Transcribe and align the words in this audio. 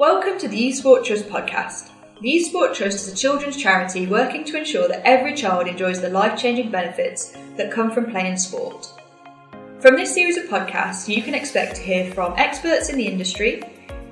Welcome 0.00 0.38
to 0.38 0.48
the 0.48 0.72
Sport 0.72 1.04
Trust 1.04 1.28
podcast. 1.28 1.90
The 2.22 2.42
Sport 2.42 2.74
Trust 2.74 3.06
is 3.06 3.12
a 3.12 3.14
children's 3.14 3.58
charity 3.58 4.06
working 4.06 4.44
to 4.44 4.56
ensure 4.56 4.88
that 4.88 5.06
every 5.06 5.34
child 5.34 5.68
enjoys 5.68 6.00
the 6.00 6.08
life 6.08 6.40
changing 6.40 6.70
benefits 6.70 7.36
that 7.58 7.70
come 7.70 7.90
from 7.90 8.10
playing 8.10 8.38
sport. 8.38 8.88
From 9.78 9.96
this 9.96 10.14
series 10.14 10.38
of 10.38 10.46
podcasts, 10.46 11.06
you 11.06 11.22
can 11.22 11.34
expect 11.34 11.76
to 11.76 11.82
hear 11.82 12.10
from 12.14 12.32
experts 12.38 12.88
in 12.88 12.96
the 12.96 13.06
industry, 13.06 13.62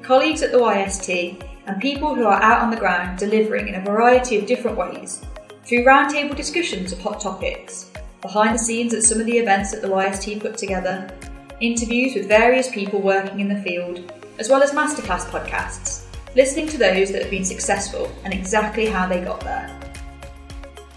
colleagues 0.03 0.43
at 0.43 0.53
the 0.53 0.59
YST, 0.59 1.43
and 1.65 1.81
people 1.81 2.15
who 2.15 2.27
are 2.27 2.43
out 2.43 2.61
on 2.61 2.71
the 2.71 2.77
ground 2.77 3.19
delivering 3.19 3.69
in 3.69 3.77
a 3.77 3.81
variety 3.81 4.37
of 4.37 4.45
different 4.45 4.77
ways 4.77 5.25
through 5.65 5.87
roundtable 5.87 6.37
discussions 6.37 6.93
of 6.93 7.01
hot 7.01 7.19
topics, 7.19 7.91
behind 8.21 8.55
the 8.55 8.63
scenes 8.63 8.93
at 8.93 9.05
some 9.05 9.21
of 9.21 9.25
the 9.25 9.39
events 9.39 9.71
that 9.71 9.81
the 9.81 9.89
YST 9.89 10.39
put 10.39 10.59
together, 10.59 11.11
interviews 11.63 12.15
with 12.15 12.29
various 12.29 12.71
people 12.71 13.01
working 13.01 13.41
in 13.41 13.49
the 13.49 13.63
field, 13.63 14.13
as 14.39 14.49
well 14.49 14.63
as 14.63 14.71
masterclass 14.71 15.25
podcasts, 15.27 16.05
listening 16.37 16.69
to 16.69 16.79
those 16.79 17.11
that 17.11 17.23
have 17.23 17.31
been 17.31 17.45
successful 17.45 18.11
and 18.25 18.33
exactly 18.33 18.87
how 18.87 19.07
they 19.07 19.21
got 19.21 19.41
there. 19.41 19.79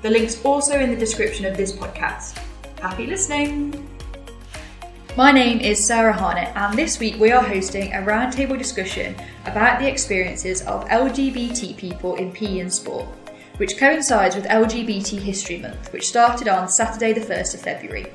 The 0.04 0.12
link's 0.12 0.46
also 0.46 0.80
in 0.80 0.92
the 0.92 0.96
description 0.96 1.48
of 1.48 1.58
this 1.58 1.72
podcast. 1.72 2.38
Happy 2.80 3.08
listening! 3.08 3.90
My 5.18 5.32
name 5.32 5.60
is 5.60 5.84
Sarah 5.84 6.14
Harnett, 6.14 6.56
and 6.56 6.78
this 6.78 7.00
week 7.00 7.20
we 7.20 7.32
are 7.32 7.42
hosting 7.42 7.94
a 7.94 7.98
roundtable 7.98 8.60
discussion 8.60 9.16
about 9.46 9.80
the 9.80 9.90
experiences 9.90 10.62
of 10.68 10.88
LGBT 10.90 11.76
people 11.78 12.14
in 12.16 12.32
PE 12.32 12.60
and 12.60 12.72
sport 12.72 13.08
which 13.62 13.78
coincides 13.78 14.36
with 14.36 14.46
LGBT 14.46 15.20
History 15.20 15.60
Month, 15.60 15.94
which 15.94 16.08
started 16.08 16.48
on 16.48 16.68
Saturday, 16.68 17.14
the 17.14 17.22
1st 17.22 17.54
of 17.54 17.62
February. 17.62 18.12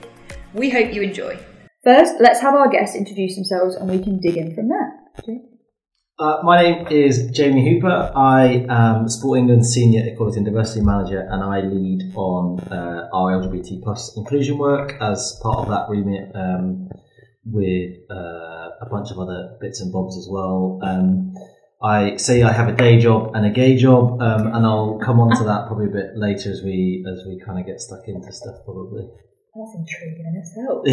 We 0.53 0.71
hope 0.71 0.93
you 0.93 1.03
enjoy. 1.03 1.39
First, 1.85 2.15
let's 2.19 2.41
have 2.41 2.55
our 2.55 2.69
guests 2.69 2.97
introduce 2.97 3.37
themselves 3.37 3.77
and 3.77 3.89
we 3.89 4.03
can 4.03 4.19
dig 4.19 4.37
in 4.37 4.57
from 4.57 4.69
there. 4.69 4.93
Okay. 5.21 5.39
Uh, 6.19 6.39
my 6.43 6.61
name 6.61 6.89
is 6.89 7.31
Jamie 7.31 7.65
Hooper. 7.65 8.11
I 8.17 8.67
am 8.69 9.09
Sport 9.09 9.39
England 9.39 9.65
Senior 9.65 10.05
Equality 10.09 10.39
and 10.39 10.47
Diversity 10.47 10.85
Manager, 10.85 11.21
and 11.31 11.41
I 11.41 11.61
lead 11.61 12.13
on 12.17 12.59
uh, 12.69 13.09
our 13.15 13.41
LGBT 13.41 13.85
plus 13.85 14.17
inclusion 14.17 14.59
work 14.59 14.95
as 15.01 15.39
part 15.45 15.59
of 15.59 15.69
that 15.69 15.87
remit 15.89 16.35
um, 16.35 16.89
with 17.45 17.95
uh, 18.11 18.71
a 18.81 18.89
bunch 18.91 19.13
of 19.13 19.21
other 19.21 19.57
bits 19.61 19.81
and 19.81 19.93
bobs 19.93 20.19
as 20.19 20.27
well. 20.29 20.81
Um, 20.83 21.35
I 21.83 22.17
say 22.17 22.43
I 22.43 22.53
have 22.53 22.69
a 22.69 22.73
day 22.73 22.99
job 22.99 23.35
and 23.35 23.45
a 23.45 23.51
gay 23.51 23.77
job, 23.77 24.23
um, 24.23 24.47
and 24.47 24.65
I'll 24.65 24.99
come 25.05 25.21
on 25.21 25.37
to 25.37 25.45
that 25.45 25.67
probably 25.67 25.85
a 25.87 25.91
bit 25.91 26.17
later 26.17 26.51
as 26.51 26.63
we 26.65 27.05
as 27.07 27.27
we 27.27 27.39
kind 27.45 27.61
of 27.61 27.67
get 27.67 27.79
stuck 27.81 28.09
into 28.09 28.33
stuff. 28.33 28.65
Probably. 28.65 29.07
That's 29.55 29.75
intriguing 29.77 30.25
in 30.27 30.37
itself. 30.41 30.85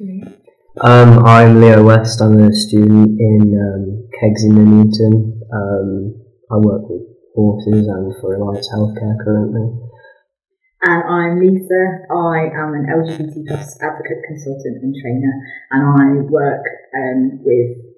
um, 0.80 1.24
I'm 1.24 1.60
Leo 1.60 1.82
West. 1.82 2.20
I'm 2.20 2.38
a 2.40 2.52
student 2.52 3.18
in 3.18 3.56
um, 3.56 4.06
Kegs 4.20 4.44
in 4.44 4.54
Nuneaton. 4.54 5.40
Um, 5.52 6.14
I 6.50 6.56
work 6.56 6.88
with 6.88 7.02
horses 7.34 7.88
and 7.88 8.14
for 8.20 8.34
Alliance 8.34 8.68
Healthcare 8.74 9.16
currently. 9.24 9.72
And 10.82 11.02
I'm 11.04 11.38
Lisa. 11.40 12.06
I 12.08 12.48
am 12.52 12.72
an 12.72 12.86
LGBT 12.88 13.46
plus 13.48 13.78
advocate 13.82 14.22
consultant 14.26 14.82
and 14.82 14.94
trainer, 14.96 15.34
and 15.70 15.82
I 15.84 16.22
work 16.30 16.64
um, 16.96 17.44
with 17.44 17.76
a 17.76 17.89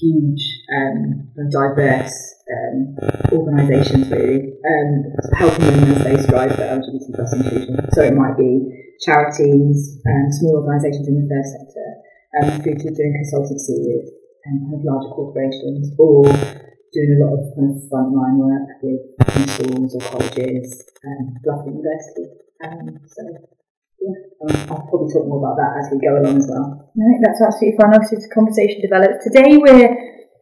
huge 0.00 0.42
um, 0.72 1.28
diverse 1.50 2.16
um, 2.50 2.96
organisations 3.32 4.10
really 4.10 4.56
um, 4.64 4.90
helping 5.36 5.66
them 5.66 5.92
as 5.92 6.04
they 6.04 6.16
strive 6.22 6.54
for 6.54 6.62
LGBT 6.62 7.04
plus 7.14 7.32
inclusion. 7.34 7.76
So 7.92 8.02
it 8.02 8.14
might 8.14 8.36
be 8.36 8.66
charities, 9.04 10.00
um, 10.06 10.26
small 10.30 10.64
organisations 10.64 11.08
in 11.08 11.14
the 11.20 11.26
third 11.28 11.46
sector, 11.46 11.88
um, 12.40 12.62
through 12.62 12.78
to 12.80 12.88
doing 12.94 13.12
consultancy 13.22 13.76
with 13.86 14.06
um, 14.46 14.56
kind 14.66 14.74
of 14.74 14.84
larger 14.84 15.10
corporations 15.14 15.92
or 15.98 16.24
doing 16.92 17.10
a 17.14 17.18
lot 17.24 17.38
of 17.38 17.54
kind 17.54 17.70
of 17.70 17.76
frontline 17.86 18.36
work 18.42 18.68
with 18.82 19.02
schools 19.50 19.94
or 19.94 20.02
colleges, 20.10 20.84
um, 21.06 21.34
Glasgow 21.44 21.70
University. 21.70 22.26
Um, 22.64 22.98
so 23.06 23.22
yeah, 24.00 24.66
I'll 24.72 24.88
probably 24.88 25.12
talk 25.12 25.28
more 25.28 25.44
about 25.44 25.60
that 25.60 25.76
as 25.78 25.92
we 25.92 26.00
go 26.00 26.16
along 26.16 26.40
as 26.40 26.48
well. 26.48 26.90
Think 26.96 27.20
that's 27.22 27.40
absolutely 27.44 27.76
fine. 27.76 27.94
Obviously, 27.94 28.24
the 28.24 28.34
conversation 28.34 28.80
develops. 28.80 29.24
Today, 29.24 29.60
we're 29.60 29.92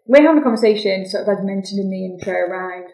we're 0.06 0.22
having 0.22 0.40
a 0.40 0.46
conversation, 0.46 1.04
sort 1.04 1.26
of 1.26 1.28
as 1.28 1.44
mentioned 1.44 1.80
in 1.80 1.90
the 1.90 2.04
intro, 2.06 2.32
around 2.32 2.90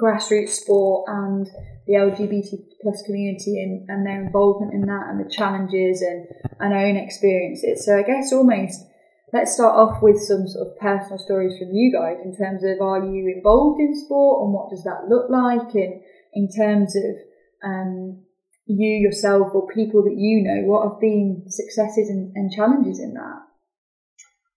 grassroots 0.00 0.50
sport 0.50 1.04
and 1.08 1.46
the 1.86 1.94
LGBT 1.94 2.62
plus 2.80 3.02
community 3.02 3.60
and, 3.60 3.88
and 3.90 4.06
their 4.06 4.24
involvement 4.24 4.72
in 4.72 4.82
that 4.82 5.10
and 5.10 5.18
the 5.18 5.28
challenges 5.28 6.00
and, 6.00 6.26
and 6.60 6.72
our 6.72 6.86
own 6.86 6.96
experiences. 6.96 7.84
So 7.84 7.98
I 7.98 8.02
guess 8.02 8.32
almost 8.32 8.86
let's 9.32 9.54
start 9.54 9.74
off 9.74 10.02
with 10.02 10.18
some 10.18 10.46
sort 10.46 10.68
of 10.68 10.78
personal 10.78 11.18
stories 11.18 11.58
from 11.58 11.74
you 11.74 11.92
guys 11.92 12.18
in 12.24 12.36
terms 12.36 12.62
of 12.62 12.80
are 12.80 13.04
you 13.04 13.34
involved 13.36 13.80
in 13.80 13.94
sport 13.94 14.44
and 14.44 14.52
what 14.54 14.70
does 14.70 14.84
that 14.84 15.08
look 15.08 15.28
like 15.30 15.74
and 15.74 16.00
in 16.32 16.48
terms 16.48 16.94
of 16.96 17.16
um, 17.64 18.22
you 18.70 19.00
yourself 19.00 19.48
or 19.54 19.66
people 19.68 20.02
that 20.04 20.16
you 20.16 20.42
know, 20.42 20.66
what 20.66 20.88
have 20.88 21.00
been 21.00 21.44
successes 21.48 22.08
and, 22.08 22.32
and 22.34 22.52
challenges 22.52 23.00
in 23.00 23.14
that? 23.14 23.40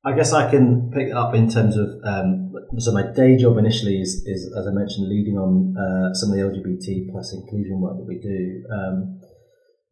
I 0.05 0.13
guess 0.15 0.33
I 0.33 0.51
can 0.51 0.91
pick 0.91 1.13
up 1.13 1.33
in 1.33 1.49
terms 1.49 1.77
of 1.77 1.87
um, 2.03 2.53
so 2.77 2.91
my 2.91 3.03
day 3.13 3.37
job 3.37 3.57
initially 3.57 4.01
is, 4.01 4.23
is 4.25 4.53
as 4.57 4.67
I 4.67 4.71
mentioned 4.71 5.07
leading 5.07 5.37
on 5.37 5.75
uh, 5.77 6.13
some 6.13 6.31
of 6.31 6.35
the 6.35 6.43
LGBT 6.43 7.09
plus 7.11 7.33
inclusion 7.33 7.79
work 7.79 7.97
that 7.97 8.05
we 8.05 8.19
do. 8.19 8.63
Um, 8.71 9.21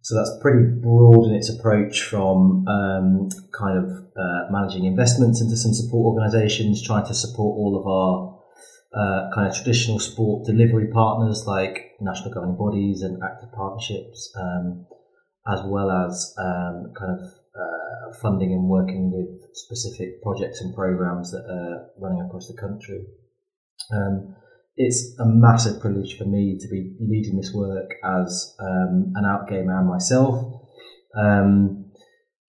so 0.01 0.15
that's 0.15 0.31
pretty 0.41 0.65
broad 0.81 1.27
in 1.27 1.35
its 1.35 1.49
approach 1.49 2.01
from 2.01 2.65
um, 2.67 3.29
kind 3.57 3.77
of 3.77 3.85
uh, 4.17 4.51
managing 4.51 4.85
investments 4.85 5.41
into 5.41 5.55
some 5.55 5.73
support 5.73 6.17
organisations, 6.17 6.81
trying 6.81 7.05
to 7.05 7.13
support 7.13 7.55
all 7.55 7.79
of 7.79 7.87
our 7.87 8.30
uh, 8.95 9.29
kind 9.33 9.47
of 9.47 9.55
traditional 9.55 9.99
sport 9.99 10.45
delivery 10.45 10.87
partners 10.87 11.45
like 11.47 11.91
national 12.01 12.33
governing 12.33 12.57
bodies 12.57 13.01
and 13.01 13.21
active 13.23 13.51
partnerships, 13.53 14.33
um, 14.37 14.85
as 15.47 15.61
well 15.65 15.89
as 15.89 16.33
um, 16.37 16.91
kind 16.97 17.19
of 17.19 17.25
uh, 17.55 18.17
funding 18.21 18.51
and 18.51 18.67
working 18.67 19.11
with 19.11 19.55
specific 19.55 20.21
projects 20.21 20.61
and 20.61 20.75
programs 20.75 21.31
that 21.31 21.45
are 21.49 21.87
running 21.99 22.21
across 22.25 22.47
the 22.47 22.59
country. 22.59 23.05
Um, 23.93 24.35
it's 24.75 25.17
a 25.19 25.25
massive 25.25 25.81
privilege 25.81 26.17
for 26.17 26.25
me 26.25 26.57
to 26.59 26.67
be 26.67 26.95
leading 26.99 27.37
this 27.37 27.53
work 27.53 27.91
as 28.03 28.55
um, 28.59 29.13
an 29.15 29.25
out 29.25 29.47
gay 29.47 29.61
man 29.61 29.85
myself. 29.85 30.61
Um, 31.15 31.80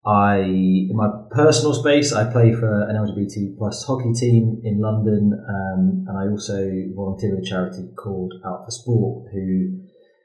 I, 0.07 0.37
in 0.39 0.95
my 0.95 1.09
personal 1.31 1.73
space, 1.73 2.13
I 2.13 2.31
play 2.31 2.53
for 2.53 2.87
an 2.87 2.95
LGBT 2.95 3.57
plus 3.57 3.83
hockey 3.83 4.13
team 4.13 4.61
in 4.63 4.79
London, 4.79 5.33
um, 5.33 6.05
and 6.07 6.17
I 6.17 6.31
also 6.31 6.71
volunteer 6.95 7.35
with 7.35 7.43
a 7.43 7.47
charity 7.47 7.89
called 7.97 8.33
Out 8.45 8.63
for 8.63 8.71
Sport, 8.71 9.27
who 9.33 9.81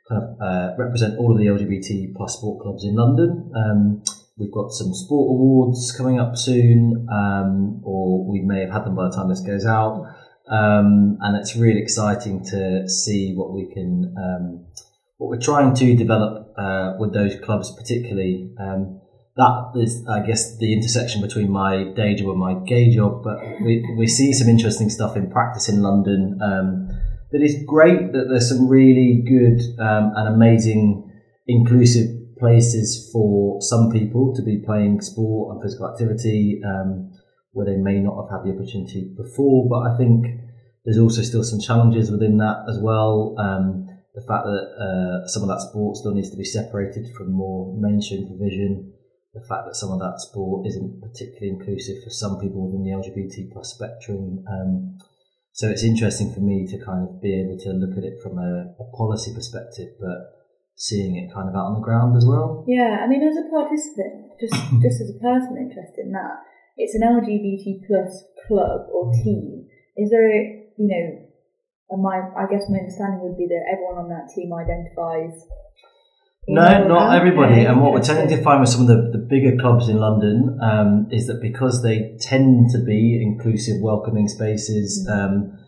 kind 0.08 0.22
of 0.22 0.40
uh, 0.40 0.76
represent 0.78 1.18
all 1.18 1.32
of 1.32 1.38
the 1.38 1.46
LGBT 1.46 2.14
plus 2.14 2.34
sport 2.34 2.62
clubs 2.62 2.84
in 2.84 2.94
London. 2.94 3.50
Um, 3.56 4.02
we've 4.38 4.52
got 4.52 4.70
some 4.70 4.94
sport 4.94 5.30
awards 5.30 5.92
coming 5.96 6.20
up 6.20 6.36
soon, 6.36 7.08
um, 7.12 7.80
or 7.82 8.30
we 8.30 8.40
may 8.40 8.60
have 8.60 8.70
had 8.70 8.84
them 8.84 8.94
by 8.94 9.08
the 9.08 9.16
time 9.16 9.30
this 9.30 9.40
goes 9.40 9.66
out, 9.66 10.06
um, 10.48 11.18
and 11.22 11.36
it's 11.36 11.56
really 11.56 11.82
exciting 11.82 12.44
to 12.50 12.88
see 12.88 13.34
what 13.34 13.52
we 13.52 13.68
can, 13.74 14.14
um, 14.16 14.64
what 15.16 15.28
we're 15.28 15.42
trying 15.42 15.74
to 15.74 15.96
develop 15.96 16.54
uh, 16.56 16.92
with 17.00 17.12
those 17.12 17.34
clubs, 17.42 17.74
particularly. 17.76 18.54
That 19.36 19.72
is, 19.76 20.06
I 20.06 20.26
guess, 20.26 20.58
the 20.58 20.74
intersection 20.74 21.22
between 21.22 21.50
my 21.50 21.84
day 21.96 22.14
job 22.14 22.28
and 22.30 22.38
my 22.38 22.54
gay 22.66 22.94
job. 22.94 23.24
But 23.24 23.38
we, 23.62 23.82
we 23.96 24.06
see 24.06 24.32
some 24.32 24.48
interesting 24.48 24.90
stuff 24.90 25.16
in 25.16 25.30
practice 25.30 25.68
in 25.68 25.80
London. 25.80 26.38
Um, 26.42 26.88
that 27.30 27.40
is 27.40 27.64
great 27.66 28.12
that 28.12 28.26
there's 28.28 28.48
some 28.48 28.68
really 28.68 29.24
good 29.26 29.60
um, 29.80 30.12
and 30.14 30.28
amazing 30.28 31.10
inclusive 31.46 32.36
places 32.38 33.08
for 33.10 33.60
some 33.62 33.90
people 33.90 34.34
to 34.34 34.42
be 34.42 34.62
playing 34.66 35.00
sport 35.00 35.54
and 35.54 35.62
physical 35.62 35.88
activity 35.88 36.60
um, 36.66 37.10
where 37.52 37.64
they 37.64 37.76
may 37.76 38.00
not 38.00 38.20
have 38.20 38.30
had 38.30 38.44
the 38.44 38.54
opportunity 38.54 39.14
before. 39.16 39.66
But 39.70 39.92
I 39.92 39.96
think 39.96 40.26
there's 40.84 40.98
also 40.98 41.22
still 41.22 41.44
some 41.44 41.60
challenges 41.60 42.10
within 42.10 42.36
that 42.38 42.64
as 42.68 42.78
well. 42.82 43.34
Um, 43.38 43.88
the 44.14 44.20
fact 44.28 44.44
that 44.44 44.66
uh, 44.76 45.26
some 45.26 45.42
of 45.42 45.48
that 45.48 45.64
sport 45.70 45.96
still 45.96 46.12
needs 46.12 46.30
to 46.30 46.36
be 46.36 46.44
separated 46.44 47.06
from 47.16 47.32
more 47.32 47.74
mainstream 47.78 48.28
provision, 48.28 48.92
the 49.34 49.44
fact 49.48 49.64
that 49.64 49.76
some 49.76 49.90
of 49.90 50.00
that 50.00 50.20
sport 50.20 50.66
isn't 50.68 51.00
particularly 51.00 51.56
inclusive 51.56 52.04
for 52.04 52.10
some 52.10 52.36
people 52.38 52.68
within 52.68 52.84
the 52.84 52.92
LGBT 52.92 53.52
plus 53.52 53.72
spectrum. 53.72 54.44
Um, 54.44 54.98
so 55.52 55.68
it's 55.68 55.84
interesting 55.84 56.32
for 56.32 56.40
me 56.40 56.68
to 56.68 56.76
kind 56.84 57.08
of 57.08 57.20
be 57.20 57.32
able 57.40 57.56
to 57.64 57.72
look 57.72 57.96
at 57.96 58.04
it 58.04 58.20
from 58.22 58.36
a, 58.36 58.72
a 58.76 58.86
policy 58.96 59.32
perspective, 59.32 59.96
but 60.00 60.32
seeing 60.76 61.16
it 61.16 61.32
kind 61.32 61.48
of 61.48 61.54
out 61.56 61.72
on 61.72 61.74
the 61.80 61.84
ground 61.84 62.16
as 62.16 62.24
well. 62.24 62.64
Yeah, 62.68 63.00
I 63.04 63.08
mean, 63.08 63.24
as 63.24 63.36
a 63.36 63.48
participant, 63.48 64.36
just 64.40 64.56
just 64.84 65.00
as 65.00 65.12
a 65.12 65.20
person 65.20 65.56
interested 65.56 66.08
in 66.08 66.12
that, 66.12 66.44
it's 66.76 66.96
an 66.96 67.04
LGBT 67.04 67.86
plus 67.88 68.24
club 68.46 68.88
or 68.92 69.12
team. 69.24 69.68
Is 69.96 70.10
there, 70.10 70.24
a, 70.24 70.72
you 70.76 70.88
know, 70.88 71.96
my 72.00 72.20
I 72.36 72.48
guess 72.48 72.68
my 72.68 72.80
understanding 72.80 73.20
would 73.20 73.36
be 73.36 73.48
that 73.48 73.68
everyone 73.68 74.00
on 74.00 74.08
that 74.08 74.32
team 74.32 74.52
identifies. 74.52 75.36
No, 76.48 76.88
not 76.88 77.14
everybody. 77.14 77.64
And 77.64 77.80
what 77.80 77.92
we're 77.92 78.02
tending 78.02 78.36
to 78.36 78.42
find 78.42 78.60
with 78.60 78.68
some 78.68 78.82
of 78.82 78.88
the, 78.88 79.16
the 79.16 79.24
bigger 79.24 79.56
clubs 79.60 79.88
in 79.88 79.98
London 79.98 80.58
um, 80.60 81.06
is 81.12 81.28
that 81.28 81.40
because 81.40 81.82
they 81.82 82.16
tend 82.20 82.70
to 82.70 82.78
be 82.78 83.22
inclusive, 83.22 83.80
welcoming 83.80 84.26
spaces, 84.26 85.06
mm-hmm. 85.08 85.34
um, 85.34 85.58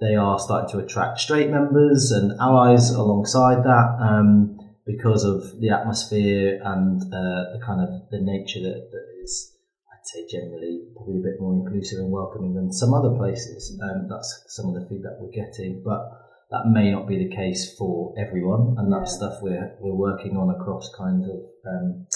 they 0.00 0.16
are 0.16 0.38
starting 0.38 0.70
to 0.70 0.84
attract 0.84 1.20
straight 1.20 1.50
members 1.50 2.10
and 2.10 2.32
allies 2.40 2.90
alongside 2.90 3.62
that 3.64 3.98
um, 4.00 4.58
because 4.86 5.22
of 5.22 5.60
the 5.60 5.68
atmosphere 5.68 6.60
and 6.64 7.02
uh, 7.02 7.52
the 7.52 7.60
kind 7.64 7.82
of 7.82 8.08
the 8.10 8.18
nature 8.18 8.60
that, 8.60 8.88
that 8.90 9.06
is 9.22 9.52
I'd 9.92 10.08
say 10.08 10.26
generally 10.26 10.80
probably 10.96 11.18
a 11.18 11.22
bit 11.22 11.40
more 11.40 11.52
inclusive 11.52 11.98
and 11.98 12.10
welcoming 12.10 12.54
than 12.54 12.72
some 12.72 12.94
other 12.94 13.14
places. 13.16 13.78
Um, 13.82 14.08
that's 14.08 14.44
some 14.48 14.74
of 14.74 14.74
the 14.80 14.88
feedback 14.88 15.12
we're 15.20 15.30
getting, 15.30 15.82
but 15.84 16.21
that 16.52 16.68
may 16.68 16.90
not 16.90 17.08
be 17.08 17.16
the 17.16 17.34
case 17.34 17.74
for 17.76 18.14
everyone, 18.18 18.76
and 18.78 18.92
that's 18.92 19.12
yeah. 19.12 19.16
stuff 19.16 19.42
we're 19.42 19.74
we're 19.80 19.96
working 19.96 20.36
on 20.36 20.54
across 20.54 20.92
kind 20.94 21.24
of 21.24 21.40
um, 21.66 22.06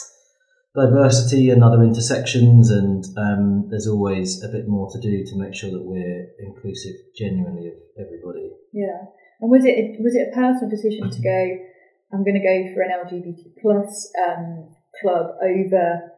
diversity 0.75 1.49
and 1.51 1.65
other 1.65 1.83
intersections, 1.83 2.71
and 2.71 3.05
um, 3.17 3.67
there's 3.71 3.89
always 3.89 4.45
a 4.45 4.49
bit 4.49 4.69
more 4.69 4.89
to 4.93 5.01
do 5.01 5.25
to 5.25 5.37
make 5.37 5.55
sure 5.55 5.71
that 5.71 5.83
we're 5.83 6.29
inclusive 6.39 6.95
genuinely 7.17 7.69
of 7.69 7.75
everybody. 7.99 8.53
Yeah, 8.73 9.09
and 9.41 9.51
was 9.51 9.65
it 9.65 9.97
was 10.01 10.15
it 10.15 10.29
a 10.29 10.37
personal 10.37 10.69
decision 10.69 11.11
to 11.11 11.21
go? 11.23 11.59
I'm 12.13 12.23
going 12.23 12.39
to 12.39 12.45
go 12.45 12.75
for 12.75 12.83
an 12.83 12.93
LGBT 12.93 13.61
plus 13.61 14.13
um, 14.29 14.69
club 15.01 15.33
over 15.43 16.13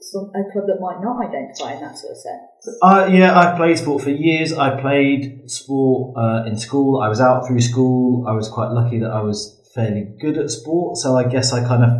some, 0.00 0.30
a 0.34 0.52
club 0.52 0.66
that 0.66 0.78
might 0.80 1.00
not 1.00 1.24
identify 1.24 1.74
in 1.74 1.80
that 1.80 1.98
sort 1.98 2.12
of 2.12 2.18
sense? 2.18 2.78
Uh, 2.82 3.08
yeah, 3.10 3.38
I've 3.38 3.56
played 3.56 3.78
sport 3.78 4.02
for 4.02 4.10
years. 4.10 4.52
I 4.52 4.80
played 4.80 5.50
sport 5.50 6.16
uh, 6.16 6.44
in 6.46 6.56
school. 6.56 7.00
I 7.00 7.08
was 7.08 7.20
out 7.20 7.46
through 7.46 7.60
school. 7.60 8.26
I 8.28 8.32
was 8.32 8.48
quite 8.48 8.70
lucky 8.70 9.00
that 9.00 9.10
I 9.10 9.20
was 9.22 9.60
fairly 9.74 10.14
good 10.20 10.38
at 10.38 10.50
sport. 10.50 10.96
So 10.96 11.16
I 11.16 11.24
guess 11.28 11.52
I 11.52 11.66
kind 11.66 11.84
of 11.84 11.90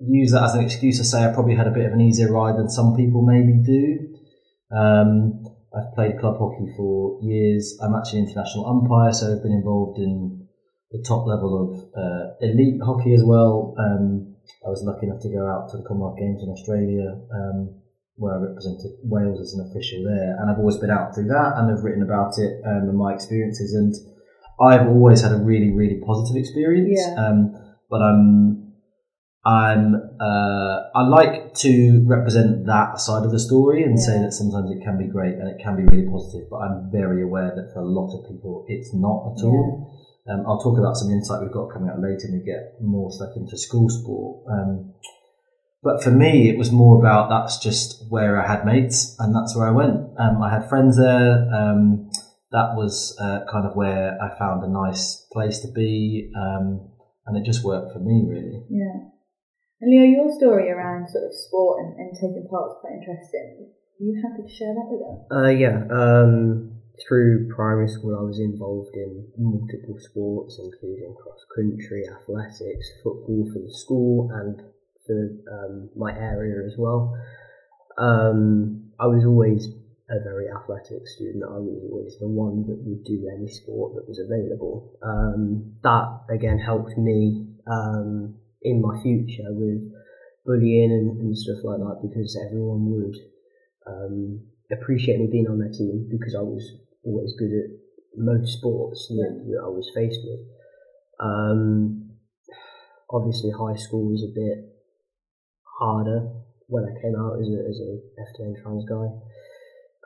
use 0.00 0.32
that 0.32 0.44
as 0.44 0.54
an 0.54 0.64
excuse 0.64 0.98
to 0.98 1.04
say 1.04 1.24
I 1.24 1.32
probably 1.32 1.56
had 1.56 1.66
a 1.66 1.70
bit 1.70 1.86
of 1.86 1.92
an 1.92 2.00
easier 2.00 2.32
ride 2.32 2.56
than 2.56 2.68
some 2.68 2.96
people 2.96 3.22
maybe 3.22 3.60
do. 3.64 4.76
Um, 4.76 5.44
I've 5.76 5.94
played 5.94 6.18
club 6.18 6.36
hockey 6.38 6.72
for 6.76 7.20
years. 7.22 7.78
I'm 7.82 7.94
actually 7.94 8.20
an 8.20 8.28
international 8.28 8.66
umpire, 8.66 9.12
so 9.12 9.32
I've 9.32 9.42
been 9.42 9.52
involved 9.52 9.98
in 9.98 10.48
the 10.90 11.04
top 11.06 11.26
level 11.26 11.54
of 11.62 11.78
uh, 11.94 12.34
elite 12.40 12.80
hockey 12.82 13.14
as 13.14 13.22
well. 13.24 13.74
Um, 13.78 14.29
I 14.64 14.68
was 14.68 14.82
lucky 14.84 15.06
enough 15.06 15.22
to 15.22 15.30
go 15.32 15.46
out 15.46 15.70
to 15.70 15.78
the 15.78 15.84
Commonwealth 15.84 16.18
Games 16.18 16.42
in 16.42 16.50
Australia, 16.50 17.16
um, 17.32 17.80
where 18.16 18.36
I 18.36 18.38
represented 18.38 18.92
Wales 19.04 19.40
as 19.40 19.54
an 19.54 19.64
official 19.70 20.04
there, 20.04 20.36
and 20.38 20.50
I've 20.50 20.58
always 20.58 20.76
been 20.76 20.90
out 20.90 21.14
through 21.14 21.28
that, 21.28 21.56
and 21.56 21.72
I've 21.72 21.84
written 21.84 22.02
about 22.02 22.36
it 22.38 22.60
um, 22.64 22.88
and 22.88 22.98
my 22.98 23.14
experiences, 23.14 23.72
and 23.74 23.94
I've 24.60 24.86
always 24.86 25.22
had 25.22 25.32
a 25.32 25.40
really, 25.40 25.72
really 25.72 26.00
positive 26.04 26.36
experience. 26.36 27.00
Yeah. 27.00 27.16
Um, 27.16 27.56
but 27.88 28.02
I'm 28.02 28.70
I'm 29.44 29.94
uh, 30.20 30.76
I 30.94 31.02
like 31.08 31.54
to 31.64 32.04
represent 32.06 32.66
that 32.66 33.00
side 33.00 33.24
of 33.24 33.32
the 33.32 33.40
story 33.40 33.82
and 33.82 33.96
yeah. 33.98 34.04
say 34.04 34.18
that 34.20 34.32
sometimes 34.32 34.70
it 34.70 34.84
can 34.84 34.98
be 34.98 35.08
great 35.08 35.34
and 35.34 35.48
it 35.48 35.62
can 35.62 35.76
be 35.76 35.84
really 35.84 36.08
positive, 36.08 36.48
but 36.50 36.58
I'm 36.58 36.90
very 36.92 37.22
aware 37.22 37.52
that 37.56 37.72
for 37.72 37.80
a 37.80 37.88
lot 37.88 38.12
of 38.12 38.28
people 38.28 38.66
it's 38.68 38.92
not 38.92 39.32
at 39.32 39.44
all. 39.44 39.96
Um, 40.28 40.44
I'll 40.46 40.60
talk 40.60 40.78
about 40.78 40.96
some 40.96 41.10
insight 41.10 41.42
we've 41.42 41.52
got 41.52 41.72
coming 41.72 41.88
out 41.88 42.00
later 42.00 42.26
and 42.28 42.40
we 42.40 42.44
get 42.44 42.80
more 42.80 43.10
stuck 43.10 43.36
into 43.36 43.56
school 43.56 43.88
sport. 43.88 44.44
Um, 44.50 44.94
but 45.82 46.02
for 46.02 46.10
me, 46.10 46.50
it 46.50 46.58
was 46.58 46.70
more 46.70 47.00
about 47.00 47.30
that's 47.30 47.58
just 47.58 48.04
where 48.10 48.40
I 48.40 48.46
had 48.46 48.66
mates 48.66 49.16
and 49.18 49.34
that's 49.34 49.56
where 49.56 49.66
I 49.66 49.72
went. 49.72 50.10
Um, 50.18 50.42
I 50.42 50.50
had 50.50 50.68
friends 50.68 50.98
there. 50.98 51.48
Um, 51.52 52.10
that 52.52 52.74
was 52.74 53.16
uh, 53.20 53.40
kind 53.50 53.66
of 53.66 53.76
where 53.76 54.18
I 54.20 54.36
found 54.38 54.62
a 54.62 54.68
nice 54.68 55.26
place 55.32 55.60
to 55.60 55.68
be. 55.72 56.30
Um, 56.36 56.90
and 57.26 57.36
it 57.36 57.46
just 57.46 57.64
worked 57.64 57.92
for 57.92 58.00
me, 58.00 58.26
really. 58.28 58.64
Yeah. 58.68 59.08
And 59.80 59.90
Leo, 59.90 60.04
your 60.04 60.36
story 60.36 60.68
around 60.68 61.08
sort 61.08 61.24
of 61.24 61.32
sport 61.32 61.80
and, 61.80 61.96
and 61.96 62.14
taking 62.14 62.46
part 62.50 62.70
is 62.70 62.76
quite 62.80 63.00
interesting. 63.00 63.70
Are 64.00 64.04
you 64.04 64.20
happy 64.20 64.42
to 64.42 64.54
share 64.54 64.74
that 64.74 64.88
with 64.90 65.00
us? 65.00 65.20
Uh, 65.32 65.48
yeah. 65.48 65.84
Um, 65.88 66.79
through 67.06 67.48
primary 67.54 67.88
school, 67.88 68.18
I 68.18 68.22
was 68.22 68.38
involved 68.38 68.94
in 68.94 69.26
multiple 69.38 69.98
sports, 69.98 70.58
including 70.62 71.14
cross 71.14 71.44
country, 71.54 72.04
athletics, 72.08 72.90
football 73.02 73.48
for 73.52 73.58
the 73.58 73.72
school, 73.72 74.30
and 74.32 74.60
for 75.06 75.30
um, 75.52 75.90
my 75.96 76.12
area 76.12 76.66
as 76.66 76.74
well. 76.76 77.16
Um, 77.98 78.90
I 78.98 79.06
was 79.06 79.24
always 79.24 79.68
a 80.10 80.20
very 80.22 80.46
athletic 80.48 81.06
student. 81.06 81.44
I 81.44 81.58
was 81.58 81.78
always 81.90 82.18
the 82.18 82.26
one 82.28 82.66
that 82.66 82.78
would 82.82 83.04
do 83.04 83.30
any 83.32 83.48
sport 83.48 83.94
that 83.94 84.08
was 84.08 84.18
available. 84.18 84.98
Um, 85.02 85.74
that 85.82 86.20
again 86.30 86.58
helped 86.58 86.98
me 86.98 87.46
um, 87.70 88.34
in 88.62 88.82
my 88.82 89.00
future 89.02 89.50
with 89.50 89.92
bullying 90.44 90.90
and, 90.90 91.20
and, 91.20 91.36
stuff 91.36 91.62
like 91.62 91.78
that 91.78 92.00
because 92.02 92.36
everyone 92.46 92.90
would 92.90 93.16
um, 93.86 94.40
appreciate 94.72 95.20
me 95.20 95.28
being 95.30 95.46
on 95.46 95.58
their 95.58 95.70
team 95.70 96.08
because 96.10 96.34
I 96.34 96.40
was 96.40 96.64
always 97.04 97.32
good 97.38 97.52
at 97.52 97.70
most 98.16 98.58
sports 98.58 99.06
that, 99.08 99.44
that 99.46 99.60
I 99.62 99.68
was 99.68 99.90
faced 99.94 100.20
with. 100.24 100.40
Um, 101.20 102.16
obviously, 103.10 103.50
high 103.50 103.76
school 103.76 104.10
was 104.10 104.24
a 104.24 104.34
bit 104.34 104.70
harder 105.78 106.28
when 106.66 106.84
I 106.84 107.00
came 107.00 107.14
out 107.16 107.40
as 107.40 107.48
a, 107.48 107.60
as 107.68 107.78
a 107.80 107.90
FTM 108.22 108.62
trans 108.62 108.84
guy. 108.88 109.08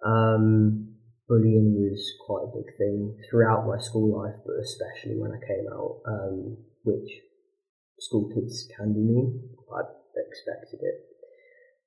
Um, 0.05 0.95
bullying 1.29 1.75
was 1.75 2.13
quite 2.27 2.45
a 2.45 2.57
big 2.57 2.77
thing 2.77 3.17
throughout 3.29 3.67
my 3.67 3.79
school 3.79 4.21
life, 4.21 4.37
but 4.45 4.55
especially 4.61 5.19
when 5.19 5.33
I 5.33 5.41
came 5.47 5.67
out, 5.73 6.01
um, 6.07 6.57
which 6.85 7.11
school 8.01 8.31
kids 8.35 8.69
can 8.77 8.93
be 8.93 9.01
mean. 9.01 9.49
I 9.75 9.83
expected 10.29 10.81
it. 10.83 11.01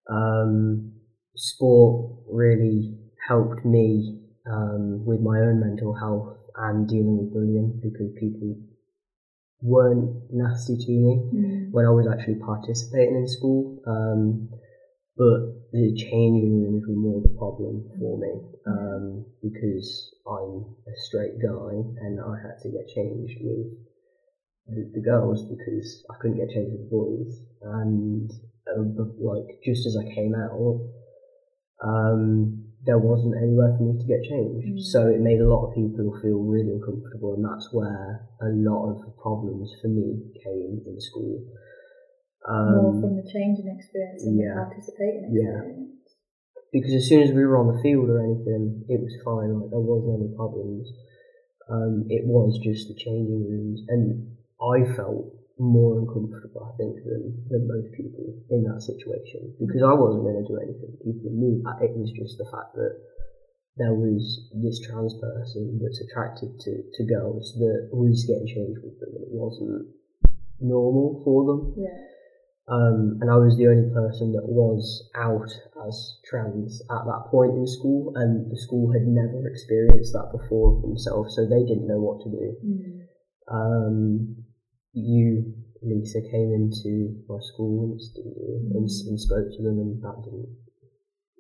Um, 0.10 0.94
sport 1.36 2.20
really 2.30 2.98
helped 3.28 3.66
me 3.66 4.27
um, 4.52 5.06
with 5.06 5.20
my 5.22 5.40
own 5.40 5.60
mental 5.60 5.94
health 5.94 6.38
and 6.56 6.88
dealing 6.88 7.18
with 7.18 7.34
bullying 7.34 7.80
because 7.82 8.12
people 8.20 8.56
weren't 9.62 10.32
nasty 10.32 10.78
to 10.78 10.92
me 10.92 11.30
mm. 11.34 11.72
when 11.72 11.86
I 11.86 11.90
was 11.90 12.08
actually 12.08 12.36
participating 12.36 13.16
in 13.16 13.28
school. 13.28 13.82
Um, 13.88 14.50
but 15.18 15.72
the 15.74 15.96
changing 15.98 16.62
rooms 16.62 16.86
were 16.88 16.96
more 16.96 17.22
the 17.22 17.34
problem 17.38 17.90
for 18.00 18.20
me 18.20 18.34
um, 18.68 19.26
because 19.42 20.14
I'm 20.28 20.76
a 20.86 20.94
straight 21.10 21.42
guy 21.42 21.74
and 22.06 22.20
I 22.22 22.38
had 22.38 22.60
to 22.62 22.70
get 22.70 22.88
changed 22.94 23.42
with 23.42 23.66
the, 24.68 24.92
the 24.94 25.02
girls 25.02 25.44
because 25.50 26.06
I 26.12 26.16
couldn't 26.22 26.38
get 26.38 26.54
changed 26.54 26.72
with 26.72 26.86
the 26.86 26.94
boys. 26.94 27.42
And 27.64 28.30
uh, 28.70 29.04
like 29.18 29.62
just 29.66 29.88
as 29.88 29.98
I 29.98 30.06
came 30.14 30.36
out, 30.36 30.82
um, 31.84 32.67
there 32.88 32.98
wasn't 32.98 33.36
anywhere 33.36 33.76
for 33.76 33.84
me 33.84 34.00
to 34.00 34.08
get 34.08 34.24
changed. 34.24 34.64
Mm. 34.64 34.80
So 34.80 35.12
it 35.12 35.20
made 35.20 35.44
a 35.44 35.52
lot 35.52 35.68
of 35.68 35.76
people 35.76 36.08
feel 36.24 36.40
really 36.40 36.80
uncomfortable, 36.80 37.36
and 37.36 37.44
that's 37.44 37.68
where 37.76 38.24
a 38.40 38.50
lot 38.64 38.96
of 38.96 39.04
the 39.04 39.12
problems 39.20 39.76
for 39.84 39.92
me 39.92 40.24
came 40.40 40.80
in 40.88 40.98
school. 40.98 41.44
Um, 42.48 42.80
More 42.80 42.96
from 43.04 43.14
the 43.20 43.28
changing 43.28 43.68
experience 43.68 44.24
and 44.24 44.40
yeah, 44.40 44.56
the 44.56 44.72
participating 44.72 45.28
experience. 45.28 45.84
Yeah. 45.84 46.08
Because 46.72 46.94
as 46.96 47.08
soon 47.12 47.28
as 47.28 47.36
we 47.36 47.44
were 47.44 47.60
on 47.60 47.76
the 47.76 47.82
field 47.84 48.08
or 48.08 48.24
anything, 48.24 48.88
it 48.88 49.00
was 49.04 49.12
fine. 49.24 49.52
Like 49.52 49.72
there 49.72 49.84
wasn't 49.84 50.24
any 50.24 50.32
problems. 50.36 50.88
Um, 51.68 52.08
it 52.08 52.24
was 52.24 52.56
just 52.64 52.88
the 52.88 52.96
changing 52.96 53.44
rooms, 53.44 53.84
and 53.92 54.32
I 54.64 54.88
felt 54.96 55.36
more 55.60 56.00
uncomfortable, 56.00 56.70
I 56.70 56.78
think, 56.78 57.02
than, 57.04 57.34
than 57.50 57.68
most 57.68 57.90
people 57.98 58.38
in 58.50 58.64
that 58.70 58.82
situation 58.82 59.54
because 59.60 59.82
I 59.82 59.94
wasn't 59.94 60.24
going 60.24 60.38
to 60.38 60.48
do 60.48 60.62
anything. 60.62 60.94
People 61.02 61.34
knew 61.34 61.62
that 61.66 61.82
it 61.82 61.98
was 61.98 62.14
just 62.14 62.38
the 62.38 62.46
fact 62.46 62.78
that 62.78 62.94
there 63.78 63.94
was 63.94 64.50
this 64.54 64.82
trans 64.82 65.14
person 65.18 65.80
that's 65.82 66.02
attracted 66.02 66.60
to, 66.62 66.72
to 66.94 67.02
girls 67.06 67.54
that 67.58 67.90
was 67.94 68.26
getting 68.26 68.50
changed 68.50 68.82
with 68.82 68.98
them 69.02 69.14
and 69.14 69.26
it 69.26 69.34
wasn't 69.34 69.86
normal 70.60 71.22
for 71.26 71.46
them. 71.46 71.74
Yeah. 71.78 71.98
Um, 72.68 73.18
and 73.22 73.32
I 73.32 73.38
was 73.38 73.56
the 73.56 73.68
only 73.72 73.88
person 73.94 74.34
that 74.34 74.44
was 74.44 75.08
out 75.16 75.48
as 75.88 76.20
trans 76.28 76.82
at 76.92 77.06
that 77.08 77.32
point 77.32 77.56
in 77.56 77.66
school, 77.66 78.12
and 78.16 78.52
the 78.52 78.60
school 78.60 78.92
had 78.92 79.08
never 79.08 79.48
experienced 79.48 80.12
that 80.12 80.36
before 80.36 80.82
themselves, 80.82 81.36
so 81.36 81.48
they 81.48 81.64
didn't 81.64 81.88
know 81.88 82.04
what 82.04 82.20
to 82.26 82.30
do. 82.30 82.48
Mm. 82.60 83.08
Um, 83.48 84.44
you, 84.98 85.54
Lisa, 85.82 86.22
came 86.22 86.50
into 86.54 87.14
my 87.30 87.38
school 87.42 87.90
once, 87.90 88.10
didn't 88.16 88.34
you? 88.34 88.58
And, 88.74 88.90
and 88.90 89.20
spoke 89.20 89.50
to 89.54 89.62
them, 89.62 89.78
and 89.78 90.02
that 90.02 90.18
didn't 90.26 90.50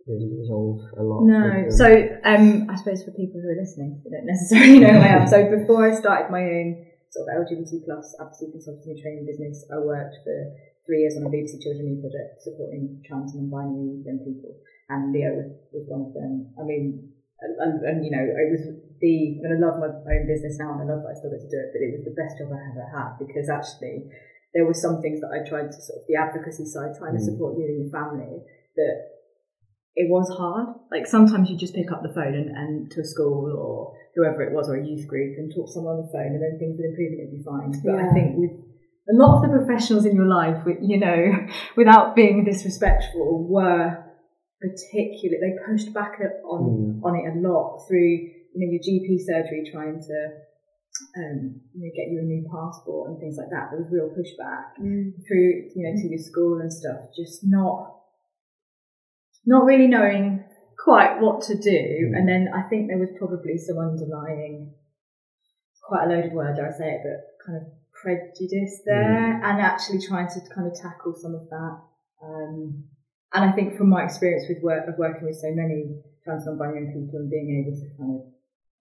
really 0.08 0.30
resolve 0.40 0.80
a 0.98 1.04
lot. 1.04 1.26
No. 1.26 1.70
So, 1.70 1.88
um, 2.24 2.70
I 2.70 2.76
suppose 2.76 3.04
for 3.04 3.12
people 3.12 3.42
who 3.42 3.50
are 3.50 3.60
listening, 3.60 4.02
who 4.04 4.10
don't 4.10 4.26
necessarily 4.26 4.80
know 4.80 4.94
who 4.94 5.04
I 5.04 5.12
am. 5.20 5.28
So, 5.34 5.44
before 5.50 5.84
I 5.84 5.92
started 5.98 6.32
my 6.32 6.44
own 6.44 6.86
sort 7.12 7.28
of 7.28 7.44
LGBT 7.44 7.84
plus 7.84 8.16
advocacy 8.20 8.52
consulting 8.52 8.96
and 8.96 9.02
training 9.02 9.26
business, 9.26 9.66
I 9.74 9.80
worked 9.80 10.16
for 10.24 10.38
three 10.86 11.04
years 11.04 11.20
on 11.20 11.28
a 11.28 11.30
BBC 11.30 11.60
Children 11.60 11.92
Youth 11.92 12.08
project 12.08 12.42
supporting 12.42 13.04
trans 13.04 13.36
and 13.36 13.52
non-binary 13.52 14.08
young 14.08 14.24
people, 14.24 14.56
and 14.88 15.12
Leo 15.12 15.36
was, 15.36 15.52
was 15.76 15.86
one 15.92 16.08
of 16.08 16.14
them. 16.16 16.56
I 16.56 16.64
mean, 16.64 17.12
and, 17.42 17.54
and, 17.62 17.74
and 17.86 17.98
you 18.06 18.12
know, 18.12 18.24
it 18.24 18.50
was 18.50 18.64
the. 19.00 19.42
And 19.46 19.54
I 19.54 19.58
love 19.62 19.78
my 19.78 19.90
own 19.94 20.26
business 20.26 20.58
now, 20.58 20.74
and 20.74 20.82
I 20.82 20.90
love 20.90 21.06
that 21.06 21.14
I 21.14 21.18
still 21.18 21.34
get 21.34 21.46
to 21.46 21.52
do 21.52 21.60
it. 21.62 21.70
But 21.74 21.82
it 21.86 21.92
was 21.94 22.06
the 22.06 22.18
best 22.18 22.38
job 22.42 22.50
I 22.50 22.62
ever 22.74 22.86
had 22.90 23.22
because 23.22 23.46
actually, 23.50 24.10
there 24.58 24.66
were 24.66 24.74
some 24.74 25.02
things 25.02 25.22
that 25.22 25.30
I 25.30 25.46
tried 25.46 25.70
to 25.70 25.80
sort 25.82 26.02
of 26.02 26.10
the 26.10 26.18
advocacy 26.18 26.66
side, 26.66 26.98
trying 26.98 27.14
to 27.14 27.22
Mm. 27.22 27.30
support 27.30 27.58
you 27.58 27.66
and 27.70 27.78
your 27.86 27.94
family 27.94 28.42
that 28.76 29.18
it 29.98 30.10
was 30.10 30.30
hard. 30.38 30.78
Like 30.92 31.06
sometimes 31.06 31.50
you 31.50 31.58
just 31.58 31.74
pick 31.74 31.92
up 31.92 32.02
the 32.02 32.14
phone 32.14 32.34
and, 32.34 32.50
and 32.56 32.92
to 32.92 33.02
a 33.02 33.04
school 33.04 33.54
or 33.54 33.94
whoever 34.16 34.42
it 34.42 34.54
was 34.54 34.70
or 34.70 34.76
a 34.76 34.86
youth 34.86 35.08
group 35.08 35.38
and 35.38 35.54
talk 35.54 35.68
to 35.68 35.74
someone 35.74 35.98
on 35.98 36.06
the 36.06 36.12
phone 36.14 36.34
and 36.38 36.42
then 36.42 36.58
things 36.58 36.78
would 36.78 36.86
improve 36.86 37.12
and 37.14 37.22
it'd 37.22 37.38
be 37.38 37.44
fine. 37.44 37.74
But 37.84 38.02
I 38.02 38.14
think 38.14 38.38
with 38.38 38.52
a 39.10 39.14
lot 39.14 39.44
of 39.44 39.52
the 39.52 39.58
professionals 39.58 40.06
in 40.06 40.16
your 40.16 40.26
life, 40.26 40.66
with, 40.66 40.78
you 40.82 41.00
know, 41.00 41.34
without 41.78 42.16
being 42.16 42.46
disrespectful, 42.46 43.48
were 43.50 44.04
particularly, 44.62 45.40
they 45.42 45.58
pushed 45.66 45.94
back 45.94 46.20
a- 46.20 46.42
on, 46.44 47.00
Mm. 47.02 47.04
on 47.04 47.16
it 47.16 47.30
a 47.30 47.40
lot 47.40 47.86
through, 47.88 48.10
you 48.10 48.56
know, 48.56 48.72
your 48.72 48.82
GP 48.82 49.20
surgery 49.20 49.70
trying 49.72 50.00
to, 50.00 50.18
um, 51.18 51.62
you 51.74 51.86
know, 51.86 51.92
get 51.96 52.10
you 52.10 52.20
a 52.20 52.24
new 52.24 52.48
passport 52.50 53.12
and 53.12 53.20
things 53.20 53.38
like 53.38 53.50
that. 53.52 53.70
There 53.72 53.80
was 53.80 53.92
real 53.92 54.10
pushback 54.10 54.76
through, 55.28 55.70
you 55.76 55.84
know, 55.84 55.96
to 55.96 56.08
your 56.08 56.20
school 56.20 56.60
and 56.60 56.74
stuff, 56.74 57.14
just 57.16 57.42
not, 57.46 58.02
not 59.46 59.66
really 59.66 59.88
knowing 59.88 60.44
quite 60.84 61.20
what 61.22 61.42
to 61.42 61.56
do. 61.56 62.12
And 62.16 62.28
then 62.28 62.50
I 62.54 62.64
think 62.64 62.88
there 62.88 62.98
was 62.98 63.12
probably 63.18 63.58
some 63.58 63.78
underlying, 63.78 64.74
quite 65.84 66.06
a 66.06 66.10
loaded 66.10 66.34
word, 66.34 66.56
dare 66.56 66.68
I 66.74 66.78
say 66.78 66.92
it, 66.96 67.02
but 67.04 67.46
kind 67.46 67.62
of 67.62 67.68
prejudice 67.94 68.82
there 68.86 69.42
and 69.44 69.62
actually 69.62 70.00
trying 70.00 70.28
to 70.28 70.40
kind 70.54 70.68
of 70.68 70.74
tackle 70.80 71.14
some 71.16 71.36
of 71.36 71.48
that. 71.50 71.80
Um, 72.24 72.86
and 73.34 73.44
I 73.44 73.52
think 73.52 73.78
from 73.78 73.90
my 73.90 74.04
experience 74.04 74.46
with 74.48 74.64
work, 74.64 74.88
of 74.88 74.96
working 74.98 75.28
with 75.28 75.36
so 75.36 75.52
many 75.52 76.00
trans 76.24 76.46
non-binary 76.46 76.94
people 76.96 77.20
and 77.20 77.30
being 77.30 77.60
able 77.60 77.76
to 77.76 77.88
kind 78.00 78.12
of 78.16 78.22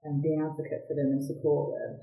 um, 0.06 0.22
be 0.22 0.34
an 0.34 0.46
advocate 0.46 0.86
for 0.86 0.94
them 0.94 1.14
and 1.14 1.22
support 1.22 1.74
them, 1.74 1.98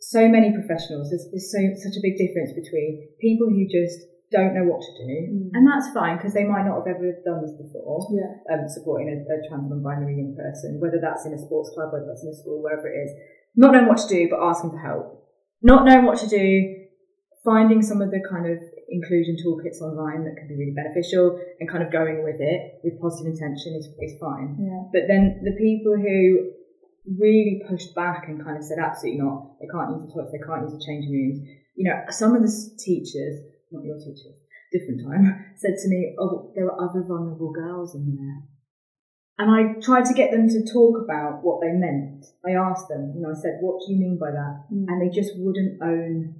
so 0.00 0.28
many 0.28 0.52
professionals, 0.52 1.12
there's, 1.12 1.28
there's 1.28 1.52
so 1.52 1.60
such 1.76 1.96
a 1.96 2.04
big 2.04 2.16
difference 2.16 2.52
between 2.56 3.08
people 3.20 3.48
who 3.48 3.68
just 3.68 4.08
don't 4.32 4.54
know 4.54 4.64
what 4.64 4.80
to 4.80 4.92
do, 5.04 5.50
and 5.52 5.66
that's 5.66 5.90
fine 5.92 6.16
because 6.16 6.32
they 6.32 6.44
might 6.44 6.64
not 6.64 6.80
have 6.80 6.88
ever 6.88 7.12
done 7.26 7.42
this 7.42 7.52
before. 7.58 8.06
Yeah. 8.14 8.54
Um, 8.54 8.68
supporting 8.68 9.10
a, 9.10 9.16
a 9.26 9.36
trans 9.48 9.68
non-binary 9.68 10.16
young 10.16 10.36
person, 10.38 10.80
whether 10.80 11.02
that's 11.02 11.26
in 11.26 11.34
a 11.34 11.40
sports 11.40 11.70
club, 11.74 11.92
whether 11.92 12.06
that's 12.06 12.22
in 12.22 12.30
a 12.30 12.36
school, 12.36 12.62
wherever 12.62 12.88
it 12.88 12.96
is, 12.96 13.10
not 13.56 13.72
knowing 13.72 13.88
what 13.88 13.98
to 13.98 14.08
do 14.08 14.28
but 14.30 14.40
asking 14.40 14.70
for 14.70 14.78
help, 14.78 15.26
not 15.62 15.84
knowing 15.84 16.06
what 16.06 16.18
to 16.20 16.28
do, 16.28 16.86
finding 17.44 17.82
some 17.82 18.00
of 18.00 18.10
the 18.10 18.22
kind 18.22 18.46
of 18.46 18.58
inclusion 18.90 19.38
toolkits 19.38 19.80
online 19.80 20.24
that 20.26 20.36
can 20.36 20.48
be 20.50 20.58
really 20.58 20.74
beneficial, 20.74 21.38
and 21.58 21.70
kind 21.70 21.82
of 21.82 21.90
going 21.90 22.22
with 22.22 22.40
it 22.42 22.82
with 22.82 23.00
positive 23.00 23.32
intention 23.32 23.78
is 23.78 23.86
is 24.02 24.18
fine. 24.20 24.58
Yeah. 24.58 24.82
But 24.92 25.08
then 25.08 25.40
the 25.46 25.54
people 25.56 25.94
who 25.96 26.50
really 27.06 27.62
pushed 27.68 27.94
back 27.94 28.28
and 28.28 28.44
kind 28.44 28.56
of 28.56 28.64
said, 28.64 28.78
absolutely 28.78 29.20
not, 29.20 29.58
they 29.60 29.66
can't 29.66 29.90
use 29.96 30.06
the 30.06 30.12
toilets, 30.12 30.32
they 30.32 30.44
can't 30.44 30.62
use 30.68 30.74
the 30.76 30.84
changing 30.84 31.12
rooms. 31.12 31.38
You 31.74 31.88
know, 31.88 31.96
some 32.10 32.36
of 32.36 32.42
the 32.42 32.52
teachers, 32.78 33.40
not 33.72 33.84
your 33.84 33.98
teachers, 33.98 34.36
different 34.72 35.00
time, 35.02 35.24
said 35.56 35.74
to 35.80 35.88
me, 35.88 36.14
oh, 36.20 36.52
there 36.54 36.66
are 36.66 36.76
other 36.76 37.02
vulnerable 37.06 37.52
girls 37.52 37.94
in 37.94 38.14
there. 38.14 38.42
And 39.40 39.48
I 39.48 39.80
tried 39.80 40.04
to 40.04 40.14
get 40.14 40.30
them 40.30 40.48
to 40.48 40.60
talk 40.70 41.00
about 41.02 41.40
what 41.42 41.62
they 41.62 41.72
meant. 41.72 42.26
I 42.44 42.52
asked 42.52 42.88
them, 42.88 43.14
you 43.16 43.22
know, 43.22 43.30
I 43.30 43.40
said, 43.40 43.56
what 43.62 43.80
do 43.80 43.92
you 43.92 43.98
mean 43.98 44.18
by 44.20 44.30
that? 44.30 44.68
Mm. 44.68 44.84
And 44.86 45.00
they 45.00 45.08
just 45.08 45.32
wouldn't 45.36 45.80
own 45.80 46.34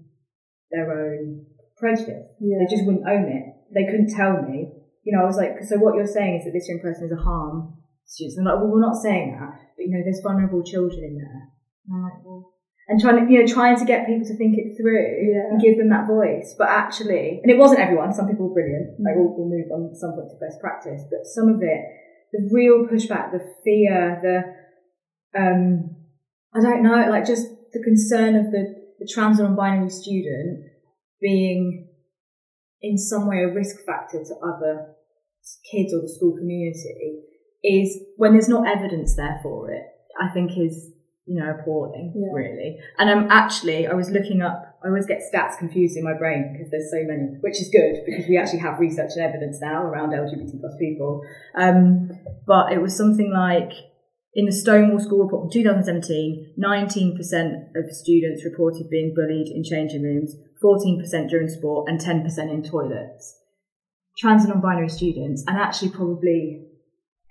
their 0.70 0.92
own 0.92 1.46
prejudice. 1.80 2.28
Yeah. 2.38 2.60
They 2.60 2.68
just 2.68 2.84
wouldn't 2.84 3.08
own 3.08 3.26
it. 3.26 3.44
They 3.72 3.88
couldn't 3.88 4.12
tell 4.14 4.42
me. 4.44 4.70
You 5.02 5.16
know, 5.16 5.24
I 5.24 5.26
was 5.26 5.40
like, 5.40 5.64
so 5.64 5.80
what 5.80 5.96
you're 5.96 6.06
saying 6.06 6.38
is 6.38 6.44
that 6.44 6.52
this 6.52 6.68
young 6.68 6.80
person 6.84 7.08
is 7.08 7.12
a 7.16 7.22
harm 7.24 7.80
students. 8.04 8.36
And 8.36 8.46
I'm 8.46 8.54
like, 8.54 8.62
well, 8.62 8.70
we're 8.70 8.84
not 8.84 9.00
saying 9.00 9.38
that, 9.40 9.56
but 9.74 9.82
you 9.82 9.90
know, 9.96 10.04
there's 10.04 10.20
vulnerable 10.20 10.62
children 10.62 11.00
in 11.00 11.16
there. 11.16 11.40
And 11.88 11.90
I'm 11.96 12.02
like, 12.04 12.20
well, 12.22 12.52
and 12.90 13.00
trying 13.00 13.22
to, 13.22 13.32
you 13.32 13.38
know, 13.38 13.46
trying 13.46 13.78
to 13.78 13.84
get 13.86 14.06
people 14.06 14.26
to 14.26 14.34
think 14.34 14.58
it 14.58 14.74
through 14.74 14.98
Yeah. 14.98 15.54
and 15.54 15.62
give 15.62 15.78
them 15.78 15.90
that 15.90 16.10
voice. 16.10 16.54
But 16.58 16.68
actually, 16.68 17.38
and 17.40 17.50
it 17.50 17.56
wasn't 17.56 17.80
everyone. 17.80 18.12
Some 18.12 18.26
people 18.26 18.48
were 18.48 18.54
brilliant. 18.54 18.98
Like 18.98 19.14
we'll, 19.14 19.30
we'll 19.30 19.48
move 19.48 19.70
on 19.70 19.94
some 19.94 20.12
point 20.12 20.28
to 20.30 20.36
best 20.42 20.60
practice, 20.60 21.00
but 21.08 21.24
some 21.24 21.48
of 21.48 21.62
it, 21.62 21.80
the 22.32 22.50
real 22.52 22.86
pushback, 22.90 23.30
the 23.30 23.46
fear, 23.62 24.18
the, 24.20 25.38
um, 25.38 25.96
I 26.52 26.60
don't 26.60 26.82
know, 26.82 27.06
like 27.08 27.24
just 27.26 27.46
the 27.72 27.82
concern 27.82 28.34
of 28.34 28.50
the, 28.50 28.74
the 28.98 29.06
trans 29.06 29.38
or 29.38 29.44
non-binary 29.44 29.90
student 29.90 30.66
being 31.20 31.88
in 32.82 32.96
some 32.96 33.26
way 33.28 33.42
a 33.42 33.52
risk 33.52 33.76
factor 33.84 34.22
to 34.24 34.34
other 34.42 34.94
kids 35.70 35.92
or 35.92 36.00
the 36.00 36.08
school 36.08 36.36
community 36.36 37.22
is 37.62 37.98
when 38.16 38.32
there's 38.32 38.48
not 38.48 38.66
evidence 38.66 39.16
there 39.16 39.38
for 39.42 39.70
it, 39.70 39.82
I 40.20 40.32
think 40.32 40.52
is, 40.56 40.92
you 41.26 41.40
know, 41.40 41.50
appalling, 41.58 42.12
Yeah. 42.16 42.32
really. 42.32 42.78
And 42.98 43.10
I'm 43.10 43.30
actually, 43.30 43.86
I 43.86 43.94
was 43.94 44.10
looking 44.10 44.40
up, 44.40 44.78
I 44.82 44.88
always 44.88 45.06
get 45.06 45.20
stats 45.20 45.58
confused 45.58 45.96
in 45.96 46.04
my 46.04 46.16
brain 46.16 46.52
because 46.52 46.70
there's 46.70 46.90
so 46.90 47.04
many, 47.06 47.36
which 47.40 47.60
is 47.60 47.68
good 47.70 48.02
because 48.06 48.26
we 48.28 48.38
actually 48.38 48.60
have 48.60 48.80
research 48.80 49.10
and 49.16 49.24
evidence 49.24 49.58
now 49.60 49.82
around 49.82 50.10
LGBT 50.10 50.58
plus 50.60 50.74
people. 50.78 51.20
Um, 51.54 52.08
but 52.46 52.72
it 52.72 52.80
was 52.80 52.96
something 52.96 53.30
like 53.30 53.72
in 54.32 54.46
the 54.46 54.52
Stonewall 54.52 55.00
School 55.00 55.24
report 55.24 55.42
from 55.42 55.50
2017, 55.50 56.54
19% 56.58 57.76
of 57.76 57.90
students 57.90 58.44
reported 58.44 58.88
being 58.88 59.12
bullied 59.14 59.48
in 59.48 59.64
changing 59.64 60.02
rooms, 60.02 60.34
14% 60.62 61.28
during 61.28 61.48
sport, 61.48 61.88
and 61.88 62.00
10% 62.00 62.38
in 62.50 62.62
toilets. 62.62 63.36
Trans 64.18 64.44
and 64.44 64.52
non-binary 64.52 64.88
students, 64.88 65.44
and 65.46 65.56
actually 65.56 65.90
probably 65.90 66.66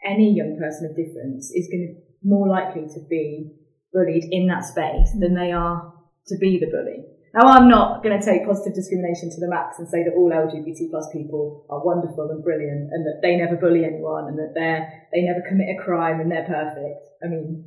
any 0.05 0.33
young 0.33 0.57
person 0.57 0.89
of 0.89 0.95
difference, 0.95 1.51
is 1.51 1.67
going 1.67 1.95
to 1.95 2.27
more 2.27 2.48
likely 2.48 2.88
to 2.93 3.00
be 3.09 3.51
bullied 3.93 4.25
in 4.31 4.48
that 4.48 4.65
space 4.65 5.09
than 5.19 5.36
they 5.36 5.51
are 5.51 5.93
to 6.27 6.38
be 6.38 6.59
the 6.59 6.67
bully. 6.67 7.05
Now, 7.33 7.48
I'm 7.51 7.69
not 7.69 8.01
going 8.01 8.19
to 8.19 8.25
take 8.25 8.45
positive 8.45 8.74
discrimination 8.74 9.29
to 9.29 9.39
the 9.39 9.48
max 9.48 9.77
and 9.77 9.88
say 9.88 10.03
that 10.03 10.13
all 10.17 10.31
LGBT 10.31 10.89
plus 10.89 11.07
people 11.13 11.65
are 11.69 11.83
wonderful 11.83 12.29
and 12.31 12.43
brilliant 12.43 12.89
and 12.91 13.05
that 13.05 13.19
they 13.21 13.36
never 13.36 13.55
bully 13.55 13.86
anyone 13.86 14.27
and 14.27 14.38
that 14.39 14.53
they're, 14.55 15.07
they 15.13 15.21
never 15.21 15.41
commit 15.48 15.69
a 15.69 15.83
crime 15.83 16.19
and 16.19 16.31
they're 16.31 16.48
perfect. 16.48 17.05
I 17.24 17.27
mean, 17.27 17.65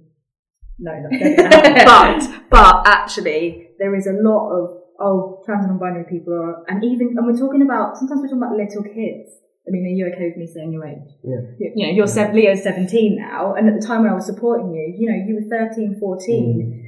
no, 0.78 0.92
not 0.98 1.12
but, 1.86 2.50
but 2.50 2.88
actually, 2.88 3.68
there 3.78 3.94
is 3.94 4.08
a 4.08 4.12
lot 4.12 4.50
of, 4.50 4.81
oh, 5.02 5.42
trans 5.44 5.66
and 5.66 5.74
non-binary 5.74 6.06
people 6.08 6.32
are, 6.32 6.64
and 6.68 6.84
even, 6.84 7.14
and 7.18 7.26
we're 7.26 7.38
talking 7.38 7.62
about, 7.62 7.98
sometimes 7.98 8.22
we're 8.22 8.30
talking 8.30 8.42
about 8.42 8.56
little 8.56 8.82
kids. 8.82 9.34
I 9.66 9.70
mean, 9.70 9.86
are 9.86 9.94
you 9.94 10.06
okay 10.14 10.30
with 10.30 10.38
me 10.38 10.46
saying 10.46 10.72
your 10.72 10.86
age? 10.86 11.10
Yeah. 11.22 11.70
You, 11.74 11.86
know, 11.86 11.92
you're 11.92 12.32
Leo's 12.34 12.62
17 12.62 13.16
now, 13.16 13.54
and 13.54 13.68
at 13.68 13.78
the 13.78 13.86
time 13.86 14.02
when 14.02 14.10
I 14.10 14.14
was 14.14 14.26
supporting 14.26 14.74
you, 14.74 14.94
you 14.96 15.10
know, 15.10 15.18
you 15.18 15.38
were 15.38 15.46
13, 15.50 15.98
14 16.00 16.82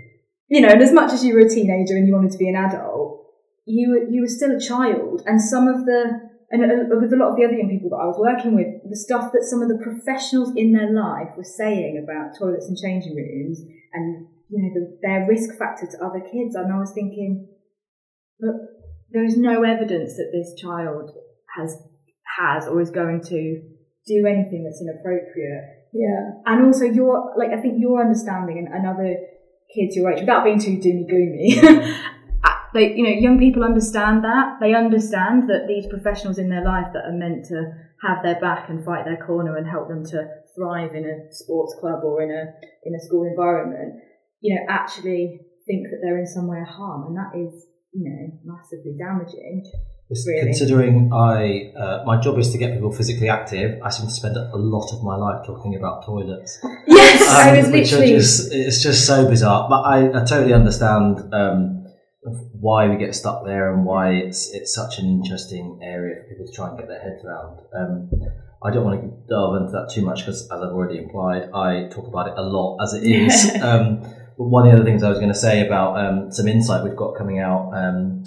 you 0.48 0.60
know, 0.60 0.68
and 0.68 0.82
as 0.82 0.92
much 0.92 1.12
as 1.12 1.24
you 1.24 1.34
were 1.34 1.40
a 1.40 1.48
teenager 1.48 1.96
and 1.96 2.06
you 2.06 2.14
wanted 2.14 2.32
to 2.32 2.38
be 2.38 2.48
an 2.48 2.56
adult, 2.56 3.26
you 3.64 3.90
were, 3.90 4.08
you 4.10 4.20
were 4.20 4.28
still 4.28 4.54
a 4.54 4.60
child. 4.60 5.22
And 5.26 5.40
some 5.40 5.68
of 5.68 5.86
the, 5.86 6.20
and 6.50 6.62
uh, 6.62 6.96
with 7.00 7.12
a 7.12 7.16
lot 7.16 7.30
of 7.30 7.36
the 7.36 7.44
other 7.44 7.56
young 7.56 7.70
people 7.70 7.90
that 7.90 8.02
I 8.02 8.06
was 8.06 8.20
working 8.20 8.54
with, 8.54 8.68
the 8.88 8.96
stuff 8.96 9.32
that 9.32 9.42
some 9.42 9.62
of 9.62 9.68
the 9.68 9.82
professionals 9.82 10.52
in 10.54 10.72
their 10.72 10.92
life 10.92 11.34
were 11.36 11.44
saying 11.44 11.98
about 11.98 12.38
toilets 12.38 12.68
and 12.68 12.76
changing 12.76 13.16
rooms 13.16 13.62
and, 13.94 14.28
you 14.50 14.60
know, 14.60 14.70
the, 14.74 14.98
their 15.02 15.26
risk 15.26 15.56
factor 15.58 15.86
to 15.86 16.04
other 16.04 16.20
kids. 16.20 16.54
And 16.54 16.72
I 16.72 16.78
was 16.78 16.92
thinking, 16.92 17.48
but 18.40 18.54
there 19.10 19.24
is 19.24 19.36
no 19.36 19.62
evidence 19.62 20.16
that 20.16 20.30
this 20.32 20.54
child 20.60 21.10
has, 21.56 21.76
has 22.38 22.66
or 22.66 22.80
is 22.80 22.90
going 22.90 23.20
to 23.22 23.62
do 24.06 24.26
anything 24.26 24.64
that's 24.64 24.82
inappropriate. 24.82 25.84
Yeah. 25.94 26.42
and 26.46 26.66
also 26.66 26.86
your 26.86 27.34
like 27.38 27.50
I 27.56 27.60
think 27.62 27.78
your 27.78 28.02
understanding 28.02 28.58
and, 28.58 28.66
and 28.66 28.84
other 28.84 29.14
kids 29.72 29.94
your 29.94 30.10
age, 30.10 30.20
without 30.20 30.42
being 30.42 30.58
too 30.58 30.78
doomy 30.82 31.08
gloomy, 31.08 31.54
mm-hmm. 31.54 31.92
uh, 32.44 32.50
like 32.74 32.96
you 32.96 33.04
know, 33.04 33.10
young 33.10 33.38
people 33.38 33.62
understand 33.62 34.24
that. 34.24 34.58
They 34.60 34.74
understand 34.74 35.48
that 35.48 35.66
these 35.68 35.86
professionals 35.86 36.38
in 36.38 36.48
their 36.48 36.64
life 36.64 36.90
that 36.94 37.04
are 37.06 37.14
meant 37.14 37.46
to 37.46 37.72
have 38.02 38.24
their 38.24 38.40
back 38.40 38.68
and 38.68 38.84
fight 38.84 39.04
their 39.04 39.24
corner 39.24 39.56
and 39.56 39.66
help 39.66 39.88
them 39.88 40.04
to 40.04 40.26
thrive 40.56 40.94
in 40.94 41.04
a 41.04 41.32
sports 41.32 41.76
club 41.78 42.02
or 42.02 42.22
in 42.22 42.30
a 42.30 42.42
in 42.82 42.94
a 42.94 43.00
school 43.00 43.24
environment, 43.24 44.02
you 44.40 44.54
know, 44.54 44.62
actually 44.68 45.40
think 45.66 45.86
that 45.90 46.00
they're 46.02 46.18
in 46.18 46.26
some 46.26 46.48
way 46.48 46.58
a 46.60 46.64
harm, 46.64 47.06
and 47.06 47.16
that 47.16 47.38
is 47.38 47.66
you 47.94 48.02
know 48.04 48.54
massively 48.54 48.94
damaging. 48.98 49.64
Really? 50.26 50.42
Considering 50.44 51.10
I, 51.12 51.72
uh, 51.76 52.04
my 52.04 52.20
job 52.20 52.38
is 52.38 52.52
to 52.52 52.58
get 52.58 52.74
people 52.74 52.92
physically 52.92 53.28
active, 53.30 53.80
I 53.82 53.88
seem 53.88 54.06
to 54.06 54.12
spend 54.12 54.36
a 54.36 54.54
lot 54.56 54.92
of 54.92 55.02
my 55.02 55.16
life 55.16 55.46
talking 55.46 55.74
about 55.76 56.04
toilets. 56.04 56.58
Yes, 56.86 57.22
I 57.28 57.50
Um, 57.50 57.56
was 57.56 57.66
which 57.72 57.90
literally. 57.92 58.12
just, 58.12 58.52
it's 58.52 58.82
just 58.82 59.06
so 59.06 59.26
bizarre. 59.28 59.66
But 59.68 59.80
I, 59.82 60.08
I 60.20 60.24
totally 60.24 60.52
understand 60.52 61.32
um, 61.32 61.86
why 62.60 62.88
we 62.88 62.96
get 62.96 63.14
stuck 63.14 63.44
there 63.46 63.72
and 63.72 63.84
why 63.84 64.10
it's 64.10 64.52
it's 64.52 64.74
such 64.74 64.98
an 64.98 65.06
interesting 65.06 65.80
area 65.82 66.16
for 66.16 66.28
people 66.28 66.46
to 66.46 66.52
try 66.52 66.68
and 66.68 66.78
get 66.78 66.88
their 66.88 67.00
heads 67.00 67.24
around. 67.24 67.60
Um, 67.78 68.10
I 68.62 68.70
don't 68.72 68.84
want 68.84 69.00
to 69.00 69.08
delve 69.28 69.56
into 69.56 69.72
that 69.72 69.90
too 69.94 70.02
much 70.02 70.20
because, 70.20 70.42
as 70.44 70.50
I've 70.60 70.72
already 70.72 70.98
implied, 70.98 71.50
I 71.54 71.88
talk 71.90 72.06
about 72.06 72.28
it 72.28 72.34
a 72.36 72.42
lot 72.42 72.78
as 72.82 72.92
it 72.94 73.04
is. 73.04 73.50
one 74.36 74.66
of 74.66 74.72
the 74.72 74.76
other 74.78 74.84
things 74.84 75.02
I 75.02 75.08
was 75.08 75.18
going 75.18 75.32
to 75.32 75.38
say 75.38 75.66
about 75.66 75.96
um, 75.96 76.32
some 76.32 76.48
insight 76.48 76.84
we've 76.84 76.96
got 76.96 77.16
coming 77.16 77.38
out 77.38 77.70
um, 77.74 78.24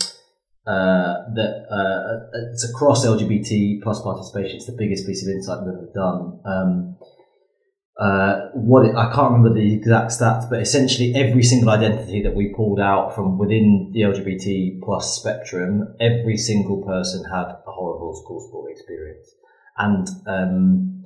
uh, 0.66 1.24
that 1.34 1.66
uh, 1.72 2.40
it's 2.52 2.70
across 2.70 3.06
LGBT 3.06 3.82
plus 3.82 4.02
participation. 4.02 4.58
It's 4.58 4.66
the 4.66 4.76
biggest 4.78 5.06
piece 5.06 5.24
of 5.24 5.30
insight 5.30 5.60
we've 5.66 5.76
ever 5.76 5.90
done. 5.94 6.40
Um, 6.46 6.98
uh, 8.00 8.50
what 8.54 8.86
it, 8.86 8.96
I 8.96 9.12
can't 9.12 9.34
remember 9.34 9.54
the 9.54 9.74
exact 9.74 10.12
stats, 10.12 10.48
but 10.50 10.62
essentially 10.62 11.16
every 11.16 11.42
single 11.42 11.72
identity 11.72 12.22
that 12.24 12.36
we 12.36 12.54
pulled 12.56 12.80
out 12.80 13.16
from 13.16 13.40
within 13.40 13.92
the 13.94 14.02
LGBT 14.02 14.82
plus 14.84 15.16
spectrum, 15.16 15.96
every 16.00 16.38
single 16.38 16.84
person 16.84 17.24
had 17.24 17.46
a 17.46 17.72
horrible 17.72 18.16
school 18.22 18.40
sport 18.48 18.72
experience. 18.72 19.34
And 19.78 20.08
um, 20.28 20.97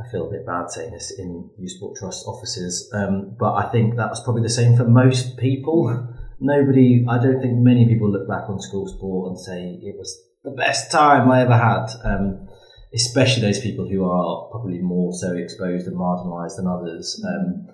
I 0.00 0.10
feel 0.10 0.28
a 0.28 0.30
bit 0.30 0.46
bad 0.46 0.70
saying 0.70 0.92
this 0.92 1.12
in 1.18 1.50
Youth 1.58 1.72
Sport 1.72 1.98
Trust 1.98 2.26
offices, 2.26 2.90
um, 2.94 3.36
but 3.38 3.54
I 3.54 3.68
think 3.70 3.96
that 3.96 4.08
was 4.08 4.22
probably 4.24 4.42
the 4.42 4.48
same 4.48 4.76
for 4.76 4.84
most 4.84 5.36
people. 5.36 6.08
Nobody, 6.40 7.04
I 7.08 7.18
don't 7.18 7.40
think 7.40 7.58
many 7.58 7.86
people 7.86 8.10
look 8.10 8.26
back 8.26 8.48
on 8.48 8.60
school 8.60 8.88
sport 8.88 9.28
and 9.28 9.38
say 9.38 9.78
it 9.82 9.96
was 9.98 10.18
the 10.42 10.52
best 10.52 10.90
time 10.90 11.30
I 11.30 11.42
ever 11.42 11.56
had. 11.56 11.86
Um, 12.04 12.48
especially 12.94 13.42
those 13.42 13.60
people 13.60 13.88
who 13.88 14.04
are 14.04 14.50
probably 14.50 14.80
more 14.80 15.12
so 15.12 15.36
exposed 15.36 15.86
and 15.86 15.96
marginalised 15.96 16.56
than 16.56 16.66
others. 16.66 17.22
Um, 17.24 17.68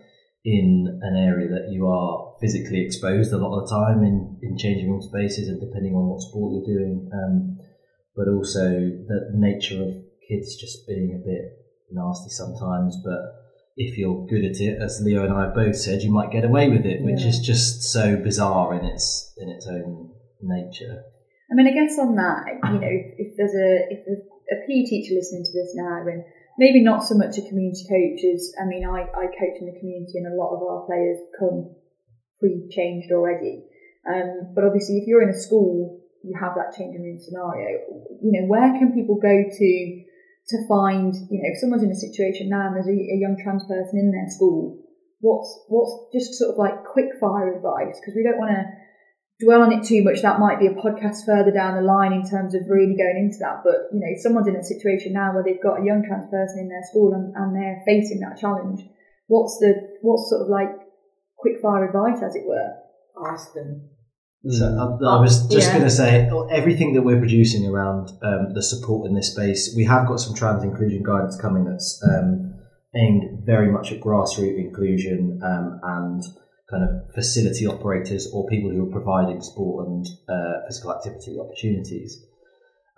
in 0.47 1.01
an 1.03 1.17
area 1.17 1.49
that 1.49 1.73
you 1.73 1.89
are 1.89 2.33
physically 2.41 2.81
exposed 2.81 3.33
a 3.33 3.37
lot 3.37 3.59
of 3.59 3.67
the 3.67 3.75
time 3.75 4.05
in, 4.05 4.39
in 4.43 4.57
changing 4.57 4.89
room 4.89 5.03
spaces 5.03 5.49
and 5.49 5.61
depending 5.61 5.93
on 5.93 6.07
what 6.07 6.23
sport 6.23 6.55
you're 6.55 6.79
doing, 6.79 7.11
um, 7.13 7.59
but 8.15 8.29
also 8.29 8.63
the 8.63 9.33
nature 9.35 9.83
of 9.83 9.91
kids 10.29 10.55
just 10.55 10.87
being 10.87 11.19
a 11.19 11.27
bit 11.27 11.66
nasty 11.91 12.31
sometimes. 12.31 12.97
But 13.05 13.37
if 13.77 13.99
you're 13.99 14.27
good 14.27 14.45
at 14.45 14.61
it, 14.61 14.81
as 14.81 15.01
Leo 15.05 15.25
and 15.25 15.33
I 15.33 15.49
both 15.49 15.77
said, 15.77 16.03
you 16.03 16.13
might 16.13 16.33
get 16.33 16.45
away 16.45 16.69
with 16.69 16.87
it, 16.87 17.03
which 17.03 17.23
is 17.23 17.41
just 17.41 17.83
so 17.83 18.17
bizarre 18.17 18.75
in 18.75 18.85
its 18.85 19.35
in 19.37 19.49
its 19.49 19.67
own 19.67 20.11
nature. 20.43 21.05
I 21.51 21.55
mean, 21.55 21.69
I 21.69 21.75
guess 21.77 21.99
on 21.99 22.17
that, 22.17 22.43
you 22.73 22.81
know, 22.81 22.91
if, 22.91 23.15
if 23.19 23.37
there's 23.37 23.55
a 23.55 23.71
if 23.93 24.01
there's 24.07 24.25
a 24.51 24.57
PE 24.67 24.89
teacher 24.89 25.15
listening 25.15 25.45
to 25.45 25.53
this 25.53 25.73
now, 25.75 26.03
and 26.09 26.25
maybe 26.59 26.83
not 26.83 27.05
so 27.05 27.15
much 27.15 27.39
a 27.39 27.47
community 27.47 27.85
coach 27.85 28.25
as 28.35 28.53
I 28.61 28.67
mean, 28.67 28.89
I, 28.89 29.07
I 29.13 29.27
coach 29.29 29.61
in 29.61 29.69
the 29.69 29.79
community, 29.79 30.19
and 30.19 30.27
a 30.27 30.37
lot 30.37 30.57
of 30.57 30.63
our 30.63 30.87
players 30.87 31.19
come 31.39 31.75
pre-changed 32.41 33.13
already. 33.13 33.65
Um, 34.09 34.55
but 34.55 34.65
obviously, 34.65 34.99
if 34.99 35.07
you're 35.07 35.23
in 35.23 35.31
a 35.31 35.39
school, 35.39 36.01
you 36.23 36.35
have 36.41 36.55
that 36.57 36.75
changing 36.77 37.03
room 37.03 37.19
scenario. 37.21 37.79
You 38.23 38.33
know, 38.35 38.47
where 38.49 38.73
can 38.79 38.93
people 38.93 39.17
go 39.21 39.31
to 39.31 39.71
to 40.49 40.69
find? 40.69 41.15
You 41.31 41.43
know, 41.43 41.51
if 41.51 41.59
someone's 41.61 41.83
in 41.83 41.91
a 41.91 41.97
situation 41.97 42.49
now 42.49 42.69
and 42.69 42.77
there's 42.77 42.89
a, 42.89 42.97
a 42.97 43.19
young 43.19 43.37
trans 43.43 43.65
person 43.65 43.99
in 43.99 44.13
their 44.13 44.29
school, 44.29 44.79
what's 45.21 45.51
what's 45.69 46.13
just 46.13 46.35
sort 46.39 46.53
of 46.53 46.59
like 46.59 46.85
quick 46.85 47.17
fire 47.21 47.55
advice 47.55 47.99
because 48.01 48.15
we 48.15 48.23
don't 48.23 48.39
want 48.39 48.53
to 48.53 48.65
dwell 49.41 49.63
on 49.63 49.73
it 49.73 49.85
too 49.85 50.03
much. 50.03 50.23
That 50.23 50.41
might 50.41 50.61
be 50.61 50.67
a 50.67 50.77
podcast 50.77 51.25
further 51.27 51.51
down 51.51 51.77
the 51.77 51.83
line 51.83 52.13
in 52.13 52.29
terms 52.29 52.55
of 52.55 52.69
really 52.69 52.97
going 52.97 53.19
into 53.19 53.39
that. 53.41 53.61
But 53.65 53.93
you 53.93 54.01
know, 54.01 54.11
if 54.11 54.21
someone's 54.21 54.49
in 54.49 54.57
a 54.57 54.63
situation 54.63 55.13
now 55.13 55.35
where 55.35 55.45
they've 55.45 55.63
got 55.63 55.83
a 55.83 55.85
young 55.85 56.05
trans 56.07 56.31
person 56.31 56.61
in 56.61 56.69
their 56.69 56.85
school 56.89 57.13
and, 57.13 57.35
and 57.37 57.55
they're 57.55 57.83
facing 57.85 58.21
that 58.21 58.39
challenge, 58.39 58.81
what's 59.27 59.59
the 59.59 59.99
what's 60.03 60.31
sort 60.31 60.43
of 60.43 60.49
like 60.49 60.71
quick 61.37 61.61
fire 61.61 61.85
advice, 61.87 62.23
as 62.23 62.37
it 62.37 62.47
were? 62.47 62.77
Ask 63.17 63.55
them. 63.55 63.96
So 64.49 64.65
Mm. 64.65 65.03
I, 65.07 65.17
I 65.17 65.21
was 65.21 65.47
just 65.49 65.69
Yeah. 65.69 65.73
going 65.75 65.85
to 65.85 65.91
say 65.91 66.31
everything 66.51 66.95
that 66.95 67.03
we're 67.03 67.19
producing 67.19 67.67
around 67.67 68.11
um, 68.23 68.53
the 68.55 68.63
support 68.63 69.09
in 69.09 69.15
this 69.15 69.33
space. 69.33 69.75
We 69.77 69.85
have 69.85 70.07
got 70.07 70.21
some 70.21 70.35
trans 70.35 70.63
inclusion 70.63 71.03
guidance 71.03 71.37
coming 71.41 71.65
that's 71.65 72.03
um, 72.09 72.55
aimed 72.95 73.45
very 73.45 73.71
much 73.71 73.93
at 73.93 74.01
grassroots 74.01 74.59
inclusion 74.59 75.41
um, 75.43 75.81
and 75.83 76.23
kind 76.71 76.83
of 76.85 77.15
facility 77.15 77.67
operators 77.67 78.31
or 78.33 78.47
people 78.47 78.71
who 78.71 78.89
are 78.89 78.93
providing 78.93 79.41
sport 79.41 79.89
and 79.89 80.07
uh, 80.29 80.67
physical 80.67 80.93
activity 80.93 81.39
opportunities. 81.39 82.23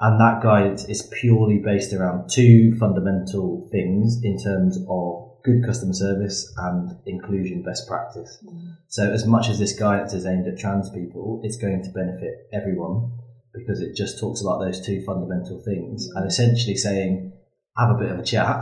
And 0.01 0.21
that 0.21 0.43
guidance 0.43 0.89
is 0.89 1.11
purely 1.21 1.59
based 1.59 1.93
around 1.93 2.31
two 2.31 2.77
fundamental 2.79 3.69
things 3.73 4.21
in 4.23 4.39
terms 4.39 4.79
of 4.89 5.28
good 5.45 5.65
customer 5.65 5.93
service 5.93 6.53
and 6.59 6.97
inclusion 7.07 7.63
best 7.63 7.87
practice. 7.89 8.43
So, 8.89 9.11
as 9.11 9.27
much 9.27 9.49
as 9.49 9.59
this 9.59 9.79
guidance 9.79 10.13
is 10.13 10.27
aimed 10.27 10.47
at 10.47 10.59
trans 10.59 10.91
people, 10.91 11.41
it's 11.45 11.57
going 11.57 11.83
to 11.83 11.91
benefit 11.91 12.49
everyone 12.53 13.13
because 13.55 13.81
it 13.81 13.97
just 13.97 14.19
talks 14.19 14.41
about 14.41 14.61
those 14.61 14.85
two 14.85 15.03
fundamental 15.05 15.63
things 15.65 16.09
and 16.15 16.27
essentially 16.27 16.77
saying, 16.77 17.33
have 17.77 17.91
a 17.91 17.99
bit 17.99 18.11
of 18.11 18.19
a 18.19 18.25
chat, 18.25 18.61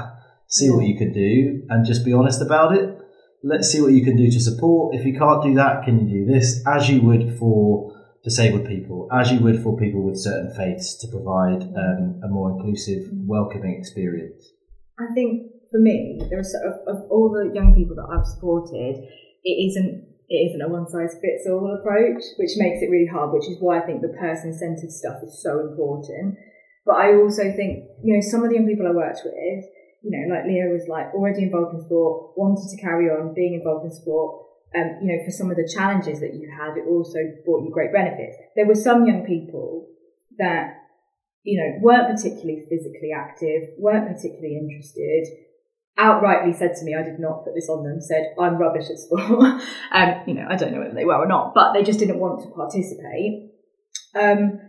see 0.48 0.70
what 0.70 0.84
you 0.86 0.96
can 0.96 1.12
do, 1.12 1.62
and 1.68 1.86
just 1.86 2.04
be 2.04 2.12
honest 2.12 2.40
about 2.40 2.76
it. 2.76 2.98
Let's 3.42 3.68
see 3.68 3.80
what 3.80 3.92
you 3.92 4.04
can 4.04 4.16
do 4.16 4.30
to 4.30 4.40
support. 4.40 4.94
If 4.94 5.04
you 5.04 5.18
can't 5.18 5.42
do 5.42 5.54
that, 5.54 5.84
can 5.84 6.08
you 6.08 6.24
do 6.24 6.32
this? 6.32 6.62
As 6.66 6.88
you 6.88 7.02
would 7.02 7.38
for 7.38 7.92
disabled 8.24 8.66
people, 8.66 9.08
as 9.12 9.30
you 9.30 9.38
would 9.40 9.62
for 9.62 9.76
people 9.76 10.02
with 10.02 10.18
certain 10.18 10.52
faiths 10.56 10.96
to 10.98 11.08
provide 11.08 11.62
um, 11.62 12.20
a 12.24 12.28
more 12.28 12.50
inclusive, 12.50 13.08
welcoming 13.12 13.76
experience. 13.78 14.52
I 14.98 15.12
think 15.14 15.52
for 15.76 15.82
me, 15.84 16.16
there 16.30 16.40
are 16.40 16.48
sort 16.48 16.64
of, 16.64 16.74
of 16.88 17.10
all 17.12 17.28
the 17.28 17.52
young 17.52 17.76
people 17.76 17.96
that 18.00 18.08
I've 18.08 18.24
supported, 18.24 18.96
it 19.44 19.56
isn't 19.68 20.08
it 20.26 20.50
isn't 20.50 20.64
a 20.64 20.66
one 20.66 20.88
size 20.88 21.14
fits 21.22 21.46
all 21.46 21.70
approach, 21.70 22.24
which 22.40 22.56
makes 22.56 22.82
it 22.82 22.90
really 22.90 23.06
hard. 23.06 23.30
Which 23.30 23.46
is 23.46 23.60
why 23.60 23.78
I 23.78 23.84
think 23.84 24.00
the 24.00 24.16
person 24.16 24.56
centered 24.56 24.90
stuff 24.90 25.20
is 25.22 25.38
so 25.44 25.60
important. 25.60 26.40
But 26.88 26.96
I 26.96 27.14
also 27.14 27.52
think 27.52 27.92
you 28.02 28.16
know 28.16 28.24
some 28.24 28.42
of 28.42 28.48
the 28.48 28.56
young 28.56 28.66
people 28.66 28.88
I 28.88 28.96
worked 28.96 29.20
with, 29.22 29.68
you 30.00 30.10
know, 30.10 30.32
like 30.32 30.48
Leo 30.48 30.72
was 30.72 30.88
like 30.88 31.12
already 31.12 31.44
involved 31.44 31.76
in 31.76 31.84
sport, 31.84 32.32
wanted 32.40 32.72
to 32.72 32.80
carry 32.80 33.12
on 33.12 33.36
being 33.36 33.54
involved 33.54 33.84
in 33.84 33.92
sport. 33.92 34.48
Um, 34.74 34.98
you 35.00 35.12
know, 35.12 35.24
for 35.24 35.30
some 35.30 35.50
of 35.50 35.56
the 35.56 35.68
challenges 35.68 36.20
that 36.20 36.34
you 36.34 36.50
had, 36.50 36.76
it 36.76 36.88
also 36.88 37.20
brought 37.44 37.64
you 37.64 37.70
great 37.70 37.92
benefits. 37.92 38.36
There 38.56 38.66
were 38.66 38.74
some 38.74 39.06
young 39.06 39.24
people 39.24 39.86
that 40.38 40.86
you 41.46 41.62
know, 41.62 41.78
weren't 41.80 42.10
particularly 42.10 42.66
physically 42.68 43.14
active, 43.14 43.70
weren't 43.78 44.10
particularly 44.10 44.58
interested, 44.58 45.30
outrightly 45.98 46.56
said 46.56 46.74
to 46.76 46.84
me, 46.84 46.94
I 46.94 47.02
did 47.02 47.18
not 47.18 47.44
put 47.44 47.54
this 47.54 47.68
on 47.68 47.82
them, 47.82 48.00
said, 48.00 48.34
I'm 48.38 48.58
rubbish 48.58 48.90
at 48.90 48.98
sport. 48.98 49.62
um, 49.92 50.14
you 50.26 50.34
know, 50.34 50.46
I 50.48 50.56
don't 50.56 50.72
know 50.72 50.80
whether 50.80 50.94
they 50.94 51.04
were 51.04 51.16
or 51.16 51.26
not, 51.26 51.54
but 51.54 51.72
they 51.72 51.82
just 51.82 51.98
didn't 51.98 52.18
want 52.18 52.42
to 52.42 52.50
participate. 52.50 53.52
Um, 54.14 54.60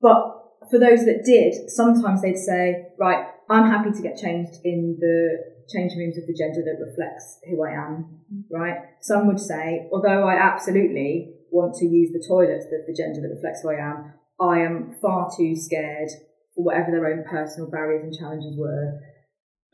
but 0.00 0.40
for 0.70 0.78
those 0.78 1.04
that 1.04 1.24
did, 1.24 1.70
sometimes 1.70 2.22
they'd 2.22 2.36
say, 2.36 2.88
right, 2.98 3.26
I'm 3.48 3.70
happy 3.70 3.90
to 3.90 4.02
get 4.02 4.16
changed 4.16 4.60
in 4.64 4.96
the 5.00 5.50
changing 5.72 5.98
rooms 5.98 6.18
of 6.18 6.26
the 6.26 6.34
gender 6.34 6.62
that 6.64 6.84
reflects 6.84 7.38
who 7.48 7.62
I 7.64 7.72
am, 7.72 8.20
right? 8.50 8.78
Some 9.00 9.26
would 9.26 9.40
say, 9.40 9.88
although 9.92 10.26
I 10.26 10.34
absolutely 10.34 11.34
want 11.50 11.74
to 11.74 11.86
use 11.86 12.12
the 12.12 12.24
toilets 12.26 12.66
of 12.66 12.86
the 12.86 12.94
gender 12.96 13.20
that 13.20 13.34
reflects 13.34 13.62
who 13.62 13.70
I 13.70 13.80
am, 13.80 14.14
I 14.40 14.60
am 14.60 14.96
far 15.02 15.30
too 15.36 15.54
scared 15.56 16.08
for 16.54 16.64
whatever 16.64 16.90
their 16.90 17.06
own 17.06 17.24
personal 17.28 17.70
barriers 17.70 18.04
and 18.04 18.14
challenges 18.16 18.56
were 18.58 19.00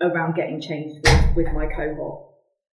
around 0.00 0.34
getting 0.34 0.60
changed 0.60 1.06
with, 1.06 1.36
with 1.36 1.54
my 1.54 1.66
cohort. 1.66 2.24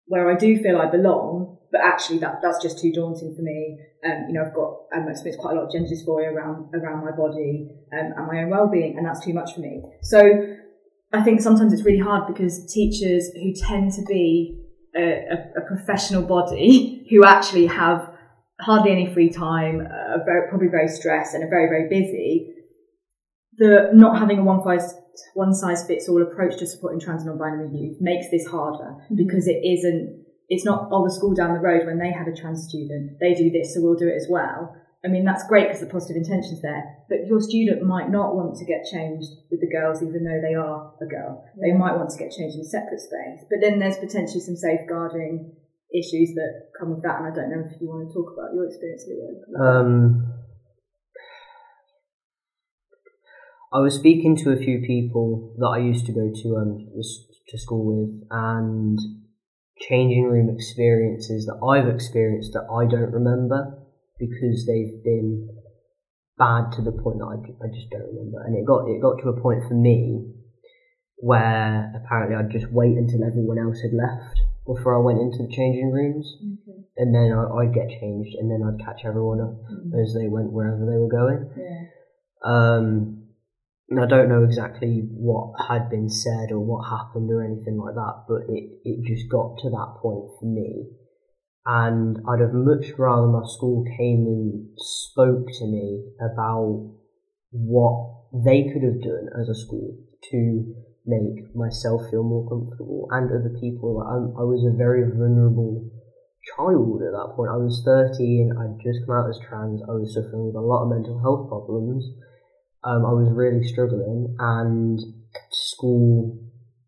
Where 0.06 0.30
I 0.30 0.36
do 0.36 0.56
feel 0.62 0.78
I 0.78 0.88
belong, 0.88 1.58
but 1.72 1.80
actually 1.80 2.18
that 2.18 2.40
that's 2.42 2.62
just 2.62 2.78
too 2.78 2.92
daunting 2.92 3.34
for 3.34 3.42
me. 3.42 3.78
Um, 4.04 4.26
you 4.28 4.34
know, 4.34 4.44
I've 4.46 4.54
got 4.54 4.76
um, 4.94 5.08
experienced 5.08 5.40
quite 5.40 5.52
a 5.52 5.56
lot 5.56 5.66
of 5.66 5.72
gender 5.72 5.88
dysphoria 5.88 6.32
around 6.32 6.72
around 6.74 7.04
my 7.04 7.10
body 7.10 7.68
um, 7.92 8.12
and 8.16 8.26
my 8.26 8.42
own 8.42 8.50
well-being, 8.50 8.96
and 8.96 9.06
that's 9.06 9.24
too 9.24 9.34
much 9.34 9.54
for 9.54 9.60
me. 9.60 9.82
So 10.02 10.56
I 11.12 11.22
think 11.22 11.40
sometimes 11.40 11.72
it's 11.72 11.82
really 11.82 11.98
hard 11.98 12.26
because 12.26 12.72
teachers 12.72 13.30
who 13.34 13.52
tend 13.52 13.92
to 13.94 14.02
be 14.02 14.62
a, 14.96 15.02
a, 15.02 15.60
a 15.62 15.66
professional 15.66 16.22
body 16.22 17.06
who 17.10 17.24
actually 17.24 17.66
have 17.66 18.12
hardly 18.60 18.90
any 18.90 19.12
free 19.12 19.30
time, 19.30 19.80
uh, 19.80 20.24
very, 20.24 20.48
probably 20.48 20.68
very 20.68 20.88
stressed 20.88 21.34
and 21.34 21.44
are 21.44 21.48
very, 21.48 21.68
very 21.68 21.88
busy, 21.88 22.54
the 23.58 23.90
not 23.92 24.18
having 24.18 24.38
a 24.38 24.44
one 24.44 24.62
size 24.62 24.94
one 25.34 25.54
size 25.54 25.86
fits 25.86 26.08
all 26.08 26.22
approach 26.22 26.58
to 26.58 26.66
supporting 26.66 27.00
trans 27.00 27.22
and 27.22 27.30
non-binary 27.30 27.70
youth 27.72 27.96
makes 28.00 28.30
this 28.30 28.46
harder 28.46 28.96
because 29.14 29.48
it 29.48 29.64
isn't 29.64 30.24
it's 30.48 30.64
not 30.64 30.88
oh 30.92 31.04
the 31.04 31.12
school 31.12 31.34
down 31.34 31.54
the 31.54 31.60
road 31.60 31.86
when 31.86 31.98
they 31.98 32.12
have 32.12 32.28
a 32.28 32.36
trans 32.36 32.68
student 32.68 33.18
they 33.20 33.34
do 33.34 33.50
this 33.50 33.74
so 33.74 33.80
we'll 33.80 33.96
do 33.96 34.08
it 34.08 34.16
as 34.16 34.26
well. 34.28 34.76
I 35.04 35.08
mean 35.08 35.24
that's 35.24 35.46
great 35.46 35.68
because 35.68 35.80
the 35.80 35.86
positive 35.86 36.16
intention's 36.16 36.62
there 36.62 36.82
but 37.08 37.26
your 37.26 37.40
student 37.40 37.82
might 37.82 38.10
not 38.10 38.34
want 38.34 38.56
to 38.56 38.64
get 38.64 38.84
changed 38.90 39.28
with 39.50 39.60
the 39.60 39.70
girls 39.70 40.02
even 40.02 40.24
though 40.24 40.40
they 40.42 40.54
are 40.54 40.92
a 41.00 41.06
girl. 41.06 41.44
They 41.60 41.72
might 41.72 41.96
want 41.96 42.10
to 42.10 42.18
get 42.18 42.32
changed 42.32 42.56
in 42.56 42.62
a 42.62 42.68
separate 42.68 43.00
space 43.00 43.46
but 43.48 43.60
then 43.62 43.78
there's 43.78 43.96
potentially 43.96 44.40
some 44.40 44.56
safeguarding 44.56 45.52
issues 45.94 46.34
that 46.34 46.68
come 46.78 46.90
with 46.90 47.02
that 47.02 47.22
and 47.22 47.30
i 47.30 47.34
don't 47.34 47.48
know 47.48 47.62
if 47.64 47.80
you 47.80 47.86
want 47.86 48.02
to 48.02 48.12
talk 48.12 48.34
about 48.34 48.52
your 48.52 48.66
experience 48.66 49.06
leo. 49.06 49.30
Um, 49.54 50.35
I 53.72 53.80
was 53.80 53.94
speaking 53.94 54.36
to 54.38 54.50
a 54.52 54.56
few 54.56 54.80
people 54.86 55.54
that 55.58 55.66
I 55.66 55.78
used 55.78 56.06
to 56.06 56.12
go 56.12 56.30
to 56.42 56.56
um 56.56 56.86
to 57.48 57.58
school 57.58 57.84
with, 57.86 58.26
and 58.30 58.98
changing 59.78 60.24
room 60.24 60.48
experiences 60.54 61.46
that 61.46 61.58
I've 61.64 61.88
experienced 61.92 62.52
that 62.54 62.66
I 62.70 62.86
don't 62.90 63.12
remember. 63.12 63.82
because 64.18 64.64
they've 64.66 65.04
been 65.04 65.46
bad 66.38 66.72
to 66.72 66.80
the 66.82 66.92
point 66.92 67.18
that 67.18 67.26
I, 67.28 67.36
I 67.64 67.68
just 67.68 67.90
don't 67.90 68.08
remember. 68.14 68.40
And 68.46 68.56
it 68.56 68.64
got 68.64 68.88
it 68.88 69.00
got 69.02 69.20
to 69.22 69.28
a 69.28 69.40
point 69.40 69.62
for 69.68 69.74
me 69.74 70.32
where 71.16 71.92
apparently 71.96 72.36
I'd 72.36 72.50
just 72.50 72.70
wait 72.72 72.96
until 72.96 73.24
everyone 73.24 73.58
else 73.58 73.80
had 73.80 73.92
left 73.92 74.40
before 74.66 74.96
I 74.96 75.04
went 75.04 75.20
into 75.20 75.38
the 75.44 75.52
changing 75.52 75.90
rooms, 75.92 76.26
Okay. 76.40 76.80
and 76.96 77.14
then 77.14 77.32
I, 77.32 77.44
I'd 77.60 77.72
get 77.74 77.88
changed, 78.00 78.34
and 78.38 78.50
then 78.50 78.62
I'd 78.66 78.84
catch 78.84 79.02
everyone 79.04 79.40
up 79.40 79.54
Mm. 79.70 80.02
as 80.02 80.14
they 80.14 80.28
went 80.28 80.52
wherever 80.52 80.84
they 80.84 80.96
were 80.98 81.08
going. 81.08 81.48
Yeah. 81.56 81.82
Um, 82.44 83.25
and 83.88 84.00
I 84.00 84.06
don't 84.06 84.28
know 84.28 84.42
exactly 84.42 85.06
what 85.14 85.54
had 85.68 85.88
been 85.88 86.08
said 86.08 86.50
or 86.50 86.58
what 86.58 86.90
happened 86.90 87.30
or 87.30 87.44
anything 87.44 87.78
like 87.78 87.94
that, 87.94 88.24
but 88.28 88.42
it, 88.48 88.82
it 88.84 89.06
just 89.06 89.30
got 89.30 89.58
to 89.62 89.70
that 89.70 89.98
point 90.02 90.26
for 90.40 90.46
me. 90.46 90.90
And 91.64 92.18
I'd 92.28 92.40
have 92.40 92.54
much 92.54 92.98
rather 92.98 93.26
my 93.26 93.46
school 93.46 93.84
came 93.96 94.26
and 94.26 94.68
spoke 94.76 95.46
to 95.58 95.66
me 95.66 96.02
about 96.18 96.94
what 97.50 98.26
they 98.44 98.70
could 98.72 98.82
have 98.82 99.02
done 99.02 99.30
as 99.40 99.48
a 99.48 99.54
school 99.54 99.98
to 100.30 100.74
make 101.06 101.54
myself 101.54 102.10
feel 102.10 102.24
more 102.24 102.48
comfortable 102.50 103.06
and 103.10 103.30
other 103.30 103.54
people. 103.60 104.02
I'm, 104.02 104.34
I 104.34 104.42
was 104.42 104.66
a 104.66 104.76
very 104.76 105.06
vulnerable 105.06 105.90
child 106.54 107.02
at 107.06 107.14
that 107.14 107.34
point. 107.38 107.54
I 107.54 107.58
was 107.58 107.82
13, 107.86 108.50
I'd 108.50 108.82
just 108.82 109.06
come 109.06 109.14
out 109.14 109.30
as 109.30 109.38
trans, 109.46 109.82
I 109.86 109.94
was 109.94 110.14
suffering 110.14 110.46
with 110.50 110.58
a 110.58 110.60
lot 110.60 110.82
of 110.82 110.90
mental 110.90 111.22
health 111.22 111.48
problems. 111.48 112.02
Um, 112.84 113.04
I 113.04 113.12
was 113.12 113.32
really 113.32 113.66
struggling, 113.66 114.36
and 114.38 115.00
school 115.50 116.38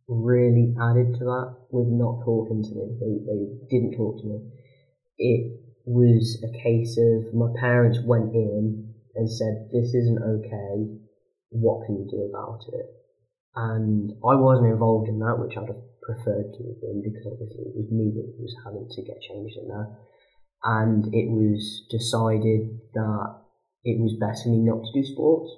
really 0.08 0.74
added 0.80 1.12
to 1.20 1.24
that 1.24 1.56
with 1.70 1.86
not 1.88 2.24
talking 2.24 2.62
to 2.64 2.72
me. 2.74 2.96
They, 2.96 3.14
they 3.28 3.42
didn't 3.68 3.96
talk 3.96 4.20
to 4.20 4.26
me. 4.26 4.40
It 5.18 5.60
was 5.84 6.42
a 6.42 6.52
case 6.62 6.96
of 6.96 7.34
my 7.34 7.52
parents 7.60 8.00
went 8.04 8.32
in 8.32 8.94
and 9.14 9.30
said, 9.30 9.68
This 9.72 9.94
isn't 9.94 10.22
okay. 10.22 10.88
What 11.50 11.86
can 11.86 11.96
you 11.96 12.08
do 12.10 12.28
about 12.28 12.64
it? 12.72 12.86
And 13.54 14.12
I 14.24 14.34
wasn't 14.34 14.72
involved 14.72 15.08
in 15.08 15.18
that, 15.20 15.36
which 15.38 15.56
I'd 15.56 15.68
have 15.68 15.84
preferred 16.00 16.56
to 16.56 16.62
have 16.72 16.80
been 16.80 17.02
because 17.04 17.26
obviously 17.28 17.68
it 17.68 17.76
was 17.76 17.92
me 17.92 18.12
that 18.16 18.32
was 18.40 18.56
having 18.64 18.88
to 18.88 19.02
get 19.02 19.20
changed 19.20 19.56
in 19.60 19.68
there. 19.68 19.92
And 20.64 21.04
it 21.12 21.28
was 21.28 21.84
decided 21.90 22.80
that 22.94 23.28
it 23.84 24.00
was 24.00 24.16
better 24.16 24.48
me 24.48 24.64
not 24.64 24.84
to 24.84 24.92
do 24.92 25.04
sports 25.04 25.52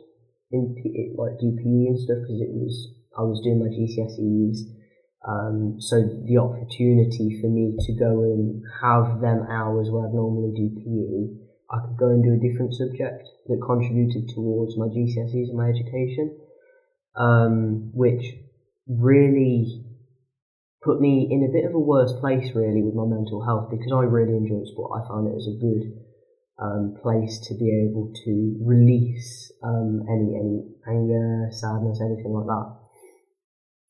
in 0.51 0.75
like 1.17 1.39
do 1.39 1.55
PE 1.57 1.95
and 1.95 1.99
stuff 1.99 2.19
because 2.23 2.41
it 2.41 2.51
was 2.51 2.95
I 3.17 3.23
was 3.23 3.41
doing 3.43 3.59
my 3.59 3.71
GCSEs. 3.71 4.77
Um, 5.21 5.77
so 5.79 6.01
the 6.01 6.39
opportunity 6.39 7.39
for 7.41 7.49
me 7.49 7.77
to 7.79 7.93
go 7.93 8.23
and 8.25 8.63
have 8.81 9.21
them 9.21 9.45
hours 9.51 9.91
where 9.91 10.09
I'd 10.09 10.15
normally 10.15 10.57
do 10.57 10.73
PE, 10.81 11.45
I 11.69 11.87
could 11.87 11.99
go 11.99 12.09
and 12.09 12.25
do 12.25 12.35
a 12.35 12.41
different 12.41 12.75
subject 12.75 13.29
that 13.47 13.61
contributed 13.61 14.31
towards 14.35 14.79
my 14.79 14.87
GCSEs 14.87 15.53
and 15.53 15.59
my 15.59 15.69
education, 15.69 16.39
um, 17.17 17.91
which 17.93 18.25
really 18.89 19.85
put 20.83 21.01
me 21.01 21.29
in 21.31 21.45
a 21.45 21.53
bit 21.53 21.69
of 21.69 21.75
a 21.75 21.79
worse 21.79 22.13
place 22.19 22.55
really 22.55 22.81
with 22.81 22.95
my 22.95 23.05
mental 23.05 23.45
health 23.45 23.69
because 23.71 23.93
I 23.93 24.09
really 24.09 24.33
enjoyed 24.33 24.67
sport. 24.67 24.97
I 24.97 25.07
found 25.07 25.29
it 25.29 25.37
as 25.37 25.47
a 25.47 25.61
good 25.61 26.01
um, 26.61 26.95
place 27.03 27.41
to 27.49 27.55
be 27.55 27.73
able 27.89 28.13
to 28.25 28.57
release 28.61 29.51
um, 29.65 30.05
any 30.09 30.37
any 30.37 30.61
anger, 30.87 31.49
sadness, 31.51 32.01
anything 32.01 32.33
like 32.33 32.47
that. 32.47 32.77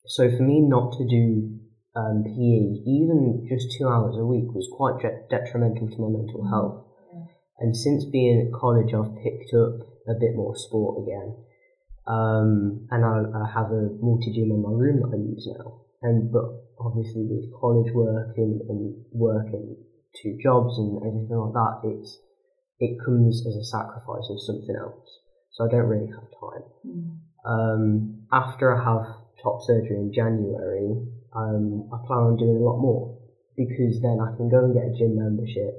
So 0.07 0.29
for 0.35 0.43
me 0.43 0.61
not 0.61 0.93
to 0.97 1.07
do 1.07 1.59
um, 1.95 2.23
PE, 2.23 2.87
even 2.87 3.45
just 3.49 3.75
two 3.77 3.87
hours 3.87 4.15
a 4.17 4.25
week, 4.25 4.47
was 4.55 4.67
quite 4.71 5.01
de- 5.01 5.27
detrimental 5.29 5.89
to 5.89 6.01
my 6.01 6.07
mental 6.07 6.47
health. 6.49 6.87
And 7.59 7.77
since 7.77 8.05
being 8.05 8.41
at 8.41 8.59
college, 8.59 8.93
I've 8.93 9.21
picked 9.21 9.53
up 9.53 9.85
a 10.09 10.17
bit 10.19 10.33
more 10.33 10.55
sport 10.55 11.03
again. 11.05 11.37
Um, 12.07 12.87
and 12.89 13.05
I, 13.05 13.21
I 13.37 13.45
have 13.53 13.69
a 13.69 13.93
multi 14.01 14.33
gym 14.33 14.49
in 14.49 14.63
my 14.63 14.73
room 14.73 15.01
that 15.01 15.13
I 15.13 15.21
use 15.21 15.45
now. 15.45 15.85
And 16.01 16.31
but 16.31 16.45
obviously 16.79 17.27
with 17.29 17.53
college 17.53 17.93
work 17.93 18.33
and, 18.37 18.61
and 18.67 18.95
working 19.11 19.77
two 20.17 20.37
jobs 20.41 20.79
and 20.79 20.97
everything 21.05 21.37
like 21.37 21.53
that, 21.53 21.81
it's 21.85 22.17
it 22.81 22.97
comes 23.05 23.45
as 23.45 23.55
a 23.55 23.63
sacrifice 23.63 24.25
of 24.27 24.41
something 24.41 24.75
else. 24.75 25.05
So 25.53 25.65
I 25.65 25.69
don't 25.69 25.85
really 25.85 26.09
have 26.09 26.27
time. 26.33 26.65
Um, 27.45 28.25
after 28.33 28.73
I 28.73 28.81
have 28.81 29.05
top 29.37 29.61
surgery 29.61 30.01
in 30.01 30.11
January, 30.13 30.97
um, 31.37 31.87
I 31.93 32.01
plan 32.09 32.33
on 32.33 32.37
doing 32.41 32.57
a 32.57 32.65
lot 32.65 32.81
more 32.81 33.21
because 33.55 34.01
then 34.01 34.17
I 34.17 34.33
can 34.35 34.49
go 34.49 34.65
and 34.65 34.73
get 34.73 34.89
a 34.89 34.97
gym 34.97 35.13
membership 35.13 35.77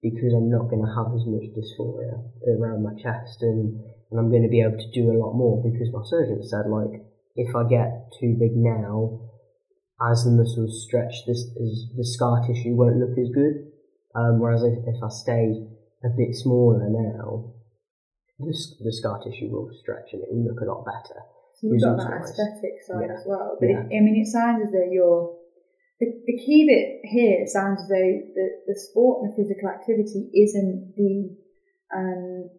because 0.00 0.32
I'm 0.32 0.48
not 0.48 0.72
going 0.72 0.80
to 0.80 0.92
have 0.96 1.12
as 1.12 1.28
much 1.28 1.52
dysphoria 1.52 2.16
around 2.48 2.80
my 2.80 2.96
chest 2.96 3.42
and, 3.42 3.76
and 4.10 4.16
I'm 4.16 4.30
going 4.30 4.44
to 4.44 4.52
be 4.52 4.64
able 4.64 4.80
to 4.80 4.90
do 4.96 5.12
a 5.12 5.20
lot 5.20 5.36
more 5.36 5.60
because 5.60 5.92
my 5.92 6.02
surgeon 6.08 6.40
said 6.48 6.64
like 6.70 7.04
if 7.36 7.54
I 7.54 7.68
get 7.68 8.08
too 8.18 8.36
big 8.40 8.56
now, 8.56 9.20
as 10.00 10.24
the 10.24 10.32
muscles 10.32 10.84
stretch, 10.86 11.24
this 11.26 11.44
is, 11.56 11.92
the 11.96 12.04
scar 12.04 12.40
tissue 12.46 12.76
won't 12.76 12.96
look 12.96 13.16
as 13.18 13.28
good. 13.32 13.72
Um, 14.14 14.40
whereas 14.40 14.62
if, 14.64 14.80
if 14.86 14.96
I 15.02 15.08
stay 15.08 15.68
a 16.04 16.08
bit 16.16 16.34
smaller 16.34 16.88
now, 16.88 17.52
the, 18.38 18.52
the 18.84 18.92
scar 18.92 19.22
tissue 19.24 19.48
will 19.48 19.70
stretch 19.80 20.12
and 20.12 20.22
it 20.22 20.28
will 20.30 20.44
look 20.44 20.60
a 20.60 20.68
lot 20.68 20.84
better. 20.84 21.20
So 21.56 21.68
you've 21.72 21.80
got 21.80 21.96
that 21.96 22.20
aesthetic 22.20 22.84
side 22.84 23.08
Yeah. 23.08 23.16
as 23.16 23.24
well. 23.24 23.56
But 23.58 23.68
Yeah. 23.68 23.88
it, 23.88 23.96
I 23.96 24.00
mean, 24.04 24.20
it 24.20 24.28
sounds 24.28 24.60
as 24.66 24.72
though 24.72 24.88
you're 24.90 25.36
the, 26.00 26.06
the 26.26 26.36
key 26.36 26.68
bit 26.68 27.08
here. 27.08 27.40
It 27.40 27.48
sounds 27.48 27.80
as 27.80 27.88
though 27.88 28.12
the, 28.36 28.46
the 28.68 28.76
sport 28.76 29.22
and 29.24 29.32
the 29.32 29.36
physical 29.40 29.68
activity 29.72 30.28
isn't 30.36 30.92
the 30.96 31.32
um, 31.96 32.50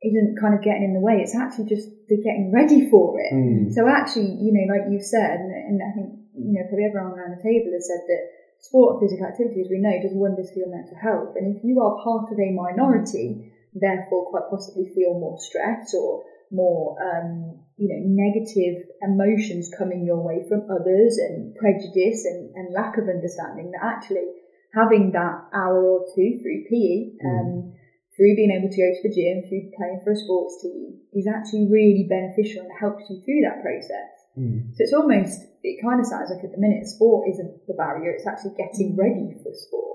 isn't 0.00 0.40
kind 0.40 0.56
of 0.56 0.64
getting 0.64 0.84
in 0.88 0.94
the 0.96 1.04
way. 1.04 1.20
It's 1.20 1.36
actually 1.36 1.68
just 1.68 1.92
the 2.08 2.16
getting 2.16 2.48
ready 2.54 2.88
for 2.88 3.20
it. 3.20 3.34
Mm. 3.36 3.68
So 3.74 3.84
actually, 3.84 4.32
you 4.40 4.56
know, 4.56 4.64
like 4.72 4.88
you've 4.88 5.04
said, 5.04 5.44
and, 5.44 5.52
and 5.52 5.76
I 5.84 5.92
think 5.92 6.08
you 6.32 6.56
know 6.56 6.64
probably 6.72 6.88
everyone 6.88 7.12
around 7.12 7.36
the 7.36 7.44
table 7.44 7.68
has 7.76 7.84
said 7.84 8.00
that 8.08 8.22
sport 8.60 9.00
physical 9.00 9.26
activity, 9.26 9.60
as 9.62 9.70
we 9.70 9.80
know, 9.80 9.96
does 10.00 10.12
wonders 10.12 10.50
for 10.52 10.60
your 10.60 10.68
mental 10.68 10.96
health. 10.96 11.34
And 11.36 11.56
if 11.56 11.64
you 11.64 11.80
are 11.80 12.02
part 12.04 12.30
of 12.30 12.38
a 12.38 12.52
minority, 12.52 13.52
therefore 13.74 14.30
quite 14.30 14.50
possibly 14.50 14.92
feel 14.94 15.14
more 15.14 15.38
stress 15.40 15.94
or 15.94 16.24
more, 16.50 16.98
um, 17.00 17.60
you 17.76 17.88
know, 17.88 18.02
negative 18.04 18.90
emotions 19.02 19.70
coming 19.76 20.04
your 20.04 20.20
way 20.20 20.44
from 20.48 20.66
others 20.68 21.16
and 21.16 21.54
prejudice 21.54 22.26
and, 22.26 22.54
and 22.54 22.74
lack 22.74 22.98
of 22.98 23.08
understanding, 23.08 23.70
that 23.70 23.82
actually 23.82 24.28
having 24.74 25.12
that 25.12 25.48
hour 25.54 25.82
or 25.82 26.06
two 26.14 26.38
through 26.42 26.64
PE, 26.68 27.16
um, 27.24 27.72
through 28.16 28.36
being 28.36 28.50
able 28.50 28.68
to 28.68 28.76
go 28.76 28.90
to 28.92 29.08
the 29.08 29.14
gym, 29.14 29.48
through 29.48 29.70
playing 29.76 30.00
for 30.04 30.12
a 30.12 30.16
sports 30.16 30.60
team, 30.60 31.00
is 31.14 31.26
actually 31.26 31.66
really 31.70 32.06
beneficial 32.10 32.62
and 32.62 32.70
helps 32.78 33.08
you 33.08 33.22
through 33.24 33.42
that 33.42 33.62
process. 33.62 34.19
Mm. 34.40 34.72
So 34.72 34.78
it's 34.78 34.94
almost, 34.94 35.36
it 35.62 35.82
kind 35.84 36.00
of 36.00 36.06
sounds 36.06 36.30
like 36.32 36.42
at 36.44 36.52
the 36.52 36.58
minute, 36.58 36.86
sport 36.86 37.28
isn't 37.28 37.66
the 37.68 37.74
barrier, 37.74 38.10
it's 38.10 38.26
actually 38.26 38.56
getting 38.56 38.96
ready 38.96 39.36
for 39.42 39.52
sport. 39.52 39.90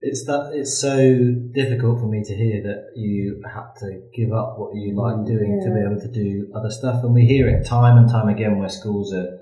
It's 0.00 0.24
that 0.26 0.50
it's 0.52 0.76
so 0.80 0.96
difficult 1.54 2.00
for 2.00 2.08
me 2.08 2.24
to 2.24 2.34
hear 2.34 2.60
that 2.64 2.90
you 2.96 3.40
had 3.46 3.70
to 3.80 4.02
give 4.16 4.32
up 4.32 4.58
what 4.58 4.74
you 4.74 4.96
like 4.96 5.24
doing 5.26 5.60
to 5.62 5.70
be 5.70 5.78
able 5.78 6.00
to 6.00 6.10
do 6.10 6.50
other 6.56 6.70
stuff, 6.70 7.04
and 7.04 7.14
we 7.14 7.24
hear 7.24 7.48
it 7.48 7.64
time 7.64 7.96
and 7.98 8.08
time 8.10 8.28
again 8.28 8.58
where 8.58 8.68
schools 8.68 9.14
are 9.14 9.38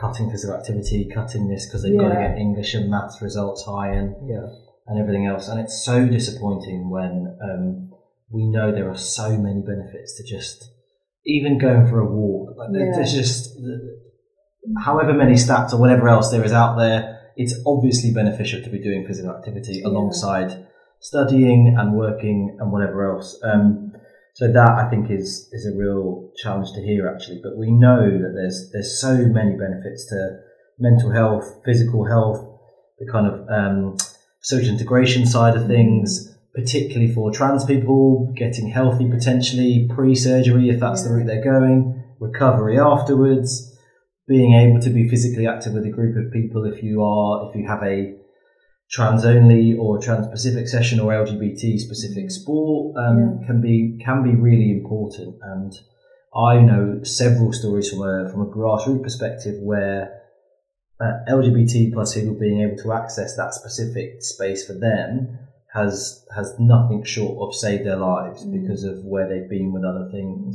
cutting 0.00 0.30
physical 0.30 0.54
activity, 0.54 1.10
cutting 1.12 1.48
this 1.48 1.66
because 1.66 1.82
they've 1.82 1.98
got 1.98 2.10
to 2.10 2.20
get 2.20 2.38
English 2.38 2.74
and 2.74 2.88
maths 2.88 3.20
results 3.20 3.64
high 3.64 3.92
and 3.94 4.14
Yeah. 4.28 4.46
and 4.86 5.00
everything 5.00 5.26
else. 5.26 5.48
And 5.48 5.58
it's 5.58 5.84
so 5.84 6.06
disappointing 6.06 6.88
when 6.88 7.36
um, 7.42 7.90
we 8.30 8.46
know 8.46 8.70
there 8.70 8.88
are 8.90 8.96
so 8.96 9.36
many 9.36 9.62
benefits 9.62 10.16
to 10.18 10.22
just 10.22 10.70
even 11.26 11.58
going 11.58 11.86
for 11.88 12.00
a 12.00 12.06
walk. 12.06 12.56
Like 12.56 12.70
Yeah. 12.72 12.92
There's 12.94 13.12
just 13.12 13.58
however 14.84 15.12
many 15.12 15.34
stats 15.34 15.72
or 15.72 15.78
whatever 15.78 16.08
else 16.08 16.30
there 16.30 16.44
is 16.44 16.52
out 16.52 16.76
there. 16.76 17.18
It's 17.36 17.54
obviously 17.66 18.12
beneficial 18.12 18.62
to 18.62 18.70
be 18.70 18.78
doing 18.78 19.06
physical 19.06 19.30
activity 19.30 19.80
Yeah. 19.80 19.88
alongside 19.88 20.66
studying 21.00 21.76
and 21.78 21.94
working 21.94 22.56
and 22.58 22.72
whatever 22.72 23.12
else. 23.12 23.38
Um, 23.42 23.92
so 24.34 24.52
that 24.52 24.72
I 24.82 24.90
think 24.90 25.10
is 25.10 25.48
is 25.52 25.66
a 25.66 25.76
real 25.76 26.30
challenge 26.36 26.72
to 26.74 26.82
hear 26.82 27.08
actually. 27.08 27.40
But 27.42 27.56
we 27.56 27.70
know 27.70 28.02
that 28.22 28.32
there's 28.34 28.70
there's 28.72 29.00
so 29.00 29.14
many 29.16 29.56
benefits 29.56 30.06
to 30.10 30.38
mental 30.78 31.10
health, 31.10 31.44
physical 31.64 32.04
health, 32.04 32.40
the 32.98 33.10
kind 33.10 33.26
of 33.26 33.48
um, 33.48 33.96
social 34.42 34.70
integration 34.70 35.26
side 35.26 35.56
of 35.56 35.66
things, 35.66 36.35
particularly 36.56 37.12
for 37.12 37.30
trans 37.30 37.66
people, 37.66 38.32
getting 38.34 38.70
healthy 38.70 39.08
potentially 39.10 39.86
pre-surgery 39.94 40.70
if 40.70 40.80
that's 40.80 41.04
the 41.04 41.10
route 41.10 41.26
they're 41.26 41.44
going, 41.44 42.02
recovery 42.18 42.80
afterwards, 42.80 43.76
being 44.26 44.54
able 44.54 44.80
to 44.80 44.88
be 44.88 45.06
physically 45.06 45.46
active 45.46 45.74
with 45.74 45.84
a 45.84 45.90
group 45.90 46.16
of 46.16 46.32
people 46.32 46.64
if 46.64 46.82
you 46.82 47.02
are 47.02 47.48
if 47.48 47.54
you 47.54 47.68
have 47.68 47.82
a 47.82 48.16
trans 48.90 49.24
only 49.26 49.76
or 49.78 50.00
trans 50.00 50.26
specific 50.26 50.66
session 50.66 50.98
or 50.98 51.12
LGBT 51.12 51.78
specific 51.78 52.30
sport 52.30 52.96
um, 52.96 53.40
can 53.46 53.60
be 53.60 54.00
can 54.02 54.22
be 54.22 54.34
really 54.34 54.70
important. 54.70 55.36
And 55.42 55.72
I 56.34 56.60
know 56.60 57.02
several 57.02 57.52
stories 57.52 57.90
from 57.90 58.00
a 58.00 58.30
from 58.30 58.40
a 58.40 58.46
grassroots 58.46 59.02
perspective 59.02 59.56
where 59.60 60.22
uh, 60.98 61.12
LGBT 61.28 61.92
plus 61.92 62.14
people 62.14 62.34
being 62.34 62.62
able 62.62 62.82
to 62.82 62.94
access 62.94 63.36
that 63.36 63.52
specific 63.52 64.22
space 64.22 64.66
for 64.66 64.72
them 64.72 65.45
has 65.76 66.24
has 66.34 66.54
nothing 66.58 67.04
short 67.04 67.34
of 67.44 67.54
saved 67.54 67.84
their 67.86 67.96
lives 67.96 68.44
Mm. 68.44 68.52
because 68.60 68.82
of 68.84 69.04
where 69.04 69.28
they've 69.28 69.48
been 69.48 69.72
with 69.72 69.84
other 69.84 70.08
things. 70.10 70.52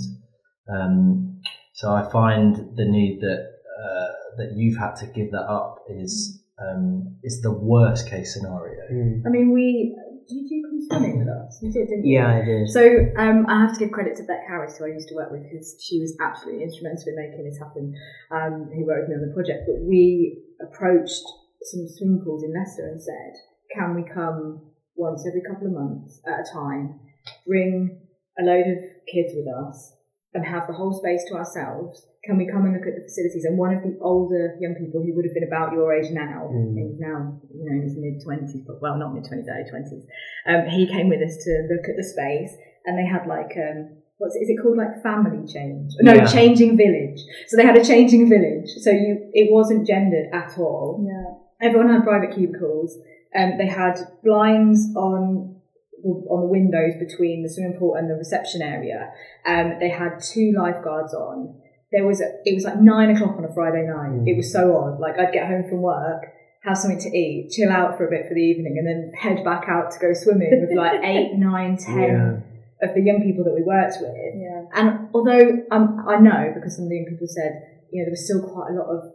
Um, 0.76 1.40
so 1.74 1.92
I 1.92 2.10
find 2.12 2.56
the 2.76 2.86
need 2.86 3.22
that 3.22 3.42
uh, 3.84 4.08
that 4.38 4.50
you've 4.56 4.78
had 4.78 4.96
to 5.02 5.06
give 5.08 5.32
that 5.32 5.48
up 5.60 5.76
is 5.90 6.44
um, 6.64 7.18
is 7.24 7.42
the 7.42 7.52
worst 7.52 8.10
case 8.10 8.34
scenario. 8.34 8.82
Mm. 8.92 9.22
I 9.26 9.30
mean, 9.30 9.52
we 9.54 9.96
did 10.28 10.46
you 10.50 10.64
come 10.68 10.80
swimming 10.88 11.20
with 11.20 11.28
us? 11.30 11.60
You 11.62 11.72
did, 11.72 11.88
didn't 11.90 12.06
you? 12.06 12.18
Yeah, 12.20 12.40
I 12.42 12.46
did. 12.46 12.70
So 12.70 12.82
um, 13.18 13.46
I 13.50 13.62
have 13.62 13.74
to 13.74 13.80
give 13.80 13.92
credit 13.92 14.16
to 14.18 14.24
Beck 14.24 14.44
Harris, 14.48 14.78
who 14.78 14.86
I 14.86 14.90
used 14.90 15.10
to 15.10 15.16
work 15.16 15.32
with, 15.32 15.44
because 15.44 15.76
she 15.82 16.00
was 16.00 16.16
absolutely 16.22 16.64
instrumental 16.64 17.04
in 17.08 17.16
making 17.16 17.44
this 17.44 17.58
happen. 17.58 17.94
Um, 18.32 18.70
who 18.74 18.86
worked 18.86 19.10
with 19.10 19.18
me 19.18 19.24
on 19.24 19.28
the 19.28 19.34
project, 19.34 19.64
but 19.68 19.82
we 19.82 20.38
approached 20.62 21.26
some 21.64 21.88
swimming 21.88 22.22
pools 22.24 22.44
in 22.44 22.54
Leicester 22.54 22.88
and 22.88 23.02
said, 23.02 23.34
"Can 23.76 23.96
we 23.96 24.04
come 24.04 24.62
once 25.02 25.26
every 25.28 25.42
couple 25.50 25.68
of 25.68 25.74
months 25.74 26.22
at 26.30 26.42
a 26.44 26.46
time, 26.54 27.00
bring 27.48 27.98
a 28.40 28.44
load 28.44 28.68
of 28.74 28.80
kids 29.12 29.32
with 29.38 29.48
us, 29.66 29.98
and 30.34 30.46
have 30.46 30.66
the 30.68 30.74
whole 30.80 30.94
space 31.02 31.24
to 31.28 31.36
ourselves? 31.36 32.06
Can 32.26 32.38
we 32.38 32.46
come 32.54 32.64
and 32.66 32.74
look 32.78 32.86
at 32.88 32.96
the 32.96 33.02
facilities?" 33.10 33.46
And 33.46 33.58
one 33.58 33.74
of 33.76 33.82
the 33.84 33.98
older 34.00 34.56
young 34.64 34.76
people 34.82 35.02
who 35.04 35.12
would 35.16 35.26
have 35.26 35.34
been 35.34 35.50
about 35.52 35.74
your 35.74 35.88
age 35.98 36.10
now, 36.12 36.40
Mm. 36.54 36.78
he's 36.78 37.00
now 37.10 37.18
you 37.58 37.64
know 37.66 37.76
in 37.80 37.84
his 37.90 37.98
mid 37.98 38.16
twenties, 38.26 38.64
but 38.68 38.78
well, 38.82 38.96
not 38.98 39.14
mid 39.16 39.26
twenties, 39.28 39.50
early 39.52 39.68
twenties. 39.74 40.04
Um, 40.50 40.62
he 40.78 40.86
came 40.96 41.10
with 41.10 41.22
us 41.28 41.36
to 41.46 41.52
look 41.72 41.86
at 41.92 41.98
the 41.98 42.08
space, 42.16 42.52
and 42.86 42.94
they 42.98 43.08
had 43.16 43.26
like 43.28 43.54
um, 43.68 43.78
what's 44.20 44.36
is 44.44 44.50
it 44.54 44.58
called 44.62 44.78
like 44.78 45.02
family 45.10 45.44
change? 45.56 45.90
No, 46.00 46.14
Yeah. 46.14 46.26
changing 46.38 46.78
village. 46.78 47.20
So 47.48 47.58
they 47.58 47.66
had 47.72 47.76
a 47.84 47.84
changing 47.94 48.30
village. 48.30 48.70
So 48.86 48.92
you 48.92 49.12
it 49.42 49.48
wasn't 49.52 49.88
gendered 49.92 50.28
at 50.32 50.52
all. 50.60 50.88
Yeah. 51.12 51.68
Everyone 51.68 51.90
had 51.94 52.04
private 52.04 52.32
cubicles. 52.36 52.90
Um, 53.36 53.58
they 53.58 53.67
had 53.67 54.00
blinds 54.24 54.94
on 54.96 55.56
the- 56.04 56.26
on 56.30 56.41
the 56.41 56.48
windows 56.48 56.94
between 57.00 57.44
the 57.44 57.50
swimming 57.50 57.78
pool 57.78 57.96
and 57.96 58.10
the 58.10 58.15
reception 58.15 58.62
area. 58.62 59.12
Um, 59.46 59.78
they 59.80 59.89
had 59.89 60.20
two 60.20 60.52
lifeguards 60.58 61.13
on. 61.13 61.56
There 61.91 62.06
was 62.08 62.22
a, 62.22 62.26
it 62.46 62.56
was 62.56 62.63
like 62.63 62.80
nine 62.82 63.10
o'clock 63.15 63.38
on 63.38 63.46
a 63.46 63.54
Friday 63.54 63.86
night. 63.86 64.12
Mm. 64.12 64.28
It 64.28 64.36
was 64.38 64.52
so 64.52 64.76
odd. 64.78 65.00
Like 65.00 65.20
I'd 65.20 65.32
get 65.34 65.48
home 65.48 65.63
from 65.70 65.82
work, 65.82 66.24
have 66.63 66.78
something 66.78 67.00
to 67.02 67.10
eat, 67.15 67.52
chill 67.52 67.70
out 67.72 67.98
for 67.98 68.08
a 68.08 68.10
bit 68.10 68.28
for 68.28 68.34
the 68.34 68.41
evening, 68.41 68.76
and 68.80 68.88
then 68.88 69.12
head 69.13 69.44
back 69.46 69.65
out 69.70 69.91
to 69.91 70.00
go 70.00 70.13
swimming 70.13 70.50
with 70.67 70.76
like 70.78 71.02
eight, 71.04 71.34
nine, 71.36 71.78
ten 71.78 72.00
Yeah. 72.00 72.88
of 72.89 72.96
the 72.96 73.02
young 73.02 73.22
people 73.22 73.44
that 73.44 73.54
we 73.54 73.62
worked 73.62 73.98
with. 74.02 74.15
Yeah. 74.36 74.63
And 74.74 75.10
although 75.13 75.63
um, 75.72 76.04
I 76.08 76.17
know 76.17 76.52
because 76.56 76.76
some 76.78 76.86
of 76.86 76.89
the 76.89 76.96
young 76.96 77.06
people 77.10 77.28
said, 77.28 77.62
you 77.91 78.02
know, 78.02 78.06
there 78.06 78.12
was 78.12 78.24
still 78.26 78.41
quite 78.41 78.72
a 78.72 78.74
lot 78.74 78.88
of 78.88 79.13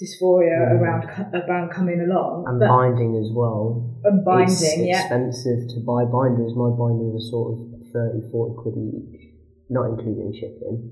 dysphoria 0.00 0.58
Mm. 0.74 0.80
around 0.80 1.02
around 1.34 1.70
coming 1.70 2.00
along, 2.00 2.44
And 2.48 2.58
but 2.58 2.68
binding 2.68 3.16
as 3.16 3.30
well. 3.32 3.84
and 4.04 4.24
binding, 4.24 4.50
it's 4.50 4.76
yeah, 4.78 5.00
expensive 5.00 5.68
to 5.74 5.80
buy 5.86 6.04
binders. 6.04 6.54
My 6.54 6.70
binders 6.70 7.14
are 7.14 7.26
sort 7.30 7.46
of 7.52 7.58
30, 7.92 8.20
40 8.30 8.54
quid 8.56 8.74
each, 8.76 9.20
not 9.70 9.90
including 9.90 10.32
shipping. 10.34 10.90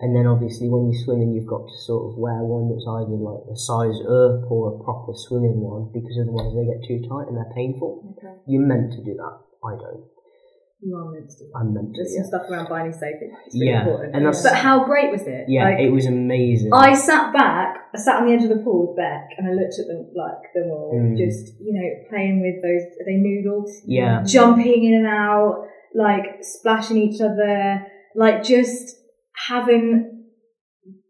And 0.00 0.16
then 0.16 0.26
obviously 0.26 0.68
when 0.68 0.90
you're 0.90 1.00
swimming, 1.04 1.30
you've 1.32 1.46
got 1.46 1.62
to 1.66 1.76
sort 1.86 2.10
of 2.12 2.18
wear 2.18 2.42
one 2.42 2.68
that's 2.68 2.84
either 2.88 3.14
like 3.16 3.44
a 3.48 3.56
size 3.56 3.98
up 4.02 4.50
or 4.50 4.74
a 4.74 4.78
proper 4.82 5.12
swimming 5.14 5.60
one 5.62 5.90
because 5.94 6.18
otherwise 6.20 6.52
they 6.58 6.66
get 6.66 6.82
too 6.82 7.06
tight 7.08 7.28
and 7.28 7.36
they're 7.38 7.52
painful. 7.54 8.16
Okay. 8.18 8.34
You're 8.46 8.66
meant 8.66 8.92
to 8.92 9.04
do 9.04 9.14
that. 9.14 9.36
I 9.64 9.76
don't. 9.78 10.02
You 10.84 10.96
are 10.96 11.12
meant 11.12 11.30
to. 11.30 11.36
do. 11.44 11.50
I'm 11.54 11.72
meant 11.74 11.94
to. 11.94 12.02
There's 12.02 12.12
Yeah, 12.14 12.22
some 12.22 12.28
stuff 12.40 12.50
around 12.50 12.68
binding 12.68 12.92
safe. 12.92 13.14
It's 13.20 13.54
really 13.54 13.68
Yeah, 13.70 13.82
important. 13.86 14.16
and 14.16 14.26
that's- 14.26 14.42
but 14.42 14.54
how 14.54 14.84
great 14.84 15.12
was 15.12 15.22
it? 15.28 15.44
yeah 15.48 15.64
Like, 15.64 15.78
it 15.78 15.90
was 15.92 16.06
amazing. 16.06 16.70
I 16.72 16.92
sat 16.94 17.32
back, 17.32 17.76
I 17.94 17.98
sat 17.98 18.16
on 18.20 18.26
the 18.26 18.32
edge 18.34 18.42
of 18.42 18.48
the 18.50 18.62
pool 18.64 18.88
with 18.88 18.96
Beck, 18.96 19.28
and 19.38 19.46
I 19.46 19.52
looked 19.52 19.78
at 19.78 19.86
them 19.86 20.10
like 20.14 20.42
them 20.54 20.70
all, 20.72 20.90
Mm. 20.98 21.16
just 21.16 21.54
you 21.60 21.72
know, 21.72 21.88
playing 22.10 22.40
with 22.42 22.56
those. 22.66 22.82
Are 23.00 23.04
they 23.06 23.16
noodles? 23.16 23.70
yeah. 23.86 24.22
jumping 24.24 24.82
in 24.84 24.94
and 24.94 25.06
out, 25.06 25.66
like 25.94 26.42
splashing 26.42 26.96
each 26.96 27.20
other, 27.20 27.86
like 28.16 28.42
just 28.42 28.96
having 29.48 30.08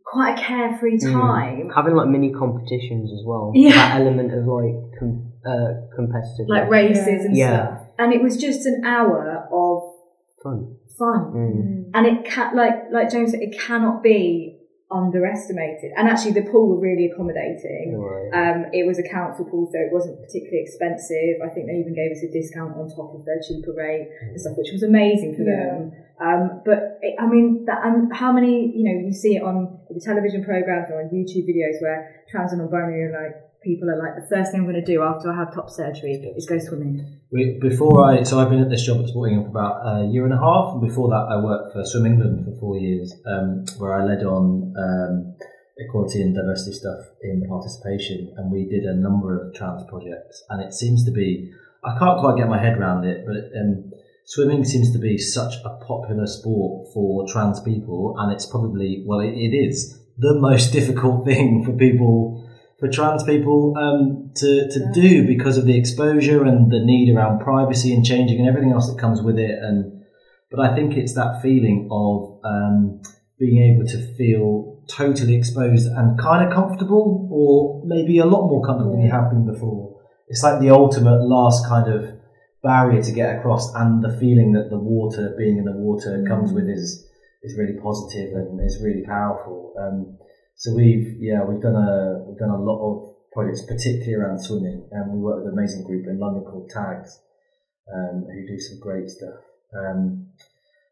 quite 0.04 0.38
a 0.38 0.42
carefree 0.42 0.98
Mm. 0.98 1.12
time. 1.12 1.70
Having 1.74 1.94
like 1.94 2.08
mini 2.08 2.30
competitions 2.32 3.10
as 3.10 3.24
well. 3.26 3.52
Yeah. 3.54 3.72
That 3.72 4.00
element 4.02 4.34
of 4.34 4.44
like 4.46 4.74
com- 4.98 5.32
uh, 5.46 5.72
competitive. 5.96 6.46
Like 6.48 6.68
races 6.70 7.24
and 7.24 7.34
Yeah. 7.34 7.48
stuff, 7.76 7.86
and 7.98 8.12
it 8.12 8.22
was 8.22 8.36
just 8.36 8.66
an 8.66 8.82
hour 8.84 9.31
fun. 10.42 10.76
fun. 10.98 11.20
Mm. 11.32 11.90
And 11.94 12.06
it 12.06 12.24
can 12.24 12.56
like 12.56 12.90
like 12.92 13.10
James 13.10 13.30
said, 13.30 13.40
it 13.40 13.58
cannot 13.58 14.02
be 14.02 14.58
underestimated. 14.92 15.90
And 15.96 16.08
actually, 16.08 16.32
the 16.32 16.42
pool 16.50 16.68
were 16.68 16.80
really 16.80 17.10
accommodating. 17.10 17.96
Anyway. 17.96 18.28
Um, 18.34 18.66
it 18.72 18.86
was 18.86 18.98
a 18.98 19.06
council 19.08 19.44
pool, 19.44 19.68
so 19.72 19.78
it 19.80 19.92
wasn't 19.92 20.20
particularly 20.20 20.62
expensive. 20.62 21.40
I 21.40 21.48
think 21.48 21.66
they 21.66 21.80
even 21.80 21.94
gave 21.94 22.12
us 22.12 22.22
a 22.22 22.30
discount 22.30 22.76
on 22.76 22.88
top 22.92 23.14
of 23.16 23.24
their 23.24 23.40
cheaper 23.40 23.72
rate 23.72 24.08
and 24.20 24.38
stuff, 24.40 24.56
which 24.56 24.72
was 24.72 24.82
amazing 24.82 25.34
for 25.36 25.42
Yeah. 25.48 25.64
them. 25.64 25.92
Um, 26.20 26.62
but 26.64 26.98
it, 27.00 27.16
I 27.18 27.26
mean, 27.26 27.64
that, 27.66 27.80
and 27.84 28.12
how 28.14 28.32
many, 28.32 28.70
you 28.76 28.84
know, 28.84 28.96
you 29.08 29.12
see 29.12 29.36
it 29.36 29.42
on 29.42 29.80
the 29.90 30.00
television 30.00 30.44
programs 30.44 30.90
or 30.90 31.00
on 31.00 31.08
YouTube 31.08 31.48
videos 31.48 31.80
where 31.80 32.22
trans 32.28 32.52
and 32.52 32.60
non-binary 32.60 33.04
are 33.04 33.12
like 33.12 33.34
people 33.64 33.88
are 33.90 33.98
like, 33.98 34.14
the 34.16 34.26
first 34.28 34.50
thing 34.50 34.60
I'm 34.60 34.66
going 34.66 34.82
to 34.82 34.84
do 34.84 35.02
after 35.02 35.30
I 35.30 35.36
have 35.36 35.54
top 35.54 35.70
surgery 35.70 36.12
is 36.12 36.46
go 36.46 36.58
swimming. 36.58 37.20
Before 37.60 38.04
I, 38.04 38.22
so 38.22 38.38
I've 38.38 38.50
been 38.50 38.60
at 38.60 38.70
this 38.70 38.84
job 38.84 39.00
at 39.02 39.08
Sport 39.08 39.30
England 39.30 39.52
for 39.52 39.58
about 39.58 39.80
a 39.86 40.06
year 40.06 40.24
and 40.24 40.34
a 40.34 40.38
half, 40.38 40.72
and 40.72 40.80
before 40.80 41.08
that 41.08 41.26
I 41.30 41.36
worked 41.36 41.72
for 41.72 41.84
Swim 41.84 42.06
England 42.06 42.44
for 42.44 42.58
four 42.58 42.78
years, 42.78 43.14
um, 43.26 43.64
where 43.78 43.94
I 43.94 44.04
led 44.04 44.24
on 44.24 44.74
um, 44.76 45.34
equality 45.78 46.22
and 46.22 46.34
diversity 46.34 46.76
stuff 46.76 47.00
in 47.22 47.46
participation, 47.48 48.34
and 48.36 48.50
we 48.50 48.68
did 48.68 48.84
a 48.84 48.94
number 48.94 49.40
of 49.40 49.54
trans 49.54 49.82
projects, 49.88 50.42
and 50.50 50.62
it 50.62 50.74
seems 50.74 51.04
to 51.04 51.10
be, 51.10 51.50
I 51.84 51.98
can't 51.98 52.20
quite 52.20 52.36
get 52.36 52.48
my 52.48 52.60
head 52.60 52.78
around 52.78 53.04
it, 53.04 53.24
but 53.26 53.58
um, 53.58 53.92
swimming 54.26 54.64
seems 54.64 54.92
to 54.92 54.98
be 54.98 55.16
such 55.18 55.54
a 55.64 55.70
popular 55.84 56.26
sport 56.26 56.92
for 56.92 57.26
trans 57.28 57.60
people, 57.60 58.14
and 58.18 58.32
it's 58.32 58.46
probably, 58.46 59.04
well, 59.06 59.20
it, 59.20 59.32
it 59.32 59.54
is 59.56 59.98
the 60.18 60.34
most 60.34 60.72
difficult 60.72 61.24
thing 61.24 61.64
for 61.64 61.72
people 61.72 62.41
for 62.82 62.88
trans 62.88 63.22
people 63.22 63.74
um, 63.78 64.32
to, 64.34 64.68
to 64.68 64.90
do 64.92 65.24
because 65.24 65.56
of 65.56 65.66
the 65.66 65.78
exposure 65.78 66.42
and 66.42 66.68
the 66.68 66.80
need 66.80 67.14
around 67.14 67.38
privacy 67.38 67.94
and 67.94 68.04
changing 68.04 68.40
and 68.40 68.48
everything 68.48 68.72
else 68.72 68.90
that 68.90 68.98
comes 68.98 69.22
with 69.22 69.38
it. 69.38 69.56
And 69.62 70.02
but 70.50 70.58
I 70.58 70.74
think 70.74 70.96
it's 70.96 71.14
that 71.14 71.40
feeling 71.40 71.88
of 71.92 72.40
um, 72.44 73.00
being 73.38 73.62
able 73.62 73.86
to 73.86 74.16
feel 74.16 74.82
totally 74.88 75.36
exposed 75.36 75.86
and 75.86 76.18
kind 76.18 76.44
of 76.44 76.52
comfortable, 76.52 77.28
or 77.30 77.86
maybe 77.86 78.18
a 78.18 78.26
lot 78.26 78.48
more 78.48 78.66
comfortable 78.66 78.90
than 78.90 79.02
you 79.02 79.12
have 79.12 79.30
been 79.30 79.46
before. 79.46 80.00
It's 80.26 80.42
like 80.42 80.58
the 80.58 80.70
ultimate 80.70 81.22
last 81.22 81.64
kind 81.68 81.86
of 81.86 82.18
barrier 82.64 83.00
to 83.00 83.12
get 83.12 83.38
across, 83.38 83.72
and 83.76 84.02
the 84.02 84.18
feeling 84.18 84.54
that 84.54 84.70
the 84.70 84.78
water, 84.78 85.36
being 85.38 85.58
in 85.58 85.66
the 85.66 85.72
water, 85.72 86.24
comes 86.26 86.52
with 86.52 86.68
is 86.68 87.08
is 87.44 87.56
really 87.56 87.78
positive 87.80 88.34
and 88.34 88.60
is 88.60 88.82
really 88.82 89.04
powerful. 89.06 89.72
Um, 89.78 90.18
so 90.62 90.72
we've 90.72 91.16
yeah 91.18 91.42
we've 91.42 91.60
done 91.60 91.74
a 91.74 92.22
we've 92.22 92.38
done 92.38 92.54
a 92.54 92.62
lot 92.62 92.78
of 92.86 93.16
projects, 93.32 93.62
particularly 93.66 94.14
around 94.14 94.38
swimming, 94.38 94.86
and 94.92 95.12
we 95.12 95.18
work 95.18 95.38
with 95.38 95.52
an 95.52 95.58
amazing 95.58 95.82
group 95.82 96.06
in 96.06 96.20
London 96.20 96.44
called 96.44 96.70
Tags, 96.70 97.18
um, 97.92 98.26
who 98.30 98.46
do 98.46 98.60
some 98.60 98.78
great 98.78 99.08
stuff. 99.08 99.42
Um, 99.74 100.28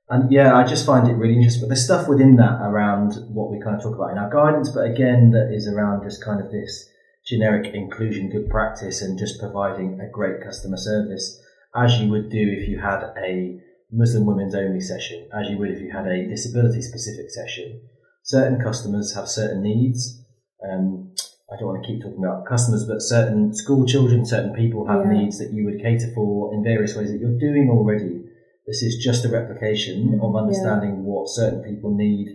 and 0.09 0.33
yeah, 0.33 0.57
I 0.57 0.65
just 0.65 0.85
find 0.85 1.07
it 1.07 1.15
really 1.15 1.37
interesting. 1.37 1.63
But 1.63 1.69
there's 1.69 1.85
stuff 1.85 2.09
within 2.09 2.35
that 2.37 2.59
around 2.63 3.15
what 3.33 3.53
we 3.53 3.61
kind 3.63 3.77
of 3.77 3.83
talk 3.83 3.95
about 3.95 4.11
in 4.11 4.19
our 4.19 4.29
guidance, 4.29 4.71
but 4.71 4.91
again, 4.91 5.31
that 5.31 5.55
is 5.55 5.69
around 5.69 6.03
just 6.03 6.25
kind 6.25 6.41
of 6.45 6.51
this 6.51 6.89
generic 7.25 7.73
inclusion, 7.73 8.29
good 8.29 8.51
practice, 8.51 9.03
and 9.03 9.17
just 9.17 9.39
providing 9.39 10.01
a 10.01 10.11
great 10.11 10.43
customer 10.43 10.79
service 10.79 11.41
as 11.77 12.01
you 12.01 12.11
would 12.11 12.29
do 12.29 12.43
if 12.59 12.69
you 12.69 12.81
had 12.81 13.05
a 13.23 13.61
Muslim 13.93 14.27
women's 14.27 14.57
only 14.57 14.81
session, 14.81 15.29
as 15.33 15.49
you 15.49 15.59
would 15.59 15.71
if 15.71 15.81
you 15.81 15.93
had 15.93 16.09
a 16.09 16.27
disability 16.27 16.83
specific 16.83 17.31
session. 17.31 17.81
Certain 18.23 18.61
customers 18.63 19.15
have 19.15 19.29
certain 19.29 19.63
needs. 19.63 20.25
Um, 20.63 21.13
I 21.51 21.59
don't 21.59 21.69
want 21.69 21.83
to 21.83 21.89
keep 21.89 22.03
talking 22.03 22.23
about 22.23 22.47
customers, 22.47 22.87
but 22.87 23.03
certain 23.03 23.53
school 23.53 23.85
children, 23.87 24.25
certain 24.25 24.55
people 24.55 24.87
have 24.87 25.05
Yeah. 25.05 25.13
needs 25.19 25.39
that 25.39 25.53
you 25.53 25.65
would 25.65 25.81
cater 25.83 26.13
for 26.15 26.55
in 26.55 26.63
various 26.63 26.97
ways 26.97 27.11
that 27.11 27.19
you're 27.19 27.39
doing 27.39 27.69
already. 27.71 28.25
This 28.67 28.83
is 28.83 29.03
just 29.03 29.25
a 29.25 29.29
replication 29.29 30.21
of 30.23 30.37
understanding 30.37 31.05
what 31.05 31.29
certain 31.29 31.63
people 31.63 31.91
need 31.97 32.29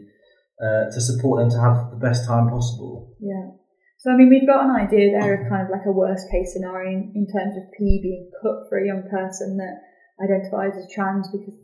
uh, 0.59 0.91
to 0.91 0.99
support 0.99 1.39
them 1.39 1.49
to 1.51 1.59
have 1.59 1.91
the 1.91 1.97
best 1.97 2.27
time 2.27 2.49
possible. 2.49 3.15
Yeah. 3.19 3.51
So, 3.97 4.11
I 4.11 4.17
mean, 4.17 4.29
we've 4.29 4.47
got 4.47 4.65
an 4.65 4.75
idea 4.75 5.11
there 5.17 5.33
of 5.33 5.49
kind 5.49 5.63
of 5.63 5.69
like 5.71 5.85
a 5.85 5.91
worst 5.91 6.29
case 6.29 6.51
scenario 6.53 6.91
in, 6.91 7.13
in 7.15 7.25
terms 7.25 7.55
of 7.55 7.71
PE 7.71 8.03
being 8.03 8.31
cut 8.41 8.67
for 8.67 8.77
a 8.77 8.85
young 8.85 9.03
person 9.09 9.57
that 9.57 9.79
identifies 10.21 10.75
as 10.77 10.91
trans 10.93 11.29
because 11.31 11.55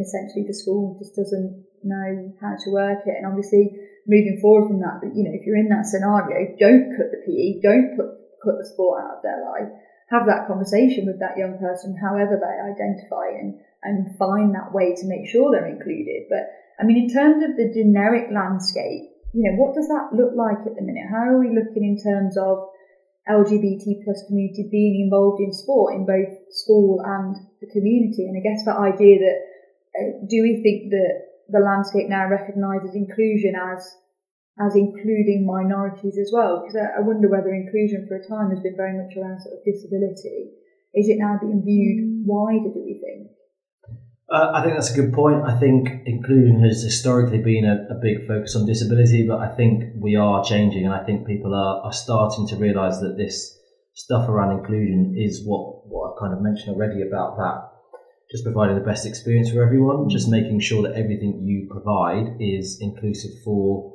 essentially 0.00 0.44
the 0.46 0.54
school 0.54 0.96
just 0.98 1.14
doesn't 1.14 1.64
know 1.86 2.34
how 2.40 2.54
to 2.58 2.68
work 2.70 3.06
it. 3.06 3.16
And 3.16 3.26
obviously, 3.26 3.70
moving 4.06 4.38
forward 4.42 4.68
from 4.68 4.80
that, 4.82 5.00
you 5.14 5.24
know, 5.24 5.34
if 5.34 5.46
you're 5.46 5.58
in 5.58 5.70
that 5.70 5.86
scenario, 5.86 6.54
don't 6.58 6.94
cut 6.98 7.14
the 7.14 7.22
PE, 7.24 7.62
don't 7.62 7.96
put, 7.96 8.10
cut 8.42 8.58
the 8.58 8.66
sport 8.66 9.02
out 9.02 9.18
of 9.18 9.22
their 9.22 9.40
life. 9.42 9.70
Have 10.10 10.26
that 10.26 10.46
conversation 10.46 11.06
with 11.06 11.18
that 11.18 11.38
young 11.38 11.58
person, 11.58 11.98
however 11.98 12.38
they 12.38 12.56
identify, 12.62 13.34
and, 13.34 13.58
and 13.82 14.14
find 14.18 14.54
that 14.54 14.70
way 14.70 14.94
to 14.94 15.10
make 15.10 15.26
sure 15.26 15.50
they're 15.50 15.66
included. 15.66 16.30
But 16.30 16.46
I 16.78 16.86
mean, 16.86 17.08
in 17.08 17.10
terms 17.10 17.42
of 17.42 17.56
the 17.56 17.72
generic 17.74 18.30
landscape, 18.30 19.10
you 19.34 19.42
know, 19.42 19.58
what 19.58 19.74
does 19.74 19.88
that 19.88 20.14
look 20.14 20.34
like 20.38 20.62
at 20.62 20.78
the 20.78 20.86
minute? 20.86 21.10
How 21.10 21.34
are 21.34 21.40
we 21.42 21.50
looking 21.50 21.82
in 21.82 21.98
terms 21.98 22.38
of 22.38 22.70
LGBT 23.28 24.04
plus 24.04 24.22
community 24.28 24.68
being 24.70 25.02
involved 25.02 25.42
in 25.42 25.52
sport 25.52 25.94
in 25.94 26.06
both 26.06 26.30
school 26.50 27.02
and 27.04 27.34
the 27.60 27.66
community. 27.66 28.26
And 28.26 28.38
I 28.38 28.42
guess 28.42 28.64
that 28.64 28.78
idea 28.78 29.18
that 29.18 29.38
uh, 29.98 30.26
do 30.30 30.42
we 30.42 30.62
think 30.62 30.90
that 30.94 31.35
the 31.48 31.60
landscape 31.60 32.08
now 32.08 32.28
recognises 32.28 32.94
inclusion 32.94 33.54
as 33.54 33.96
as 34.58 34.74
including 34.74 35.44
minorities 35.44 36.16
as 36.18 36.30
well? 36.32 36.62
Because 36.62 36.80
I, 36.80 36.98
I 36.98 37.00
wonder 37.04 37.28
whether 37.28 37.52
inclusion 37.52 38.06
for 38.08 38.16
a 38.16 38.26
time 38.26 38.50
has 38.50 38.60
been 38.60 38.76
very 38.76 38.96
much 38.96 39.16
around 39.16 39.40
sort 39.40 39.58
of 39.58 39.64
disability. 39.64 40.52
Is 40.94 41.08
it 41.08 41.18
now 41.18 41.36
being 41.40 41.62
viewed 41.62 42.24
wider? 42.24 42.72
Do 42.72 42.82
we 42.84 43.00
think? 43.04 43.36
Uh, 44.28 44.50
I 44.54 44.62
think 44.62 44.74
that's 44.74 44.90
a 44.90 45.00
good 45.00 45.12
point. 45.12 45.44
I 45.44 45.58
think 45.60 45.88
inclusion 46.06 46.64
has 46.64 46.82
historically 46.82 47.38
been 47.38 47.64
a, 47.64 47.86
a, 47.94 47.98
big 48.00 48.26
focus 48.26 48.56
on 48.56 48.66
disability, 48.66 49.24
but 49.24 49.38
I 49.38 49.54
think 49.54 49.84
we 50.00 50.16
are 50.16 50.42
changing, 50.42 50.84
and 50.84 50.92
I 50.92 51.04
think 51.04 51.28
people 51.28 51.54
are, 51.54 51.82
are 51.84 51.92
starting 51.92 52.48
to 52.48 52.56
realise 52.56 52.98
that 52.98 53.16
this 53.16 53.56
stuff 53.94 54.28
around 54.28 54.58
inclusion 54.58 55.14
is 55.16 55.42
what, 55.44 55.86
what 55.86 56.10
I've 56.10 56.18
kind 56.18 56.32
of 56.32 56.42
mentioned 56.42 56.74
already 56.74 57.02
about 57.02 57.36
that. 57.36 57.65
Just 58.30 58.44
providing 58.44 58.74
the 58.74 58.84
best 58.84 59.06
experience 59.06 59.50
for 59.52 59.62
everyone, 59.62 60.08
just 60.08 60.28
making 60.28 60.60
sure 60.60 60.82
that 60.82 60.96
everything 60.96 61.42
you 61.42 61.68
provide 61.70 62.36
is 62.40 62.78
inclusive 62.80 63.30
for 63.44 63.94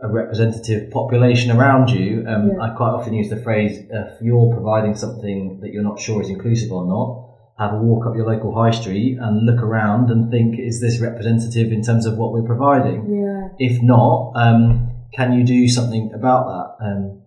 a 0.00 0.08
representative 0.08 0.90
population 0.90 1.50
around 1.50 1.90
you. 1.90 2.24
Um, 2.26 2.50
yeah. 2.52 2.62
I 2.62 2.70
quite 2.76 2.90
often 2.90 3.12
use 3.12 3.28
the 3.28 3.42
phrase, 3.42 3.78
if 3.78 4.22
you're 4.22 4.54
providing 4.54 4.94
something 4.94 5.60
that 5.60 5.72
you're 5.72 5.82
not 5.82 6.00
sure 6.00 6.22
is 6.22 6.30
inclusive 6.30 6.72
or 6.72 6.86
not, 6.86 7.28
have 7.58 7.74
a 7.74 7.82
walk 7.82 8.06
up 8.06 8.14
your 8.14 8.26
local 8.26 8.54
high 8.54 8.70
street 8.70 9.18
and 9.20 9.44
look 9.44 9.60
around 9.62 10.10
and 10.10 10.30
think, 10.30 10.58
is 10.58 10.80
this 10.80 11.00
representative 11.00 11.72
in 11.72 11.82
terms 11.82 12.06
of 12.06 12.16
what 12.16 12.32
we're 12.32 12.46
providing? 12.46 13.04
Yeah. 13.10 13.48
If 13.58 13.82
not, 13.82 14.32
um, 14.36 14.90
can 15.12 15.32
you 15.32 15.44
do 15.44 15.68
something 15.68 16.12
about 16.14 16.46
that? 16.46 16.86
Um, 16.86 17.22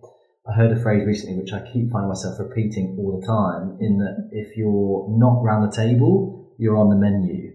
I 0.48 0.54
heard 0.54 0.76
a 0.76 0.80
phrase 0.80 1.06
recently 1.06 1.38
which 1.38 1.52
I 1.52 1.60
keep 1.60 1.90
finding 1.90 2.08
myself 2.08 2.38
repeating 2.38 2.96
all 2.98 3.20
the 3.20 3.26
time 3.26 3.78
in 3.80 3.98
that 3.98 4.30
if 4.32 4.56
you're 4.56 5.06
not 5.10 5.42
round 5.42 5.70
the 5.70 5.76
table, 5.76 6.54
you're 6.58 6.76
on 6.76 6.90
the 6.90 6.96
menu. 6.96 7.52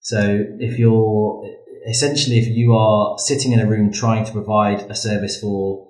So 0.00 0.44
if 0.58 0.78
you're 0.78 1.44
essentially, 1.88 2.38
if 2.38 2.48
you 2.48 2.74
are 2.74 3.16
sitting 3.18 3.52
in 3.52 3.60
a 3.60 3.66
room 3.66 3.92
trying 3.92 4.24
to 4.24 4.32
provide 4.32 4.90
a 4.90 4.94
service 4.94 5.40
for 5.40 5.88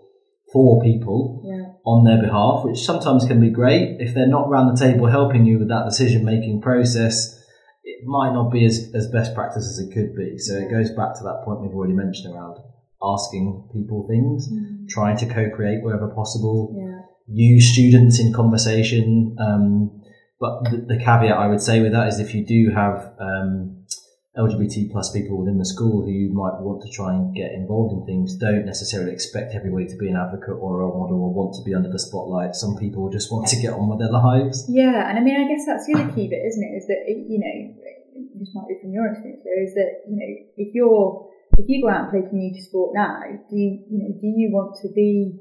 four 0.52 0.82
people, 0.82 1.42
yeah 1.44 1.64
on 1.84 2.04
their 2.04 2.20
behalf, 2.20 2.64
which 2.64 2.80
sometimes 2.80 3.26
can 3.26 3.40
be 3.40 3.50
great. 3.50 4.00
If 4.00 4.14
they're 4.14 4.26
not 4.26 4.48
around 4.48 4.74
the 4.74 4.80
table 4.80 5.06
helping 5.06 5.44
you 5.44 5.58
with 5.58 5.68
that 5.68 5.84
decision 5.84 6.24
making 6.24 6.62
process, 6.62 7.40
it 7.84 8.04
might 8.06 8.32
not 8.32 8.50
be 8.50 8.64
as, 8.64 8.90
as 8.94 9.08
best 9.08 9.34
practice 9.34 9.68
as 9.68 9.78
it 9.78 9.92
could 9.92 10.16
be. 10.16 10.38
So 10.38 10.56
it 10.56 10.70
goes 10.70 10.90
back 10.90 11.14
to 11.16 11.24
that 11.24 11.42
point 11.44 11.60
we've 11.60 11.74
already 11.74 11.92
mentioned 11.92 12.34
around 12.34 12.56
asking 13.04 13.68
people 13.72 14.06
things, 14.08 14.48
mm. 14.50 14.88
trying 14.88 15.16
to 15.18 15.26
co 15.26 15.50
create 15.50 15.82
wherever 15.82 16.08
possible, 16.08 16.74
yeah. 16.76 17.02
use 17.28 17.72
students 17.72 18.18
in 18.20 18.32
conversation. 18.32 19.36
Um, 19.38 20.02
but 20.40 20.64
the, 20.64 20.76
the, 20.88 20.98
caveat 20.98 21.36
I 21.36 21.46
would 21.46 21.62
say 21.62 21.80
with 21.80 21.92
that 21.92 22.08
is 22.08 22.18
if 22.18 22.34
you 22.34 22.44
do 22.44 22.70
have 22.74 23.14
um, 23.20 23.86
LGBT 24.36 24.90
plus 24.90 25.12
people 25.12 25.38
within 25.38 25.58
the 25.58 25.64
school 25.64 26.02
who 26.02 26.10
you 26.10 26.34
might 26.34 26.58
want 26.58 26.82
to 26.82 26.90
try 26.90 27.14
and 27.14 27.34
get 27.34 27.52
involved 27.52 27.94
in 27.94 28.04
things 28.04 28.34
don't 28.34 28.66
necessarily 28.66 29.12
expect 29.12 29.54
everybody 29.54 29.86
to 29.86 29.96
be 29.96 30.10
an 30.10 30.16
advocate 30.16 30.58
or 30.58 30.74
a 30.74 30.78
role 30.82 30.98
model 30.98 31.22
or 31.22 31.32
want 31.32 31.54
to 31.54 31.62
be 31.62 31.72
under 31.72 31.88
the 31.88 31.98
spotlight. 31.98 32.56
Some 32.56 32.76
people 32.76 33.08
just 33.10 33.30
want 33.30 33.46
to 33.48 33.56
get 33.62 33.72
on 33.72 33.88
with 33.88 34.00
their 34.00 34.10
lives. 34.10 34.66
Yeah, 34.68 35.08
and 35.08 35.18
I 35.18 35.22
mean, 35.22 35.38
I 35.38 35.46
guess 35.46 35.64
that's 35.64 35.86
the 35.86 35.94
other 35.94 36.10
key 36.12 36.26
bit, 36.26 36.42
isn't 36.42 36.64
it? 36.66 36.74
Is 36.74 36.86
that 36.90 37.06
you 37.06 37.38
know, 37.38 37.56
this 38.34 38.50
might 38.54 38.66
be 38.66 38.74
from 38.82 38.90
your 38.90 39.06
experience 39.06 39.46
is 39.46 39.74
that 39.74 40.02
you 40.10 40.16
know, 40.18 40.30
if 40.56 40.74
you're 40.74 41.30
if 41.58 41.66
you 41.68 41.82
go 41.82 41.90
out 41.90 42.08
and 42.08 42.10
play 42.10 42.28
community 42.28 42.60
sport 42.60 42.92
now, 42.94 43.20
do 43.50 43.56
you, 43.56 43.84
you 43.90 43.98
know, 44.02 44.10
do 44.20 44.26
you 44.26 44.50
want 44.50 44.76
to 44.82 44.88
be 44.94 45.38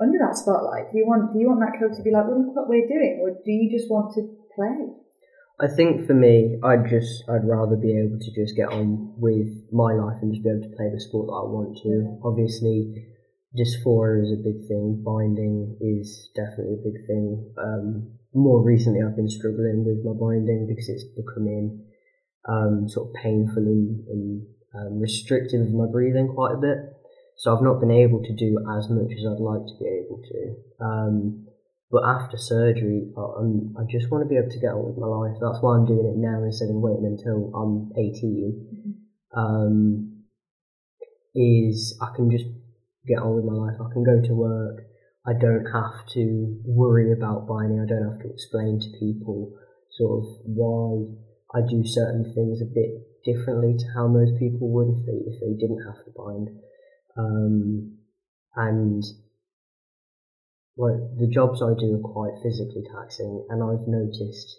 under 0.00 0.18
that 0.18 0.36
spotlight? 0.36 0.90
Do 0.92 0.98
you 0.98 1.06
want 1.06 1.32
do 1.32 1.38
you 1.38 1.46
want 1.46 1.60
that 1.60 1.78
coach 1.78 1.96
to 1.96 2.02
be 2.02 2.10
like, 2.10 2.26
well, 2.26 2.40
look 2.40 2.56
what 2.56 2.68
we're 2.68 2.88
doing, 2.88 3.20
or 3.22 3.30
do 3.36 3.50
you 3.50 3.70
just 3.70 3.90
want 3.90 4.14
to 4.16 4.26
play? 4.56 4.96
I 5.60 5.68
think 5.68 6.06
for 6.06 6.14
me, 6.14 6.56
I'd 6.64 6.88
just 6.88 7.28
I'd 7.28 7.44
rather 7.44 7.76
be 7.76 7.92
able 7.92 8.18
to 8.18 8.30
just 8.32 8.56
get 8.56 8.72
on 8.72 9.12
with 9.20 9.52
my 9.70 9.92
life 9.92 10.16
and 10.24 10.32
just 10.32 10.42
be 10.42 10.50
able 10.50 10.64
to 10.64 10.76
play 10.76 10.88
the 10.88 11.00
sport 11.00 11.28
that 11.28 11.36
I 11.36 11.46
want 11.52 11.76
to. 11.84 12.16
Obviously, 12.24 12.96
dysphoria 13.52 14.24
is 14.24 14.32
a 14.32 14.40
big 14.40 14.64
thing. 14.66 15.04
Binding 15.04 15.76
is 15.84 16.32
definitely 16.34 16.80
a 16.80 16.86
big 16.88 16.98
thing. 17.06 17.52
Um, 17.60 18.16
more 18.32 18.64
recently, 18.64 19.04
I've 19.04 19.16
been 19.16 19.28
struggling 19.28 19.84
with 19.84 20.00
my 20.00 20.16
binding 20.16 20.64
because 20.64 20.88
it's 20.88 21.04
becoming 21.12 21.84
um, 22.48 22.88
sort 22.88 23.10
of 23.10 23.14
painful 23.20 23.60
and, 23.60 24.06
and 24.08 24.46
um, 24.74 25.00
restrictive 25.00 25.62
of 25.62 25.72
my 25.72 25.86
breathing 25.86 26.28
quite 26.28 26.54
a 26.54 26.58
bit. 26.58 26.78
So 27.36 27.56
I've 27.56 27.62
not 27.62 27.80
been 27.80 27.90
able 27.90 28.22
to 28.22 28.34
do 28.36 28.58
as 28.76 28.90
much 28.90 29.12
as 29.16 29.24
I'd 29.24 29.40
like 29.40 29.64
to 29.64 29.76
be 29.80 29.88
able 29.88 30.20
to. 30.20 30.84
Um, 30.84 31.46
but 31.90 32.04
after 32.04 32.36
surgery, 32.36 33.10
I'm, 33.16 33.74
I 33.78 33.82
just 33.90 34.10
want 34.10 34.22
to 34.22 34.28
be 34.28 34.36
able 34.36 34.50
to 34.50 34.60
get 34.60 34.76
on 34.76 34.86
with 34.86 34.98
my 34.98 35.08
life. 35.08 35.36
That's 35.40 35.58
why 35.60 35.74
I'm 35.74 35.86
doing 35.86 36.06
it 36.06 36.16
now 36.16 36.44
instead 36.44 36.68
of 36.70 36.76
waiting 36.76 37.06
until 37.06 37.50
I'm 37.56 37.90
18. 37.98 38.68
Mm-hmm. 38.70 39.38
Um, 39.38 40.22
is 41.34 41.98
I 42.02 42.14
can 42.14 42.30
just 42.30 42.44
get 43.06 43.18
on 43.18 43.36
with 43.36 43.44
my 43.44 43.54
life. 43.54 43.78
I 43.80 43.92
can 43.92 44.04
go 44.04 44.20
to 44.20 44.34
work. 44.34 44.86
I 45.26 45.32
don't 45.32 45.66
have 45.72 46.06
to 46.14 46.60
worry 46.64 47.12
about 47.12 47.46
binding. 47.46 47.80
I 47.80 47.86
don't 47.86 48.08
have 48.08 48.22
to 48.22 48.30
explain 48.32 48.80
to 48.80 48.98
people 48.98 49.52
sort 49.98 50.24
of 50.24 50.24
why 50.44 51.10
I 51.54 51.60
do 51.66 51.82
certain 51.84 52.32
things 52.34 52.60
a 52.60 52.66
bit 52.66 53.09
differently 53.24 53.76
to 53.78 53.86
how 53.94 54.06
most 54.08 54.38
people 54.38 54.68
would 54.70 54.88
if 54.88 55.06
they 55.06 55.18
if 55.30 55.40
they 55.40 55.54
didn't 55.58 55.84
have 55.84 56.04
to 56.04 56.12
bind. 56.16 56.48
Um, 57.16 57.98
and 58.56 59.02
like 60.76 61.00
the 61.18 61.30
jobs 61.32 61.62
I 61.62 61.74
do 61.78 61.94
are 61.96 62.12
quite 62.12 62.42
physically 62.42 62.82
taxing, 62.94 63.46
and 63.50 63.62
I've 63.62 63.86
noticed 63.86 64.56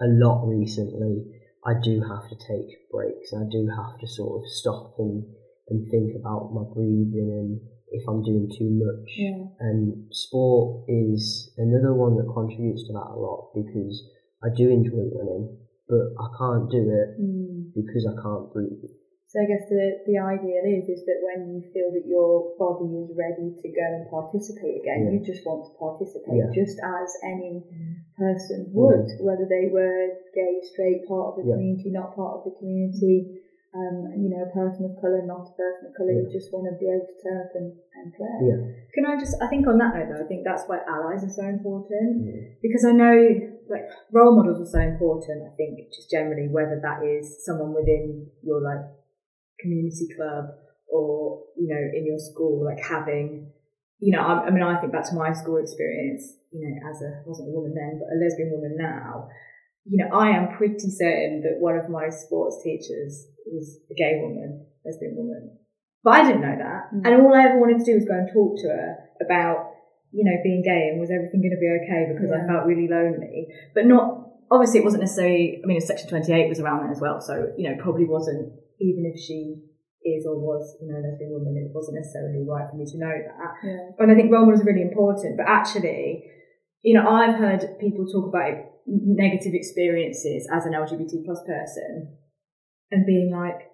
a 0.00 0.06
lot 0.06 0.46
recently. 0.46 1.40
I 1.66 1.72
do 1.82 2.02
have 2.02 2.28
to 2.28 2.36
take 2.36 2.90
breaks, 2.90 3.32
and 3.32 3.46
I 3.46 3.48
do 3.50 3.68
have 3.74 3.98
to 4.00 4.06
sort 4.06 4.42
of 4.42 4.48
stop 4.50 4.94
and 4.98 5.24
and 5.68 5.90
think 5.90 6.12
about 6.14 6.52
my 6.52 6.62
breathing 6.74 7.32
and 7.32 7.60
if 7.94 8.02
I'm 8.08 8.22
doing 8.22 8.50
too 8.50 8.70
much. 8.70 9.08
Yeah. 9.16 9.46
And 9.60 10.12
sport 10.12 10.84
is 10.88 11.52
another 11.56 11.94
one 11.94 12.16
that 12.16 12.32
contributes 12.32 12.86
to 12.86 12.92
that 12.92 13.14
a 13.14 13.18
lot 13.18 13.52
because 13.54 14.02
I 14.42 14.48
do 14.54 14.68
enjoy 14.68 15.08
running, 15.14 15.56
but 15.88 16.16
I 16.16 16.26
can't 16.38 16.70
do 16.70 16.82
it 16.88 17.20
mm. 17.20 17.72
because 17.74 18.08
I 18.08 18.14
can't 18.20 18.48
breathe. 18.52 18.88
So 19.34 19.42
I 19.42 19.50
guess 19.50 19.66
the, 19.66 19.98
the 20.06 20.16
ideal 20.22 20.62
is 20.62 20.86
is 20.86 21.02
that 21.10 21.18
when 21.18 21.50
you 21.50 21.58
feel 21.74 21.90
that 21.90 22.06
your 22.06 22.54
body 22.54 22.86
is 23.02 23.10
ready 23.18 23.50
to 23.50 23.66
go 23.66 23.82
and 23.82 24.06
participate 24.06 24.78
again, 24.78 25.10
yeah. 25.10 25.18
you 25.18 25.26
just 25.26 25.42
want 25.42 25.66
to 25.66 25.74
participate 25.74 26.38
yeah. 26.38 26.54
just 26.54 26.78
as 26.78 27.10
any 27.26 27.66
person 28.14 28.70
would, 28.70 29.10
mm. 29.10 29.26
whether 29.26 29.42
they 29.50 29.74
were 29.74 30.22
gay, 30.38 30.62
straight, 30.70 31.02
part 31.10 31.34
of 31.34 31.42
the 31.42 31.50
yeah. 31.50 31.58
community, 31.58 31.90
not 31.90 32.14
part 32.14 32.38
of 32.38 32.40
the 32.46 32.54
community, 32.62 33.42
um, 33.74 34.06
you 34.14 34.30
know, 34.30 34.46
a 34.46 34.54
person 34.54 34.86
of 34.86 34.94
colour, 35.02 35.26
not 35.26 35.50
a 35.50 35.54
person 35.58 35.90
of 35.90 35.98
colour, 35.98 36.14
you 36.14 36.30
just 36.30 36.54
want 36.54 36.70
to 36.70 36.78
be 36.78 36.86
able 36.86 37.02
to 37.02 37.18
turn 37.18 37.38
up 37.42 37.50
and, 37.58 37.74
and 37.74 38.06
play. 38.14 38.38
Can 38.94 39.02
I 39.02 39.18
just, 39.18 39.34
I 39.42 39.50
think 39.50 39.66
on 39.66 39.82
that 39.82 39.98
note 39.98 40.14
though, 40.14 40.22
I 40.22 40.28
think 40.30 40.46
that's 40.46 40.62
why 40.70 40.78
allies 40.86 41.26
are 41.26 41.34
so 41.34 41.42
important 41.42 42.22
because 42.62 42.86
I 42.86 42.94
know 42.94 43.18
like 43.70 43.88
role 44.12 44.36
models 44.36 44.60
are 44.60 44.70
so 44.70 44.80
important, 44.80 45.42
I 45.46 45.54
think 45.56 45.78
just 45.94 46.10
generally, 46.10 46.48
whether 46.50 46.80
that 46.82 47.04
is 47.04 47.44
someone 47.44 47.74
within 47.74 48.28
your 48.42 48.60
like 48.60 48.84
community 49.60 50.08
club 50.16 50.52
or, 50.88 51.42
you 51.56 51.68
know, 51.68 51.80
in 51.80 52.06
your 52.06 52.18
school, 52.18 52.64
like 52.64 52.82
having, 52.82 53.50
you 53.98 54.12
know, 54.12 54.22
I, 54.22 54.46
I 54.46 54.50
mean, 54.50 54.62
I 54.62 54.80
think 54.80 54.92
back 54.92 55.08
to 55.08 55.14
my 55.14 55.32
school 55.32 55.58
experience, 55.58 56.36
you 56.52 56.60
know, 56.60 56.90
as 56.90 57.02
a, 57.02 57.20
I 57.20 57.26
wasn't 57.26 57.48
a 57.48 57.52
woman 57.52 57.74
then, 57.74 58.00
but 58.00 58.12
a 58.12 58.16
lesbian 58.20 58.52
woman 58.52 58.76
now, 58.78 59.28
you 59.84 59.98
know, 59.98 60.16
I 60.16 60.30
am 60.30 60.56
pretty 60.56 60.90
certain 60.90 61.42
that 61.42 61.60
one 61.60 61.76
of 61.76 61.90
my 61.90 62.08
sports 62.08 62.62
teachers 62.62 63.26
was 63.46 63.80
a 63.90 63.94
gay 63.94 64.20
woman, 64.22 64.66
lesbian 64.84 65.16
woman. 65.16 65.58
But 66.02 66.14
I 66.14 66.24
didn't 66.24 66.42
know 66.42 66.56
that. 66.56 66.94
Mm. 66.94 67.02
And 67.04 67.22
all 67.22 67.34
I 67.34 67.44
ever 67.44 67.58
wanted 67.58 67.78
to 67.78 67.84
do 67.84 67.94
was 67.94 68.04
go 68.04 68.14
and 68.14 68.28
talk 68.32 68.56
to 68.60 68.68
her 68.68 68.96
about, 69.24 69.73
you 70.14 70.22
know, 70.22 70.38
being 70.46 70.62
gay 70.62 70.94
and 70.94 71.02
was 71.02 71.10
everything 71.10 71.42
going 71.42 71.58
to 71.58 71.58
be 71.58 71.66
okay 71.82 72.14
because 72.14 72.30
yeah. 72.30 72.38
I 72.38 72.46
felt 72.46 72.70
really 72.70 72.86
lonely. 72.86 73.50
But 73.74 73.90
not, 73.90 74.30
obviously 74.46 74.78
it 74.78 74.86
wasn't 74.86 75.02
necessarily, 75.02 75.58
I 75.58 75.66
mean, 75.66 75.82
Section 75.82 76.06
28 76.06 76.48
was 76.48 76.62
around 76.62 76.86
then 76.86 76.94
as 76.94 77.02
well. 77.02 77.18
So, 77.18 77.50
you 77.58 77.66
know, 77.66 77.74
probably 77.82 78.06
wasn't 78.06 78.54
even 78.78 79.10
if 79.10 79.18
she 79.18 79.58
is 80.06 80.22
or 80.22 80.38
was, 80.38 80.78
you 80.78 80.86
know, 80.86 80.94
a 80.94 81.02
lesbian 81.02 81.34
woman, 81.34 81.58
it 81.58 81.74
wasn't 81.74 81.98
necessarily 81.98 82.46
right 82.46 82.70
for 82.70 82.78
me 82.78 82.86
to 82.86 82.98
know 83.02 83.10
that. 83.10 83.52
Yeah. 83.66 83.90
And 83.98 84.12
I 84.12 84.14
think 84.14 84.30
role 84.30 84.46
models 84.46 84.62
are 84.62 84.70
really 84.70 84.86
important. 84.86 85.34
But 85.34 85.50
actually, 85.50 86.30
you 86.86 86.94
know, 86.94 87.10
I've 87.10 87.34
heard 87.34 87.66
people 87.82 88.06
talk 88.06 88.30
about 88.30 88.70
negative 88.86 89.54
experiences 89.54 90.46
as 90.46 90.62
an 90.62 90.78
LGBT 90.78 91.26
plus 91.26 91.42
person 91.42 92.14
and 92.92 93.02
being 93.02 93.34
like, 93.34 93.66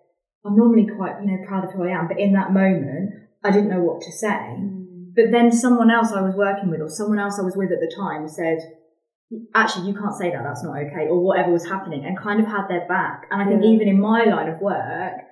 I'm 0.47 0.57
normally 0.57 0.87
quite, 0.89 1.21
you 1.21 1.29
know, 1.29 1.45
proud 1.45 1.69
of 1.69 1.73
who 1.77 1.85
I 1.85 1.93
am, 1.93 2.09
but 2.09 2.19
in 2.19 2.33
that 2.33 2.53
moment, 2.53 3.13
I 3.45 3.51
didn't 3.51 3.69
know 3.69 3.83
what 3.83 4.01
to 4.03 4.13
say. 4.13 4.57
Mm. 4.57 4.80
But 5.21 5.33
then 5.33 5.53
someone 5.53 5.91
else 5.91 6.13
I 6.13 6.23
was 6.23 6.35
working 6.35 6.71
with 6.71 6.81
or 6.81 6.89
someone 6.89 7.19
else 7.19 7.39
I 7.39 7.43
was 7.43 7.57
with 7.57 7.73
at 7.73 7.81
the 7.81 7.93
time 7.95 8.29
said, 8.29 8.59
actually 9.55 9.87
you 9.87 9.95
can't 9.95 10.15
say 10.15 10.31
that 10.31 10.43
that's 10.43 10.65
not 10.65 10.77
okay 10.77 11.07
or 11.07 11.23
whatever 11.23 11.53
was 11.53 11.69
happening 11.69 12.05
and 12.05 12.19
kind 12.19 12.41
of 12.41 12.47
had 12.47 12.67
their 12.67 12.85
back 12.89 13.29
and 13.31 13.41
i 13.41 13.47
think 13.47 13.63
yeah. 13.63 13.71
even 13.71 13.87
in 13.87 14.01
my 14.01 14.25
line 14.25 14.49
of 14.49 14.59
work 14.59 15.23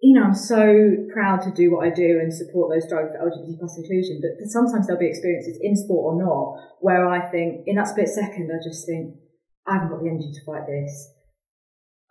you 0.00 0.18
know, 0.18 0.24
I'm 0.24 0.34
so 0.34 0.96
proud 1.12 1.42
to 1.42 1.52
do 1.52 1.70
what 1.70 1.86
I 1.86 1.90
do 1.90 2.18
and 2.20 2.32
support 2.32 2.72
those 2.72 2.84
striving 2.88 3.12
for 3.12 3.20
LGBT 3.20 3.58
plus 3.58 3.76
inclusion, 3.76 4.20
but 4.22 4.48
sometimes 4.48 4.86
there'll 4.86 5.00
be 5.00 5.08
experiences 5.08 5.58
in 5.60 5.76
sport 5.76 6.14
or 6.14 6.24
not 6.24 6.56
where 6.80 7.06
I 7.06 7.30
think, 7.30 7.64
in 7.66 7.76
that 7.76 7.88
split 7.88 8.08
second, 8.08 8.50
I 8.50 8.64
just 8.64 8.86
think, 8.86 9.16
I 9.68 9.74
haven't 9.74 9.90
got 9.90 10.00
the 10.00 10.08
energy 10.08 10.32
to 10.32 10.44
fight 10.46 10.66
this. 10.66 11.12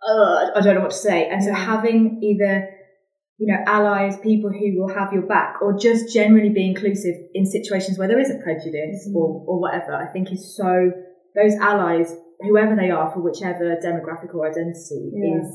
Uh, 0.06 0.54
I 0.54 0.60
don't 0.62 0.76
know 0.76 0.82
what 0.82 0.92
to 0.92 0.96
say. 0.96 1.28
And 1.28 1.42
so 1.42 1.52
having 1.52 2.20
either, 2.22 2.68
you 3.40 3.46
know, 3.50 3.56
allies, 3.66 4.18
people 4.20 4.50
who 4.52 4.68
will 4.78 4.92
have 4.94 5.12
your 5.16 5.22
back, 5.24 5.56
or 5.62 5.72
just 5.78 6.12
generally 6.12 6.50
be 6.50 6.64
inclusive 6.68 7.16
in 7.32 7.46
situations 7.46 7.96
where 7.96 8.06
there 8.06 8.20
isn't 8.20 8.42
prejudice 8.44 9.08
Mm. 9.08 9.16
or, 9.16 9.26
or 9.48 9.56
whatever, 9.64 9.92
I 9.96 10.06
think 10.12 10.30
is 10.30 10.44
so, 10.54 10.92
those 11.34 11.54
allies, 11.56 12.14
whoever 12.44 12.76
they 12.76 12.90
are 12.90 13.08
for 13.10 13.20
whichever 13.24 13.64
demographic 13.80 14.34
or 14.34 14.44
identity 14.46 15.08
Yeah. 15.16 15.40
is, 15.40 15.48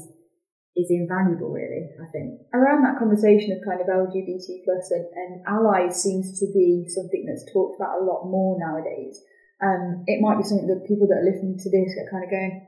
is 0.75 0.88
invaluable 0.89 1.51
really, 1.53 1.83
I 2.01 2.07
think. 2.11 2.41
around 2.57 2.81
that 2.83 2.97
conversation 2.97 3.53
of 3.55 3.61
kind 3.63 3.79
of 3.79 3.88
LGBT 3.88 4.47
plus 4.65 4.86
and, 4.91 5.05
and 5.21 5.31
allies 5.47 6.01
seems 6.01 6.39
to 6.39 6.47
be 6.57 6.86
something 6.89 7.23
that's 7.27 7.45
talked 7.53 7.75
about 7.79 8.01
a 8.01 8.03
lot 8.03 8.25
more 8.25 8.57
nowadays. 8.59 9.21
Um, 9.61 10.03
it 10.07 10.19
might 10.25 10.38
be 10.38 10.43
something 10.43 10.67
that 10.67 10.83
people 10.89 11.07
that 11.07 11.21
are 11.21 11.29
listening 11.31 11.55
to 11.63 11.69
this 11.69 11.95
are 12.01 12.09
kind 12.11 12.23
of 12.25 12.29
going, 12.33 12.67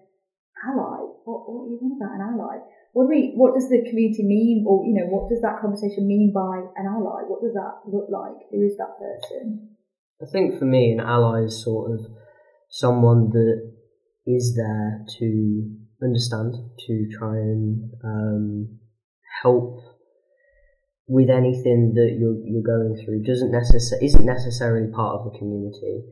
ally? 0.65 1.05
What, 1.25 1.45
what 1.45 1.65
are 1.65 1.69
you 1.69 1.79
on 1.83 1.97
about 1.99 2.15
an 2.15 2.23
ally? 2.23 2.57
What 2.93 3.05
do 3.05 3.09
we, 3.09 3.33
what 3.35 3.53
does 3.53 3.69
the 3.69 3.85
community 3.85 4.23
mean 4.23 4.65
or, 4.65 4.85
you 4.85 4.95
know, 4.95 5.05
what 5.11 5.29
does 5.29 5.41
that 5.41 5.61
conversation 5.61 6.07
mean 6.07 6.31
by 6.33 6.65
an 6.75 6.87
ally? 6.87 7.27
What 7.27 7.41
does 7.41 7.53
that 7.53 7.85
look 7.85 8.09
like? 8.09 8.47
Who 8.49 8.65
is 8.65 8.77
that 8.77 8.97
person? 8.97 9.77
I 10.21 10.25
think 10.31 10.57
for 10.57 10.65
me, 10.65 10.91
an 10.91 10.99
ally 10.99 11.43
is 11.45 11.63
sort 11.63 11.91
of 11.91 12.05
someone 12.69 13.29
that 13.29 13.71
is 14.25 14.55
there 14.55 15.05
to 15.19 15.69
understand, 16.01 16.55
to 16.87 17.07
try 17.17 17.37
and 17.37 17.91
um, 18.03 18.79
help 19.41 19.79
with 21.07 21.29
anything 21.29 21.93
that 21.95 22.17
you're 22.19 22.35
you're 22.43 22.65
going 22.65 22.99
through. 23.03 23.23
Doesn't 23.23 23.51
necessar- 23.51 24.03
isn't 24.03 24.25
necessarily 24.25 24.91
part 24.91 25.19
of 25.19 25.31
the 25.31 25.37
community, 25.37 26.03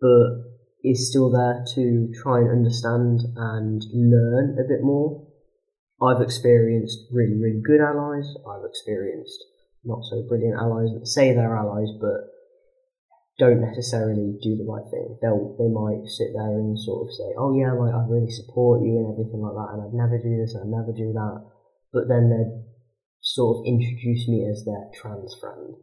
but 0.00 0.55
is 0.86 1.10
still 1.10 1.30
there 1.30 1.64
to 1.74 2.08
try 2.22 2.38
and 2.38 2.50
understand 2.50 3.20
and 3.34 3.82
learn 3.92 4.56
a 4.58 4.68
bit 4.68 4.82
more. 4.82 5.26
I've 6.00 6.22
experienced 6.22 7.10
really, 7.12 7.34
really 7.34 7.62
good 7.64 7.80
allies. 7.80 8.28
I've 8.46 8.64
experienced 8.64 9.42
not 9.84 10.04
so 10.10 10.22
brilliant 10.28 10.60
allies 10.60 10.94
that 10.94 11.06
say 11.06 11.34
they're 11.34 11.56
allies, 11.56 11.90
but 12.00 12.30
don't 13.38 13.60
necessarily 13.60 14.38
do 14.42 14.56
the 14.56 14.64
right 14.64 14.84
thing. 14.90 15.18
They'll 15.20 15.56
they 15.60 15.68
might 15.68 16.08
sit 16.08 16.32
there 16.32 16.56
and 16.56 16.78
sort 16.78 17.08
of 17.08 17.12
say, 17.12 17.34
"Oh 17.36 17.52
yeah, 17.52 17.72
like 17.72 17.92
I 17.92 18.06
really 18.08 18.30
support 18.30 18.80
you 18.80 18.96
and 18.96 19.12
everything 19.12 19.40
like 19.40 19.56
that, 19.56 19.72
and 19.76 19.82
I'd 19.82 19.92
never 19.96 20.16
do 20.16 20.36
this, 20.36 20.54
and 20.54 20.64
I'd 20.64 20.78
never 20.80 20.92
do 20.92 21.12
that," 21.12 21.44
but 21.92 22.08
then 22.08 22.30
they'd 22.30 22.64
sort 23.20 23.58
of 23.58 23.66
introduce 23.66 24.28
me 24.28 24.48
as 24.48 24.64
their 24.64 24.88
trans 24.94 25.34
friend, 25.36 25.76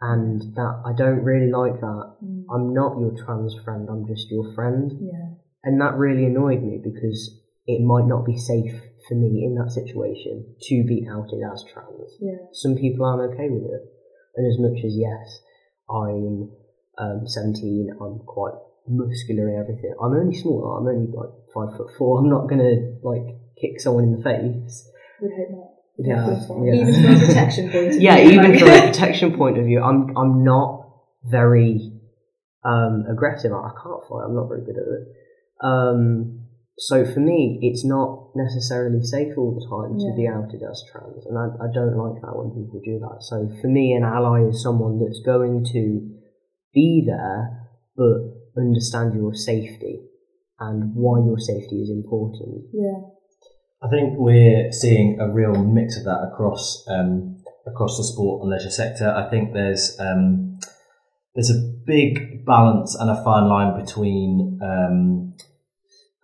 and 0.00 0.40
that 0.56 0.82
I 0.86 0.92
don't 0.96 1.22
really 1.24 1.50
like 1.50 1.80
that. 1.80 2.04
I'm 2.50 2.72
not 2.74 2.98
your 2.98 3.12
trans 3.24 3.54
friend. 3.64 3.88
I'm 3.90 4.06
just 4.06 4.30
your 4.30 4.52
friend, 4.54 4.90
Yeah. 5.00 5.34
and 5.64 5.80
that 5.80 5.94
really 5.96 6.24
annoyed 6.26 6.62
me 6.62 6.80
because 6.82 7.38
it 7.66 7.80
might 7.82 8.06
not 8.06 8.24
be 8.24 8.36
safe 8.36 8.80
for 9.08 9.14
me 9.14 9.44
in 9.44 9.54
that 9.56 9.70
situation 9.70 10.54
to 10.62 10.84
be 10.86 11.06
outed 11.08 11.40
as 11.52 11.64
trans. 11.72 12.16
Yeah. 12.20 12.38
Some 12.52 12.76
people 12.76 13.04
aren't 13.06 13.32
okay 13.34 13.48
with 13.50 13.64
it, 13.70 13.82
and 14.36 14.46
as 14.46 14.58
much 14.58 14.84
as 14.84 14.96
yes, 14.96 15.42
I'm 15.88 16.50
um, 16.98 17.26
17, 17.26 17.90
I'm 18.00 18.18
quite 18.26 18.54
muscular 18.88 19.48
and 19.48 19.58
everything. 19.58 19.94
I'm 20.02 20.12
only 20.12 20.34
small. 20.36 20.76
I'm 20.78 20.86
only 20.88 21.10
like 21.12 21.30
five 21.54 21.76
foot 21.76 21.90
four. 21.96 22.18
I'm 22.18 22.28
not 22.28 22.48
gonna 22.48 22.96
like 23.02 23.36
kick 23.60 23.80
someone 23.80 24.04
in 24.04 24.16
the 24.16 24.22
face. 24.22 24.90
Would 25.20 25.32
hope 25.32 25.50
not. 25.50 25.69
Yeah, 26.06 26.26
yeah. 26.64 26.74
Even 26.74 26.94
from 26.94 27.14
a 27.14 27.26
protection 27.26 27.70
point 27.70 27.86
of 27.86 27.92
view. 27.98 28.00
yeah, 28.00 28.18
even 28.18 28.50
like- 28.52 28.58
from 28.60 28.68
a 28.68 28.86
protection 28.92 29.36
point 29.36 29.58
of 29.58 29.64
view, 29.64 29.80
I'm 29.82 30.16
I'm 30.16 30.44
not 30.44 30.88
very 31.24 31.92
um, 32.64 33.04
aggressive. 33.10 33.52
I 33.52 33.70
can't 33.82 34.02
fight. 34.08 34.24
I'm 34.26 34.34
not 34.34 34.48
very 34.48 34.64
good 34.64 34.76
at 34.76 34.88
it. 34.88 35.04
Um, 35.62 36.46
so 36.78 37.04
for 37.04 37.20
me, 37.20 37.58
it's 37.62 37.84
not 37.84 38.30
necessarily 38.34 39.02
safe 39.02 39.36
all 39.36 39.52
the 39.52 39.66
time 39.68 39.98
to 39.98 40.16
be 40.16 40.26
outed 40.26 40.62
as 40.62 40.82
trans, 40.90 41.26
and 41.26 41.36
I, 41.36 41.46
I 41.62 41.68
don't 41.74 41.96
like 41.96 42.22
that 42.22 42.32
when 42.36 42.50
people 42.56 42.80
do 42.82 42.98
that. 43.00 43.18
So 43.20 43.50
for 43.60 43.68
me, 43.68 43.92
an 43.92 44.04
ally 44.04 44.48
is 44.48 44.62
someone 44.62 44.98
that's 44.98 45.20
going 45.24 45.66
to 45.72 46.08
be 46.72 47.04
there, 47.06 47.68
but 47.96 48.32
understand 48.56 49.14
your 49.14 49.34
safety 49.34 50.00
and 50.58 50.94
why 50.94 51.18
your 51.24 51.38
safety 51.38 51.82
is 51.82 51.90
important. 51.90 52.64
Yeah. 52.72 53.00
I 53.82 53.88
think 53.88 54.14
we're 54.18 54.72
seeing 54.72 55.18
a 55.20 55.32
real 55.32 55.64
mix 55.64 55.96
of 55.96 56.04
that 56.04 56.30
across 56.32 56.84
um, 56.88 57.42
across 57.66 57.96
the 57.96 58.04
sport 58.04 58.42
and 58.42 58.50
leisure 58.50 58.70
sector. 58.70 59.10
I 59.10 59.30
think 59.30 59.52
there's 59.52 59.96
um, 59.98 60.58
there's 61.34 61.50
a 61.50 61.72
big 61.86 62.44
balance 62.44 62.94
and 62.94 63.10
a 63.10 63.22
fine 63.24 63.48
line 63.48 63.82
between 63.82 64.60
um, 64.62 65.34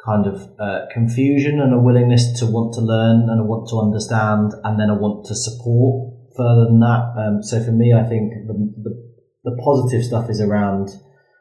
kind 0.04 0.26
of 0.26 0.50
uh, 0.60 0.86
confusion 0.92 1.60
and 1.60 1.72
a 1.72 1.78
willingness 1.78 2.38
to 2.40 2.46
want 2.46 2.74
to 2.74 2.80
learn 2.80 3.28
and 3.30 3.40
a 3.40 3.44
want 3.44 3.68
to 3.70 3.80
understand 3.80 4.52
and 4.64 4.78
then 4.78 4.90
a 4.90 4.94
want 4.94 5.24
to 5.26 5.34
support 5.34 6.12
further 6.36 6.66
than 6.66 6.80
that. 6.80 7.14
Um, 7.16 7.42
so 7.42 7.64
for 7.64 7.72
me, 7.72 7.94
I 7.94 8.04
think 8.04 8.46
the, 8.46 8.54
the 8.82 9.06
the 9.44 9.56
positive 9.62 10.04
stuff 10.04 10.28
is 10.28 10.40
around 10.40 10.90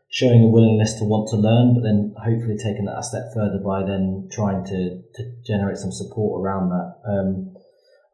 showing 0.10 0.44
a 0.44 0.48
willingness 0.48 0.94
to 0.96 1.04
want 1.04 1.28
to 1.30 1.36
learn, 1.36 1.74
but 1.76 1.84
then 1.84 2.14
hopefully 2.18 2.58
taking 2.58 2.86
that 2.86 3.00
a 3.00 3.04
step 3.04 3.34
further 3.34 3.60
by 3.60 3.84
then 3.84 4.30
trying 4.32 4.64
to, 4.64 5.02
to 5.14 5.22
generate 5.46 5.78
some 5.78 5.92
support 5.92 6.42
around 6.42 6.70
that. 6.70 6.90
Um, 7.04 7.56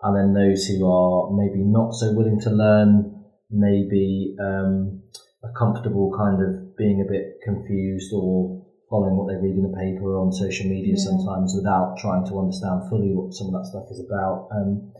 and 0.02 0.14
then 0.18 0.34
those 0.34 0.66
who 0.66 0.82
are 0.89 1.30
maybe 1.32 1.62
not 1.62 1.94
so 1.94 2.14
willing 2.14 2.39
to 2.42 2.50
learn, 2.50 3.22
maybe 3.52 4.36
um, 4.42 5.04
are 5.44 5.54
comfortable 5.54 6.10
kind 6.18 6.42
of 6.42 6.76
being 6.78 7.06
a 7.06 7.12
bit 7.12 7.38
confused 7.44 8.12
or 8.14 8.66
following 8.89 9.16
what 9.16 9.30
they 9.30 9.39
read 9.39 9.56
in 9.56 9.64
the 9.64 9.78
paper 9.78 10.12
or 10.12 10.26
on 10.26 10.34
social 10.34 10.68
media 10.68 10.96
Yeah. 10.98 11.06
sometimes 11.06 11.54
without 11.56 11.98
trying 11.98 12.26
to 12.28 12.39
understand 12.39 12.89
fully 12.89 13.14
what 13.14 13.34
some 13.34 13.54
of 13.54 13.62
that 13.62 13.70
stuff 13.70 13.88
is 13.92 14.04
about. 14.04 14.50
Um, 14.52 14.92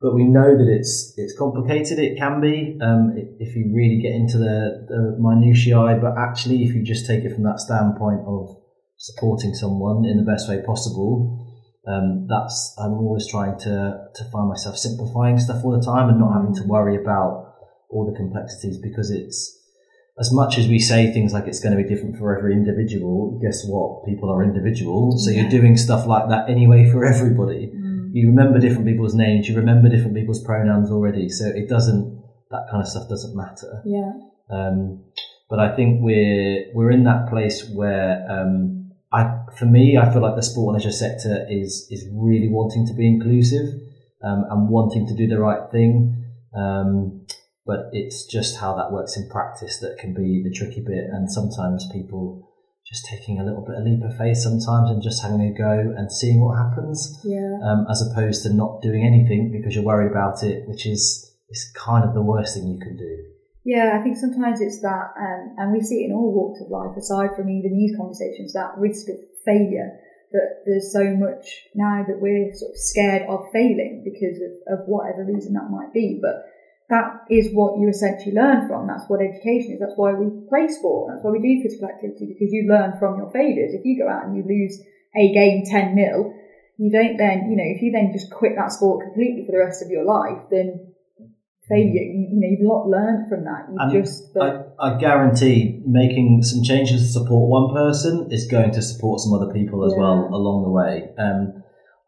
but 0.00 0.14
we 0.14 0.24
know 0.24 0.56
that 0.56 0.68
it's 0.68 1.12
it's 1.18 1.36
complicated. 1.36 1.98
It 1.98 2.16
can 2.16 2.40
be 2.40 2.78
um, 2.80 3.12
if 3.38 3.54
you 3.54 3.70
really 3.74 4.00
get 4.00 4.12
into 4.12 4.38
the, 4.38 4.86
the 4.88 5.16
minutiae. 5.20 5.98
But 6.00 6.16
actually, 6.16 6.64
if 6.64 6.74
you 6.74 6.82
just 6.82 7.06
take 7.06 7.24
it 7.24 7.34
from 7.34 7.44
that 7.44 7.60
standpoint 7.60 8.22
of 8.26 8.56
supporting 8.96 9.54
someone 9.54 10.06
in 10.06 10.16
the 10.16 10.24
best 10.24 10.48
way 10.48 10.62
possible, 10.64 11.46
um, 11.86 12.26
that's 12.28 12.74
I'm 12.78 12.94
always 12.94 13.28
trying 13.28 13.58
to 13.60 14.08
to 14.14 14.24
find 14.32 14.48
myself 14.48 14.78
simplifying 14.78 15.38
stuff 15.38 15.62
all 15.64 15.78
the 15.78 15.84
time 15.84 16.08
and 16.08 16.18
not 16.18 16.32
having 16.32 16.54
to 16.54 16.64
worry 16.64 16.96
about 16.96 17.52
all 17.90 18.10
the 18.10 18.16
complexities 18.16 18.78
because 18.78 19.10
it's 19.10 19.58
as 20.18 20.32
much 20.32 20.56
as 20.56 20.68
we 20.68 20.78
say 20.78 21.12
things 21.12 21.32
like 21.32 21.46
it's 21.46 21.60
going 21.60 21.76
to 21.76 21.82
be 21.82 21.88
different 21.88 22.16
for 22.16 22.36
every 22.36 22.54
individual. 22.54 23.38
Guess 23.42 23.66
what? 23.66 24.06
People 24.06 24.30
are 24.30 24.42
individual, 24.42 25.12
so 25.18 25.30
you're 25.30 25.50
doing 25.50 25.76
stuff 25.76 26.06
like 26.06 26.30
that 26.30 26.48
anyway 26.48 26.90
for 26.90 27.04
everybody 27.04 27.70
you 28.12 28.28
remember 28.28 28.58
different 28.58 28.86
people's 28.86 29.14
names, 29.14 29.48
you 29.48 29.56
remember 29.56 29.88
different 29.88 30.14
people's 30.14 30.42
pronouns 30.42 30.90
already, 30.90 31.28
so 31.28 31.46
it 31.46 31.68
doesn't 31.68 32.20
that 32.50 32.66
kind 32.70 32.82
of 32.82 32.88
stuff 32.88 33.08
doesn't 33.08 33.36
matter. 33.36 33.82
Yeah. 33.84 34.12
Um, 34.50 35.04
but 35.48 35.58
I 35.58 35.74
think 35.74 36.00
we're 36.02 36.66
we're 36.74 36.90
in 36.90 37.04
that 37.04 37.28
place 37.28 37.68
where 37.68 38.26
um, 38.30 38.92
I 39.12 39.44
for 39.56 39.66
me 39.66 39.98
I 39.98 40.12
feel 40.12 40.22
like 40.22 40.36
the 40.36 40.42
sport 40.42 40.74
and 40.74 40.82
leisure 40.82 40.96
sector 40.96 41.46
is 41.50 41.86
is 41.90 42.08
really 42.12 42.48
wanting 42.48 42.86
to 42.86 42.94
be 42.94 43.06
inclusive 43.06 43.66
um, 44.22 44.44
and 44.50 44.68
wanting 44.68 45.06
to 45.06 45.14
do 45.14 45.26
the 45.26 45.38
right 45.38 45.70
thing. 45.70 46.24
Um, 46.54 47.26
but 47.66 47.90
it's 47.92 48.24
just 48.24 48.58
how 48.58 48.74
that 48.76 48.90
works 48.90 49.16
in 49.16 49.28
practice 49.28 49.78
that 49.78 49.98
can 49.98 50.14
be 50.14 50.42
the 50.42 50.50
tricky 50.50 50.80
bit, 50.80 51.04
and 51.12 51.30
sometimes 51.30 51.86
people 51.92 52.49
just 52.90 53.06
taking 53.06 53.38
a 53.38 53.44
little 53.44 53.62
bit 53.62 53.76
of 53.78 53.84
leap 53.84 54.02
of 54.02 54.18
faith 54.18 54.36
sometimes 54.36 54.90
and 54.90 55.00
just 55.00 55.22
having 55.22 55.40
a 55.40 55.54
go 55.56 55.94
and 55.96 56.10
seeing 56.10 56.40
what 56.42 56.58
happens 56.58 57.20
Yeah. 57.24 57.58
um, 57.62 57.86
as 57.88 58.02
opposed 58.02 58.42
to 58.42 58.52
not 58.52 58.82
doing 58.82 59.06
anything 59.06 59.52
because 59.54 59.74
you're 59.76 59.84
worried 59.86 60.10
about 60.10 60.42
it, 60.42 60.66
which 60.68 60.86
is 60.86 61.26
is 61.50 61.72
kind 61.74 62.04
of 62.04 62.14
the 62.14 62.22
worst 62.22 62.54
thing 62.54 62.68
you 62.68 62.78
can 62.78 62.96
do. 62.96 63.24
Yeah, 63.64 63.98
I 63.98 64.02
think 64.02 64.16
sometimes 64.16 64.60
it's 64.60 64.80
that, 64.82 65.10
um, 65.18 65.54
and 65.58 65.72
we 65.72 65.80
see 65.80 66.02
it 66.02 66.06
in 66.06 66.12
all 66.12 66.32
walks 66.32 66.60
of 66.62 66.70
life, 66.70 66.96
aside 66.96 67.34
from 67.36 67.50
even 67.50 67.76
these 67.76 67.94
conversations, 67.96 68.52
that 68.54 68.78
risk 68.78 69.08
of 69.08 69.16
failure. 69.44 69.98
That 70.32 70.62
there's 70.64 70.92
so 70.92 71.10
much 71.16 71.66
now 71.74 72.04
that 72.06 72.20
we're 72.20 72.54
sort 72.54 72.70
of 72.70 72.78
scared 72.78 73.22
of 73.28 73.50
failing 73.52 74.02
because 74.06 74.38
of, 74.38 74.78
of 74.78 74.86
whatever 74.86 75.24
reason 75.24 75.54
that 75.54 75.70
might 75.70 75.92
be. 75.92 76.20
But 76.22 76.46
that 76.90 77.24
is 77.30 77.48
what 77.54 77.78
you 77.78 77.88
essentially 77.88 78.34
learn 78.34 78.66
from. 78.66 78.86
That's 78.86 79.06
what 79.08 79.22
education 79.22 79.72
is. 79.72 79.80
That's 79.80 79.94
why 79.96 80.12
we 80.12 80.26
play 80.50 80.66
sport. 80.68 81.14
That's 81.14 81.22
why 81.24 81.30
we 81.30 81.40
do 81.40 81.62
physical 81.62 81.88
activity 81.88 82.26
because 82.26 82.52
you 82.52 82.66
learn 82.68 82.98
from 82.98 83.16
your 83.16 83.30
failures. 83.30 83.72
If 83.72 83.84
you 83.84 84.02
go 84.02 84.10
out 84.10 84.26
and 84.26 84.36
you 84.36 84.42
lose 84.42 84.82
a 85.14 85.32
game 85.32 85.64
10 85.64 85.94
0, 85.94 86.34
you 86.78 86.90
don't 86.90 87.16
then, 87.16 87.50
you 87.50 87.56
know, 87.56 87.66
if 87.66 87.80
you 87.80 87.92
then 87.92 88.10
just 88.12 88.30
quit 88.30 88.52
that 88.56 88.72
sport 88.72 89.06
completely 89.06 89.46
for 89.46 89.52
the 89.52 89.58
rest 89.62 89.82
of 89.82 89.90
your 89.90 90.04
life, 90.04 90.42
then 90.50 90.90
failure, 91.68 92.02
you, 92.02 92.26
you 92.34 92.40
know, 92.42 92.48
you've 92.50 92.66
not 92.66 92.88
learned 92.88 93.28
from 93.28 93.44
that. 93.44 93.70
You 93.70 93.76
And 93.78 93.92
just, 93.92 94.34
but, 94.34 94.74
I, 94.80 94.96
I 94.96 94.98
guarantee 94.98 95.82
making 95.86 96.42
some 96.42 96.64
changes 96.64 97.06
to 97.06 97.20
support 97.20 97.48
one 97.48 97.72
person 97.72 98.32
is 98.32 98.48
going 98.50 98.72
to 98.72 98.82
support 98.82 99.20
some 99.20 99.32
other 99.32 99.52
people 99.52 99.84
as 99.84 99.92
Yeah. 99.92 100.00
well 100.02 100.28
along 100.32 100.64
the 100.64 100.70
way. 100.70 101.10
Um, 101.16 101.59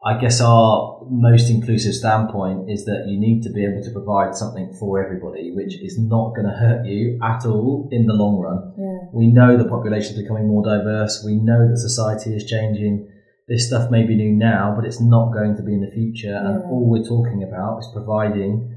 I 0.05 0.19
guess 0.19 0.41
our 0.41 1.01
most 1.09 1.49
inclusive 1.49 1.93
standpoint 1.93 2.69
is 2.69 2.83
that 2.85 3.05
you 3.07 3.17
need 3.17 3.41
to 3.43 3.49
be 3.49 3.63
able 3.63 3.81
to 3.83 3.91
provide 3.91 4.35
something 4.35 4.75
for 4.77 5.01
everybody, 5.01 5.51
which 5.55 5.75
is 5.81 5.97
not 5.97 6.35
going 6.35 6.47
to 6.47 6.53
hurt 6.53 6.85
you 6.85 7.17
at 7.23 7.45
all 7.45 7.87
in 7.89 8.05
the 8.05 8.13
long 8.13 8.37
run. 8.37 8.73
Yeah. 8.77 9.07
We 9.13 9.27
know 9.27 9.55
the 9.55 9.69
population 9.69 10.15
is 10.15 10.21
becoming 10.21 10.47
more 10.47 10.63
diverse. 10.63 11.23
We 11.25 11.35
know 11.35 11.69
that 11.69 11.77
society 11.77 12.35
is 12.35 12.43
changing. 12.43 13.09
This 13.47 13.67
stuff 13.67 13.91
may 13.91 14.05
be 14.05 14.15
new 14.15 14.33
now, 14.33 14.73
but 14.75 14.85
it's 14.85 14.99
not 14.99 15.31
going 15.31 15.55
to 15.55 15.63
be 15.63 15.73
in 15.73 15.81
the 15.81 15.91
future. 15.91 16.35
And 16.35 16.63
all 16.63 16.89
we're 16.89 17.07
talking 17.07 17.43
about 17.43 17.79
is 17.79 17.89
providing 17.93 18.75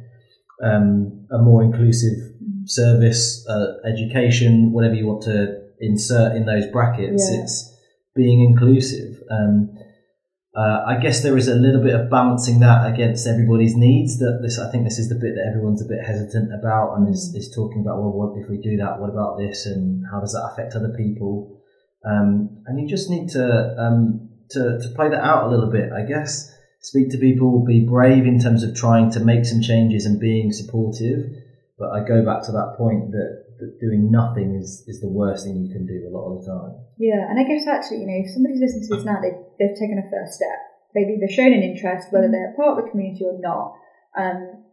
um, 0.62 1.26
a 1.32 1.38
more 1.38 1.64
inclusive 1.64 2.18
service, 2.66 3.44
uh, 3.48 3.78
education, 3.84 4.70
whatever 4.72 4.94
you 4.94 5.06
want 5.06 5.22
to 5.22 5.60
insert 5.80 6.36
in 6.36 6.46
those 6.46 6.66
brackets. 6.70 7.28
Yeah. 7.30 7.42
It's 7.42 7.76
being 8.14 8.42
inclusive. 8.42 9.22
Um, 9.28 9.75
uh, 10.56 10.84
I 10.86 10.98
guess 11.02 11.22
there 11.22 11.36
is 11.36 11.48
a 11.48 11.54
little 11.54 11.82
bit 11.82 11.94
of 11.94 12.08
balancing 12.08 12.60
that 12.60 12.90
against 12.90 13.26
everybody's 13.26 13.76
needs. 13.76 14.18
That 14.18 14.40
this, 14.42 14.58
I 14.58 14.70
think, 14.70 14.84
this 14.84 14.98
is 14.98 15.08
the 15.08 15.14
bit 15.14 15.34
that 15.36 15.46
everyone's 15.46 15.82
a 15.82 15.88
bit 15.88 16.00
hesitant 16.04 16.54
about, 16.54 16.94
and 16.96 17.12
is, 17.12 17.34
is 17.34 17.52
talking 17.54 17.82
about, 17.82 18.00
well, 18.00 18.12
what 18.12 18.42
if 18.42 18.48
we 18.48 18.56
do 18.56 18.78
that? 18.78 18.98
What 18.98 19.10
about 19.10 19.36
this, 19.36 19.66
and 19.66 20.02
how 20.10 20.20
does 20.20 20.32
that 20.32 20.48
affect 20.52 20.74
other 20.74 20.94
people? 20.96 21.60
Um, 22.04 22.62
and 22.66 22.80
you 22.80 22.88
just 22.88 23.10
need 23.10 23.28
to 23.30 23.44
um, 23.78 24.30
to 24.50 24.78
to 24.80 24.88
play 24.96 25.10
that 25.10 25.22
out 25.22 25.46
a 25.46 25.50
little 25.50 25.70
bit, 25.70 25.92
I 25.92 26.02
guess. 26.02 26.52
Speak 26.80 27.10
to 27.10 27.18
people, 27.18 27.64
be 27.64 27.84
brave 27.84 28.26
in 28.26 28.38
terms 28.38 28.62
of 28.62 28.76
trying 28.76 29.10
to 29.10 29.20
make 29.20 29.44
some 29.44 29.60
changes 29.60 30.06
and 30.06 30.20
being 30.20 30.52
supportive. 30.52 31.18
But 31.78 31.90
I 31.90 32.06
go 32.06 32.24
back 32.24 32.46
to 32.46 32.52
that 32.52 32.76
point 32.78 33.10
that, 33.10 33.44
doing 33.80 34.10
nothing 34.10 34.54
is, 34.54 34.84
is 34.86 35.00
the 35.00 35.08
worst 35.08 35.44
thing 35.44 35.56
you 35.56 35.72
can 35.72 35.86
do 35.86 36.08
a 36.08 36.12
lot 36.12 36.30
of 36.30 36.44
the 36.44 36.46
time. 36.46 36.72
Yeah, 36.98 37.24
and 37.28 37.40
I 37.40 37.44
guess 37.44 37.66
actually, 37.66 38.04
you 38.04 38.06
know, 38.06 38.20
if 38.24 38.30
somebody's 38.30 38.60
listening 38.60 38.88
to 38.88 38.96
this 38.96 39.04
now, 39.04 39.18
they've, 39.20 39.40
they've 39.58 39.78
taken 39.78 40.02
a 40.02 40.10
first 40.10 40.34
step. 40.34 40.58
Maybe 40.94 41.18
they've 41.20 41.30
shown 41.30 41.52
an 41.52 41.62
interest, 41.62 42.08
whether 42.10 42.30
they're 42.30 42.54
part 42.56 42.78
of 42.78 42.84
the 42.84 42.90
community 42.90 43.24
or 43.24 43.38
not. 43.38 43.76
Um, 44.16 44.64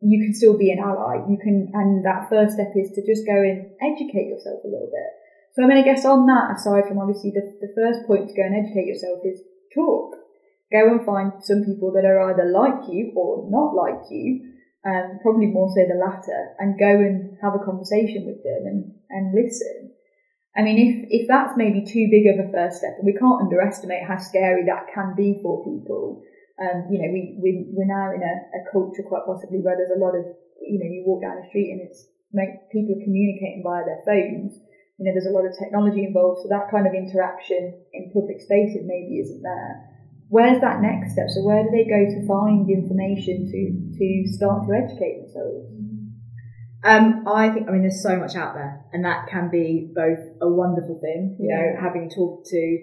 you 0.00 0.16
can 0.24 0.32
still 0.32 0.56
be 0.56 0.72
an 0.72 0.80
ally. 0.80 1.20
You 1.28 1.36
can, 1.36 1.70
and 1.74 2.04
that 2.04 2.30
first 2.30 2.54
step 2.54 2.72
is 2.74 2.90
to 2.96 3.04
just 3.04 3.26
go 3.26 3.36
and 3.36 3.68
educate 3.84 4.32
yourself 4.32 4.64
a 4.64 4.68
little 4.68 4.88
bit. 4.88 5.10
So 5.52 5.62
I 5.62 5.66
mean, 5.66 5.78
I 5.78 5.84
guess 5.84 6.04
on 6.04 6.26
that, 6.26 6.56
aside 6.56 6.88
from 6.88 6.98
obviously 6.98 7.32
the, 7.34 7.44
the 7.60 7.72
first 7.76 8.06
point 8.06 8.28
to 8.28 8.34
go 8.34 8.42
and 8.42 8.56
educate 8.56 8.86
yourself 8.86 9.20
is 9.24 9.42
talk. 9.74 10.16
Go 10.72 10.88
and 10.88 11.04
find 11.04 11.32
some 11.42 11.64
people 11.66 11.92
that 11.92 12.06
are 12.06 12.30
either 12.30 12.46
like 12.48 12.88
you 12.88 13.12
or 13.16 13.50
not 13.50 13.74
like 13.74 14.06
you, 14.08 14.54
um, 14.86 15.18
probably 15.20 15.46
more 15.46 15.68
so 15.68 15.82
the 15.82 15.98
latter, 15.98 16.54
and 16.58 16.78
go 16.78 16.88
and 16.88 17.36
have 17.42 17.54
a 17.54 17.64
conversation 17.64 18.24
with 18.24 18.42
them 18.46 18.64
and, 18.64 18.94
and 19.10 19.34
listen. 19.34 19.89
I 20.56 20.62
mean, 20.62 20.78
if, 20.82 21.22
if 21.22 21.24
that's 21.30 21.54
maybe 21.54 21.86
too 21.86 22.10
big 22.10 22.26
of 22.26 22.42
a 22.42 22.50
first 22.50 22.82
step, 22.82 22.98
and 22.98 23.06
we 23.06 23.14
can't 23.14 23.38
underestimate 23.38 24.02
how 24.02 24.18
scary 24.18 24.66
that 24.66 24.90
can 24.90 25.14
be 25.14 25.38
for 25.42 25.62
people. 25.62 26.22
Um, 26.58 26.90
you 26.90 26.98
know, 26.98 27.08
we, 27.08 27.38
we, 27.38 27.50
we're 27.70 27.88
now 27.88 28.10
in 28.10 28.20
a, 28.20 28.34
a 28.58 28.60
culture 28.68 29.06
quite 29.06 29.24
possibly 29.24 29.62
where 29.62 29.78
there's 29.78 29.94
a 29.94 30.02
lot 30.02 30.18
of, 30.18 30.26
you 30.60 30.76
know, 30.76 30.90
you 30.90 31.06
walk 31.06 31.22
down 31.22 31.38
the 31.38 31.48
street 31.48 31.70
and 31.70 31.80
it's 31.80 32.04
make, 32.34 32.68
people 32.74 32.98
communicating 33.00 33.62
via 33.62 33.86
their 33.86 34.02
phones. 34.04 34.58
You 34.98 35.08
know, 35.08 35.14
there's 35.14 35.30
a 35.30 35.32
lot 35.32 35.48
of 35.48 35.56
technology 35.56 36.04
involved, 36.04 36.42
so 36.44 36.52
that 36.52 36.68
kind 36.68 36.84
of 36.84 36.92
interaction 36.92 37.80
in 37.94 38.12
public 38.12 38.42
spaces 38.42 38.84
maybe 38.84 39.22
isn't 39.22 39.40
there. 39.40 39.88
Where's 40.28 40.60
that 40.60 40.82
next 40.82 41.16
step? 41.16 41.32
So 41.32 41.42
where 41.42 41.64
do 41.64 41.70
they 41.72 41.88
go 41.88 42.04
to 42.04 42.26
find 42.28 42.68
information 42.68 43.48
to, 43.48 43.60
to 43.96 44.06
start 44.30 44.68
to 44.68 44.76
educate 44.76 45.24
themselves? 45.24 45.89
Um, 46.82 47.28
I 47.28 47.50
think, 47.50 47.68
I 47.68 47.72
mean, 47.72 47.82
there's 47.82 48.02
so 48.02 48.16
much 48.16 48.36
out 48.36 48.54
there, 48.54 48.84
and 48.92 49.04
that 49.04 49.28
can 49.28 49.50
be 49.50 49.92
both 49.94 50.18
a 50.40 50.48
wonderful 50.48 50.98
thing, 51.00 51.36
you 51.38 51.52
know, 51.52 51.76
having 51.80 52.08
talked 52.08 52.46
to, 52.48 52.78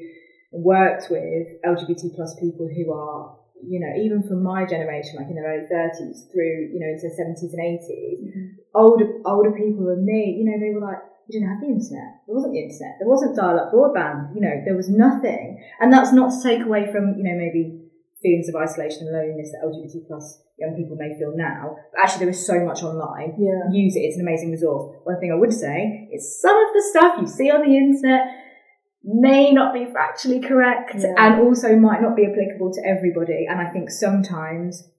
worked 0.52 1.10
with 1.10 1.48
LGBT 1.66 2.14
plus 2.16 2.38
people 2.40 2.70
who 2.70 2.94
are, 2.94 3.38
you 3.66 3.82
know, 3.82 3.94
even 3.98 4.22
from 4.22 4.44
my 4.44 4.66
generation, 4.66 5.18
like 5.18 5.28
in 5.30 5.36
their 5.36 5.50
early 5.50 5.66
30s 5.66 6.30
through, 6.32 6.70
you 6.70 6.78
know, 6.78 6.94
into 6.94 7.10
70s 7.10 7.54
and 7.58 7.64
80s, 7.66 8.58
older, 8.76 9.18
older 9.26 9.52
people 9.52 9.86
than 9.90 10.06
me, 10.06 10.38
you 10.38 10.46
know, 10.46 10.60
they 10.62 10.74
were 10.78 10.86
like, 10.86 11.02
we 11.28 11.34
didn't 11.34 11.50
have 11.50 11.60
the 11.60 11.68
internet. 11.68 12.24
There 12.26 12.36
wasn't 12.36 12.54
the 12.54 12.64
internet. 12.64 12.96
There 13.00 13.10
wasn't 13.10 13.36
dial-up 13.36 13.74
broadband. 13.74 14.34
You 14.34 14.42
know, 14.42 14.62
there 14.64 14.78
was 14.78 14.88
nothing. 14.88 15.60
And 15.82 15.92
that's 15.92 16.14
not 16.14 16.32
to 16.32 16.40
take 16.42 16.64
away 16.64 16.88
from, 16.92 17.18
you 17.18 17.24
know, 17.26 17.36
maybe 17.36 17.87
feelings 18.28 18.52
of 18.52 18.56
isolation 18.60 19.08
and 19.08 19.16
loneliness 19.16 19.56
that 19.56 19.64
LGBT 19.64 20.04
plus 20.12 20.44
young 20.60 20.76
people 20.76 21.00
may 21.00 21.16
feel 21.16 21.32
now. 21.36 21.78
But 21.96 22.04
actually, 22.04 22.28
there 22.28 22.36
is 22.36 22.44
so 22.46 22.60
much 22.68 22.84
online. 22.84 23.40
Yeah. 23.40 23.72
Use 23.72 23.96
it. 23.96 24.04
It's 24.04 24.20
an 24.20 24.28
amazing 24.28 24.52
resource. 24.52 25.00
One 25.08 25.20
thing 25.20 25.32
I 25.32 25.40
would 25.40 25.54
say 25.54 26.10
is 26.12 26.42
some 26.44 26.58
of 26.58 26.70
the 26.76 26.84
stuff 26.92 27.12
you 27.22 27.28
see 27.28 27.50
on 27.50 27.64
the 27.64 27.72
internet 27.78 28.28
may 29.08 29.54
not 29.54 29.74
be 29.74 29.88
factually 29.88 30.44
correct 30.46 30.96
Yeah. 31.00 31.16
and 31.16 31.40
also 31.40 31.78
might 31.78 32.02
not 32.02 32.18
be 32.20 32.26
applicable 32.28 32.74
to 32.74 32.82
everybody. 32.84 33.48
And 33.48 33.62
I 33.62 33.72
think 33.72 33.90
sometimes 33.90 34.92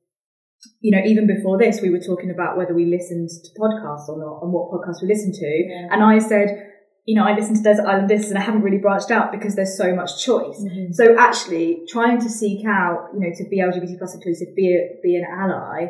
you 0.81 0.91
know, 0.91 1.03
even 1.05 1.27
before 1.27 1.59
this, 1.59 1.81
we 1.81 1.91
were 1.91 2.01
talking 2.01 2.31
about 2.31 2.57
whether 2.57 2.75
we 2.75 2.85
listened 2.87 3.29
to 3.31 3.51
podcasts 3.61 4.09
or 4.09 4.19
not 4.19 4.43
and 4.43 4.53
what 4.53 4.71
podcasts 4.71 5.03
we 5.03 5.09
listened 5.09 5.35
to. 5.35 5.47
Yeah. 5.47 5.89
And 5.93 6.03
I 6.03 6.19
said, 6.19 6.68
you 7.09 7.15
know, 7.15 7.25
I 7.25 7.35
listen 7.35 7.57
to 7.57 7.63
Desert 7.63 7.87
Island 7.87 8.11
Discs 8.11 8.29
and 8.29 8.37
I 8.37 8.43
haven't 8.43 8.61
really 8.61 8.77
branched 8.77 9.11
out 9.11 9.33
because 9.33 9.57
there's 9.57 9.79
so 9.79 9.95
much 9.95 10.23
choice. 10.23 10.61
Mm-hmm. 10.61 10.93
So 10.93 11.17
actually 11.19 11.81
trying 11.89 12.21
to 12.21 12.29
seek 12.29 12.67
out, 12.67 13.09
you 13.15 13.21
know, 13.21 13.33
to 13.35 13.49
be 13.49 13.63
LGBT 13.65 13.97
plus 13.97 14.15
inclusive, 14.15 14.55
be 14.55 14.77
a, 14.77 15.01
be 15.03 15.17
an 15.17 15.25
ally, 15.25 15.87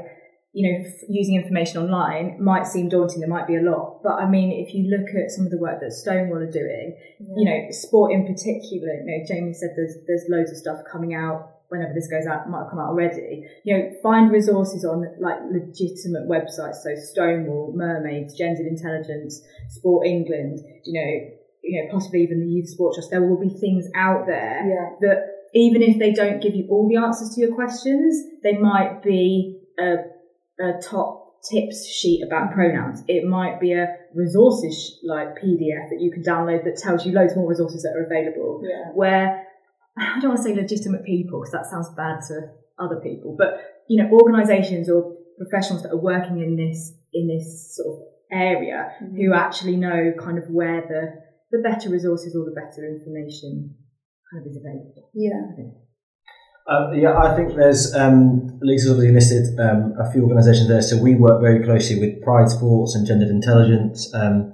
you 0.52 0.70
know, 0.70 0.86
f- 0.86 1.02
using 1.08 1.34
information 1.34 1.82
online 1.82 2.38
might 2.40 2.68
seem 2.68 2.88
daunting. 2.88 3.18
There 3.18 3.28
might 3.28 3.48
be 3.48 3.56
a 3.56 3.62
lot, 3.62 3.98
but 4.04 4.12
I 4.12 4.30
mean, 4.30 4.64
if 4.64 4.72
you 4.72 4.86
look 4.86 5.08
at 5.20 5.32
some 5.32 5.44
of 5.44 5.50
the 5.50 5.58
work 5.58 5.80
that 5.80 5.90
Stonewall 5.90 6.38
are 6.38 6.52
doing, 6.52 6.96
you 7.18 7.50
know, 7.50 7.66
sport 7.70 8.12
in 8.12 8.22
particular, 8.24 9.02
you 9.02 9.18
know, 9.18 9.26
Jamie 9.26 9.54
said 9.54 9.70
there's, 9.74 9.96
there's 10.06 10.22
loads 10.30 10.52
of 10.52 10.56
stuff 10.56 10.78
coming 10.88 11.16
out 11.16 11.50
whenever 11.68 11.92
this 11.94 12.08
goes 12.08 12.26
out, 12.26 12.48
might 12.48 12.62
have 12.64 12.70
come 12.70 12.78
out 12.78 12.90
already. 12.90 13.44
You 13.64 13.76
know, 13.76 13.90
find 14.02 14.30
resources 14.30 14.84
on 14.84 15.04
like 15.20 15.38
legitimate 15.50 16.28
websites. 16.28 16.82
So 16.82 16.94
Stonewall, 16.96 17.72
Mermaids, 17.74 18.36
Gendered 18.36 18.66
Intelligence, 18.66 19.42
Sport 19.68 20.06
England, 20.06 20.60
you 20.84 20.92
know, 21.00 21.30
you 21.62 21.82
know, 21.82 21.92
possibly 21.92 22.22
even 22.22 22.40
the 22.40 22.46
Youth 22.46 22.68
Sport 22.68 22.94
Trust. 22.94 23.10
There 23.10 23.22
will 23.22 23.40
be 23.40 23.50
things 23.50 23.86
out 23.94 24.26
there 24.26 24.64
Yeah. 24.66 25.08
that 25.08 25.38
even 25.54 25.82
if 25.82 25.98
they 25.98 26.12
don't 26.12 26.40
give 26.40 26.54
you 26.54 26.66
all 26.70 26.88
the 26.88 26.96
answers 26.96 27.34
to 27.34 27.40
your 27.40 27.54
questions, 27.54 28.22
they 28.42 28.56
might 28.56 29.02
be 29.02 29.60
a, 29.78 29.96
a 30.60 30.80
top 30.82 31.42
tips 31.42 31.86
sheet 31.86 32.22
about 32.26 32.46
mm-hmm. 32.46 32.54
pronouns. 32.54 33.04
It 33.08 33.24
might 33.24 33.60
be 33.60 33.72
a 33.72 33.96
resources 34.14 34.98
like 35.04 35.38
PDF 35.38 35.90
that 35.90 36.00
you 36.00 36.10
can 36.10 36.22
download 36.22 36.64
that 36.64 36.76
tells 36.76 37.06
you 37.06 37.12
loads 37.12 37.36
more 37.36 37.48
resources 37.48 37.82
that 37.82 37.94
are 37.96 38.04
available. 38.04 38.62
Yeah. 38.64 38.90
Where 38.94 39.46
I 40.00 40.20
don't 40.20 40.30
want 40.30 40.38
to 40.38 40.44
say 40.44 40.54
legitimate 40.54 41.04
people 41.04 41.40
because 41.40 41.52
that 41.52 41.66
sounds 41.66 41.88
bad 41.96 42.20
to 42.28 42.52
other 42.78 43.00
people, 43.00 43.34
but 43.38 43.60
you 43.88 44.02
know, 44.02 44.10
organisations 44.10 44.90
or 44.90 45.16
professionals 45.38 45.82
that 45.82 45.92
are 45.92 46.00
working 46.00 46.40
in 46.40 46.56
this 46.56 46.92
in 47.12 47.28
this 47.28 47.76
sort 47.76 47.96
of 47.96 48.02
area 48.30 48.92
who 49.00 49.32
actually 49.34 49.76
know 49.76 50.12
kind 50.18 50.38
of 50.38 50.44
where 50.50 50.82
the 50.82 51.56
the 51.56 51.62
better 51.62 51.88
resources 51.88 52.36
or 52.36 52.44
the 52.44 52.52
better 52.54 52.86
information 52.86 53.74
kind 54.30 54.44
of 54.44 54.50
is 54.50 54.56
available. 54.56 55.10
Yeah. 55.14 55.74
Uh, 56.68 56.92
yeah, 56.92 57.16
I 57.16 57.34
think 57.34 57.56
there's 57.56 57.94
um, 57.94 58.58
Lisa's 58.60 58.90
obviously 58.90 59.14
listed 59.14 59.58
um, 59.58 59.94
a 59.98 60.12
few 60.12 60.22
organisations 60.22 60.68
there. 60.68 60.82
So 60.82 61.00
we 61.02 61.14
work 61.14 61.40
very 61.40 61.64
closely 61.64 61.98
with 61.98 62.22
Pride 62.22 62.50
Sports 62.50 62.94
and 62.94 63.06
Gendered 63.06 63.30
Intelligence. 63.30 64.12
Um, 64.12 64.52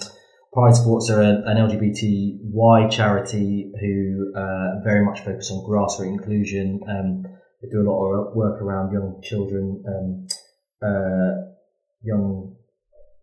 Pride 0.54 0.76
Sports 0.76 1.10
are 1.10 1.20
an 1.20 1.42
LGBTY 1.46 2.88
charity 2.88 3.72
who 3.80 4.32
uh, 4.36 4.80
very 4.84 5.04
much 5.04 5.24
focus 5.24 5.50
on 5.50 5.68
grassroots 5.68 6.06
inclusion. 6.06 6.80
Um, 6.88 7.24
they 7.60 7.68
do 7.70 7.82
a 7.82 7.90
lot 7.90 8.04
of 8.04 8.36
work 8.36 8.62
around 8.62 8.92
young 8.92 9.20
children, 9.20 9.82
um, 9.88 10.26
uh, 10.80 11.50
young 12.04 12.54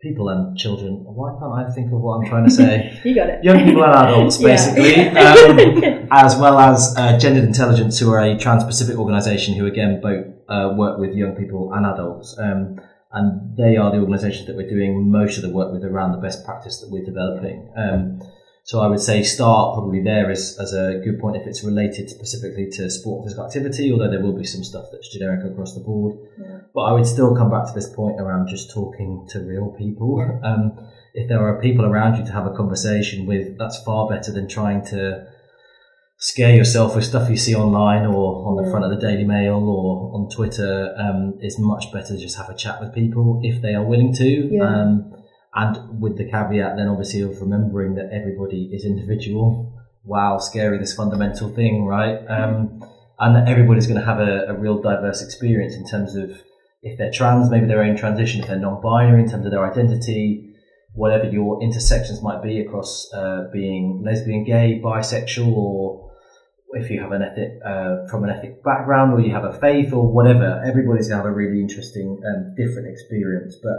people 0.01 0.27
and 0.27 0.57
children. 0.57 1.05
Why 1.05 1.31
can't 1.39 1.53
I 1.53 1.73
think 1.73 1.93
of 1.93 2.01
what 2.01 2.15
I'm 2.15 2.25
trying 2.25 2.43
to 2.45 2.51
say? 2.51 2.99
You 3.05 3.15
got 3.15 3.29
it. 3.29 3.45
young 3.45 3.63
people 3.63 3.85
and 3.85 3.93
adults, 3.93 4.37
basically, 4.37 5.07
um, 5.17 6.09
as 6.11 6.35
well 6.35 6.59
as 6.59 6.93
uh, 6.97 7.17
Gendered 7.17 7.45
Intelligence, 7.45 7.97
who 7.97 8.11
are 8.11 8.19
a 8.19 8.37
trans-specific 8.37 8.97
organisation 8.97 9.53
who 9.53 9.67
again 9.67 10.01
both 10.01 10.25
uh, 10.49 10.73
work 10.75 10.99
with 10.99 11.13
young 11.13 11.37
people 11.37 11.71
and 11.73 11.85
adults. 11.85 12.37
And 13.13 13.57
they 13.57 13.75
are 13.77 13.91
the 13.91 13.97
organisation 13.97 14.45
that 14.45 14.55
we're 14.55 14.69
doing 14.69 15.11
most 15.11 15.37
of 15.37 15.43
the 15.43 15.49
work 15.49 15.71
with 15.71 15.83
around 15.83 16.13
the 16.13 16.17
best 16.17 16.45
practice 16.45 16.79
that 16.79 16.89
we're 16.89 17.03
developing. 17.03 17.69
Um, 17.75 18.21
so 18.63 18.79
I 18.79 18.87
would 18.87 19.01
say 19.01 19.23
start 19.23 19.73
probably 19.73 20.01
there 20.03 20.29
as, 20.29 20.57
as 20.59 20.73
a 20.73 21.01
good 21.03 21.19
point 21.19 21.35
if 21.35 21.47
it's 21.47 21.63
related 21.63 22.09
specifically 22.09 22.69
to 22.71 22.89
sport 22.89 23.19
and 23.19 23.25
physical 23.25 23.45
activity, 23.45 23.91
although 23.91 24.09
there 24.09 24.21
will 24.21 24.37
be 24.37 24.45
some 24.45 24.63
stuff 24.63 24.85
that's 24.91 25.11
generic 25.11 25.43
across 25.43 25.73
the 25.73 25.81
board. 25.81 26.17
But 26.73 26.81
I 26.81 26.93
would 26.93 27.07
still 27.07 27.35
come 27.35 27.49
back 27.49 27.65
to 27.67 27.73
this 27.73 27.89
point 27.89 28.21
around 28.21 28.47
just 28.47 28.71
talking 28.71 29.27
to 29.31 29.39
real 29.39 29.75
people. 29.77 30.39
Um, 30.43 30.79
if 31.13 31.27
there 31.27 31.45
are 31.45 31.59
people 31.59 31.85
around 31.85 32.17
you 32.17 32.25
to 32.25 32.31
have 32.31 32.45
a 32.45 32.55
conversation 32.55 33.25
with, 33.25 33.57
that's 33.57 33.81
far 33.83 34.07
better 34.07 34.31
than 34.31 34.47
trying 34.47 34.85
to 34.85 35.27
scare 36.21 36.55
yourself 36.55 36.95
with 36.95 37.03
stuff 37.03 37.27
you 37.31 37.35
see 37.35 37.55
online 37.55 38.05
or 38.05 38.45
on 38.47 38.63
the 38.63 38.69
front 38.69 38.85
of 38.85 38.91
the 38.91 38.97
Daily 38.97 39.23
Mail 39.23 39.57
or 39.67 40.13
on 40.13 40.29
Twitter. 40.29 40.93
Um, 40.95 41.33
it's 41.41 41.57
much 41.57 41.91
better 41.91 42.15
to 42.15 42.17
just 42.17 42.37
have 42.37 42.47
a 42.47 42.55
chat 42.55 42.79
with 42.79 42.93
people 42.93 43.41
if 43.43 43.61
they 43.63 43.73
are 43.73 43.83
willing 43.83 44.13
to. 44.13 44.25
Yeah. 44.25 44.63
Um, 44.63 45.13
and 45.53 45.99
with 45.99 46.17
the 46.17 46.29
caveat 46.29 46.77
then 46.77 46.87
obviously 46.87 47.21
of 47.21 47.41
remembering 47.41 47.95
that 47.95 48.09
everybody 48.13 48.69
is 48.71 48.85
individual. 48.85 49.73
Wow, 50.03 50.37
scary, 50.37 50.77
this 50.77 50.93
fundamental 50.93 51.49
thing, 51.53 51.85
right? 51.85 52.19
Um, 52.29 52.83
and 53.19 53.35
that 53.35 53.47
everybody's 53.47 53.87
going 53.87 53.99
to 53.99 54.05
have 54.05 54.19
a, 54.19 54.45
a 54.47 54.53
real 54.53 54.79
diverse 54.79 55.23
experience 55.23 55.75
in 55.75 55.87
terms 55.87 56.15
of 56.15 56.41
if 56.83 56.97
they're 56.97 57.11
trans, 57.11 57.49
maybe 57.49 57.65
their 57.65 57.83
own 57.83 57.97
transition, 57.97 58.41
if 58.41 58.47
they're 58.47 58.59
non-binary 58.59 59.23
in 59.23 59.29
terms 59.29 59.45
of 59.45 59.51
their 59.51 59.69
identity, 59.69 60.53
whatever 60.93 61.25
your 61.25 61.61
intersections 61.63 62.21
might 62.21 62.41
be 62.41 62.59
across 62.59 63.11
uh, 63.13 63.47
being 63.51 64.01
lesbian, 64.03 64.43
gay, 64.43 64.81
bisexual, 64.83 65.53
or 65.53 66.10
if 66.73 66.89
you 66.89 66.99
have 67.01 67.11
an 67.11 67.21
ethic 67.21 67.59
uh, 67.65 68.07
from 68.09 68.23
an 68.23 68.29
ethnic 68.29 68.63
background, 68.63 69.13
or 69.13 69.19
you 69.19 69.33
have 69.33 69.43
a 69.43 69.53
faith, 69.59 69.93
or 69.93 70.11
whatever. 70.11 70.61
Everybody's 70.65 71.09
going 71.09 71.21
to 71.21 71.25
have 71.25 71.31
a 71.31 71.35
really 71.35 71.61
interesting, 71.61 72.21
um, 72.25 72.55
different 72.55 72.87
experience. 72.87 73.57
But 73.61 73.77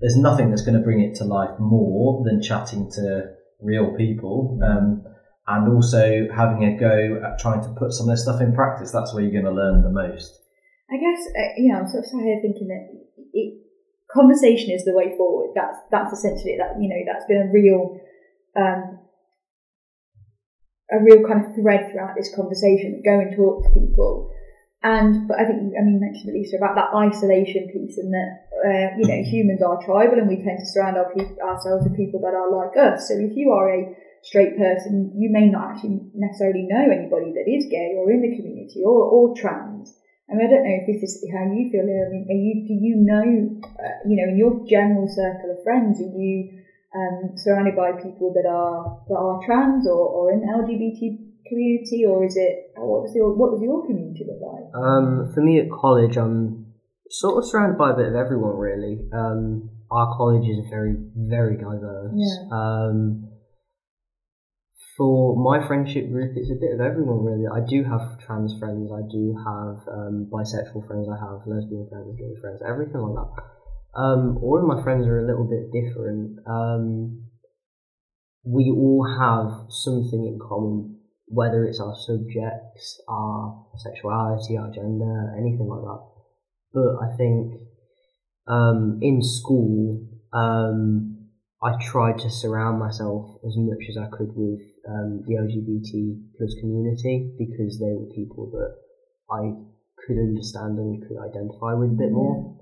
there's 0.00 0.16
nothing 0.16 0.50
that's 0.50 0.62
going 0.62 0.78
to 0.78 0.84
bring 0.84 1.00
it 1.00 1.14
to 1.16 1.24
life 1.24 1.58
more 1.58 2.24
than 2.24 2.42
chatting 2.42 2.90
to 2.92 3.34
real 3.60 3.94
people. 3.96 4.58
Um, 4.62 5.04
and 5.48 5.72
also 5.72 6.28
having 6.28 6.64
a 6.64 6.76
go 6.76 7.22
at 7.24 7.40
trying 7.40 7.62
to 7.62 7.72
put 7.80 7.92
some 7.92 8.08
of 8.08 8.12
this 8.12 8.22
stuff 8.22 8.40
in 8.40 8.54
practice. 8.54 8.92
That's 8.92 9.14
where 9.14 9.24
you're 9.24 9.32
going 9.32 9.48
to 9.48 9.56
learn 9.56 9.82
the 9.82 9.90
most. 9.90 10.44
I 10.90 10.96
guess 10.96 11.20
uh, 11.32 11.52
you 11.56 11.72
know 11.72 11.80
I'm 11.80 11.88
sort 11.88 12.04
of 12.04 12.10
sat 12.10 12.20
here 12.20 12.38
thinking 12.40 12.68
that 12.68 12.84
it, 13.32 13.64
conversation 14.12 14.70
is 14.70 14.84
the 14.84 14.92
way 14.92 15.16
forward. 15.16 15.52
That's 15.54 15.76
that's 15.90 16.12
essentially 16.12 16.56
that 16.60 16.76
you 16.80 16.88
know 16.88 17.00
that's 17.08 17.24
been 17.26 17.48
a 17.48 17.52
real 17.52 17.96
um, 18.56 19.00
a 20.90 20.98
real 21.02 21.26
kind 21.26 21.44
of 21.44 21.54
thread 21.54 21.90
throughout 21.90 22.16
this 22.16 22.34
conversation. 22.34 23.02
Go 23.04 23.20
and 23.20 23.36
talk 23.36 23.64
to 23.64 23.70
people. 23.70 24.32
And 24.82 25.26
but 25.26 25.40
I 25.40 25.44
think 25.44 25.74
I 25.74 25.82
mean 25.82 25.98
mentioned 25.98 26.32
Lisa 26.32 26.56
about 26.56 26.78
that 26.78 26.94
isolation 26.94 27.66
piece 27.66 27.98
and 27.98 28.14
that 28.14 28.30
uh, 28.62 28.88
you 28.94 29.10
know 29.10 29.22
humans 29.26 29.62
are 29.62 29.82
tribal 29.82 30.22
and 30.22 30.28
we 30.28 30.38
tend 30.38 30.62
to 30.62 30.66
surround 30.66 30.96
our 30.96 31.10
pe- 31.10 31.34
ourselves 31.42 31.82
with 31.82 31.98
people 31.98 32.20
that 32.22 32.34
are 32.34 32.46
like 32.46 32.78
us. 32.78 33.08
So 33.08 33.18
if 33.18 33.34
you 33.34 33.50
are 33.50 33.74
a 33.74 33.90
straight 34.22 34.56
person, 34.56 35.12
you 35.18 35.30
may 35.30 35.50
not 35.50 35.74
actually 35.74 36.06
necessarily 36.14 36.66
know 36.70 36.86
anybody 36.94 37.34
that 37.34 37.50
is 37.50 37.66
gay 37.66 37.98
or 37.98 38.06
in 38.10 38.22
the 38.22 38.36
community 38.38 38.82
or 38.86 39.02
or 39.02 39.34
trans. 39.34 39.98
I 40.30 40.36
mean, 40.36 40.46
I 40.46 40.50
don't 40.50 40.62
know 40.62 40.78
if 40.78 40.86
this 40.86 41.02
is 41.02 41.26
how 41.32 41.42
you 41.50 41.72
feel. 41.72 41.82
I 41.82 42.06
mean, 42.12 42.28
you 42.28 42.54
do 42.68 42.74
you 42.78 43.02
know, 43.02 43.24
uh, 43.64 43.96
you 44.06 44.14
know, 44.14 44.28
in 44.30 44.38
your 44.38 44.62
general 44.68 45.08
circle 45.08 45.56
of 45.56 45.64
friends, 45.64 45.98
are 45.98 46.06
you 46.06 46.57
um, 46.94 47.36
surrounded 47.36 47.76
by 47.76 47.92
people 47.92 48.32
that 48.32 48.48
are 48.48 49.04
that 49.08 49.14
are 49.14 49.40
trans 49.44 49.86
or, 49.86 50.08
or 50.08 50.32
in 50.32 50.40
the 50.40 50.46
LGBT 50.46 51.28
community, 51.48 52.04
or 52.06 52.24
is 52.24 52.36
it 52.36 52.72
what 52.76 53.06
does 53.06 53.14
your 53.14 53.34
what 53.34 53.52
does 53.52 53.62
your 53.62 53.84
community 53.86 54.24
look 54.24 54.40
like? 54.40 54.72
Um, 54.74 55.30
for 55.34 55.40
me 55.40 55.60
at 55.60 55.70
college, 55.70 56.16
I'm 56.16 56.66
sort 57.10 57.42
of 57.42 57.50
surrounded 57.50 57.78
by 57.78 57.92
a 57.92 57.96
bit 57.96 58.06
of 58.06 58.14
everyone 58.14 58.56
really. 58.56 59.08
Um, 59.12 59.70
our 59.90 60.16
college 60.16 60.48
is 60.48 60.64
very 60.70 60.94
very 61.16 61.56
diverse. 61.56 62.12
Yeah. 62.16 62.56
Um, 62.56 63.28
for 64.96 65.38
my 65.38 65.64
friendship 65.66 66.10
group, 66.10 66.34
it's 66.34 66.50
a 66.50 66.58
bit 66.58 66.74
of 66.74 66.80
everyone 66.80 67.22
really. 67.22 67.46
I 67.46 67.62
do 67.64 67.84
have 67.84 68.18
trans 68.18 68.58
friends, 68.58 68.90
I 68.90 69.06
do 69.06 69.36
have 69.38 69.78
um, 69.86 70.26
bisexual 70.26 70.88
friends, 70.88 71.06
I 71.06 71.16
have 71.22 71.46
lesbian 71.46 71.86
friends, 71.88 72.18
gay 72.18 72.34
friends, 72.40 72.60
everything 72.66 73.00
like 73.00 73.14
that. 73.14 73.57
Um, 73.94 74.38
all 74.42 74.58
of 74.58 74.76
my 74.76 74.82
friends 74.82 75.06
are 75.06 75.18
a 75.18 75.26
little 75.26 75.48
bit 75.48 75.72
different. 75.72 76.38
Um, 76.46 77.24
we 78.44 78.70
all 78.70 79.04
have 79.18 79.70
something 79.70 80.24
in 80.24 80.38
common, 80.40 80.98
whether 81.26 81.64
it's 81.64 81.80
our 81.80 81.94
subjects, 81.96 83.00
our 83.08 83.66
sexuality, 83.78 84.56
our 84.56 84.70
gender, 84.70 85.34
anything 85.36 85.66
like 85.68 85.82
that. 85.82 86.02
But 86.72 86.96
I 87.02 87.16
think 87.16 87.54
um, 88.46 88.98
in 89.02 89.22
school, 89.22 90.06
um, 90.32 91.28
I 91.62 91.74
tried 91.82 92.18
to 92.20 92.30
surround 92.30 92.78
myself 92.78 93.40
as 93.44 93.54
much 93.56 93.84
as 93.90 93.96
I 93.98 94.06
could 94.16 94.30
with 94.34 94.60
um, 94.88 95.24
the 95.26 95.34
LGBT 95.34 96.36
plus 96.38 96.54
community 96.60 97.34
because 97.36 97.78
they 97.80 97.92
were 97.92 98.06
people 98.14 98.50
that 98.52 98.76
I 99.30 99.52
could 100.06 100.18
understand 100.18 100.78
and 100.78 101.02
could 101.02 101.18
identify 101.18 101.74
with 101.74 101.90
a 101.90 101.98
bit 101.98 102.12
more. 102.12 102.57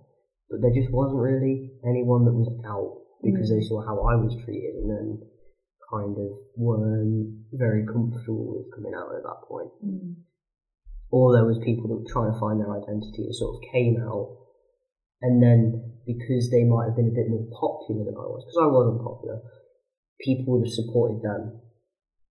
But 0.50 0.62
there 0.62 0.74
just 0.74 0.92
wasn't 0.92 1.20
really 1.20 1.72
anyone 1.84 2.24
that 2.24 2.34
was 2.34 2.50
out 2.66 3.02
because 3.22 3.50
they 3.50 3.62
saw 3.66 3.82
how 3.82 3.98
I 4.06 4.14
was 4.14 4.36
treated 4.44 4.78
and 4.78 4.88
then 4.90 5.08
kind 5.90 6.14
of 6.14 6.28
weren't 6.54 7.50
very 7.52 7.86
comfortable 7.86 8.54
with 8.54 8.70
coming 8.74 8.94
out 8.94 9.14
at 9.14 9.26
that 9.26 9.42
point. 9.48 9.70
Mm. 9.82 10.22
Or 11.10 11.34
there 11.34 11.46
was 11.46 11.58
people 11.62 11.88
that 11.88 11.98
were 11.98 12.12
trying 12.12 12.30
to 12.30 12.38
find 12.38 12.60
their 12.60 12.70
identity 12.70 13.26
and 13.26 13.34
sort 13.34 13.58
of 13.58 13.72
came 13.72 13.98
out 14.02 14.46
and 15.22 15.42
then 15.42 15.96
because 16.06 16.50
they 16.50 16.64
might 16.64 16.86
have 16.86 16.96
been 16.96 17.10
a 17.10 17.18
bit 17.18 17.26
more 17.26 17.46
popular 17.50 18.04
than 18.04 18.14
I 18.14 18.26
was, 18.30 18.44
because 18.46 18.62
I 18.62 18.70
wasn't 18.70 19.02
popular, 19.02 19.42
people 20.20 20.54
would 20.54 20.68
have 20.68 20.78
supported 20.78 21.22
them. 21.22 21.60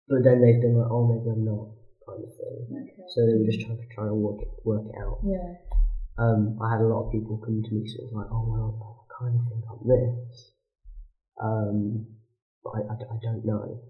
But 0.09 0.27
then 0.27 0.43
they've 0.43 0.59
been 0.59 0.75
like, 0.75 0.91
oh, 0.91 1.07
maybe 1.07 1.31
I'm 1.31 1.47
not, 1.47 1.71
kind 2.03 2.19
of 2.19 2.31
thing. 2.35 2.67
Okay. 2.67 3.05
So 3.15 3.23
they 3.23 3.39
were 3.39 3.47
just 3.47 3.63
trying 3.63 3.79
to 3.79 3.87
try 3.95 4.05
to 4.11 4.17
work 4.17 4.43
it 4.43 4.51
work 4.67 4.83
it 4.83 4.97
out. 4.99 5.23
Yeah. 5.23 5.55
Um, 6.21 6.59
I 6.61 6.69
had 6.69 6.81
a 6.81 6.87
lot 6.87 7.07
of 7.07 7.11
people 7.11 7.41
come 7.41 7.63
to 7.65 7.71
me 7.73 7.81
sort 7.89 8.05
of 8.05 8.13
like, 8.13 8.29
oh 8.29 8.45
well, 8.45 8.69
I 8.77 9.05
kind 9.09 9.33
of 9.33 9.41
think 9.49 9.63
I'm 9.65 9.81
this, 9.89 10.53
um, 11.41 12.05
but 12.63 12.71
I, 12.77 12.79
I, 12.93 12.95
I 13.09 13.17
don't 13.25 13.41
know. 13.41 13.81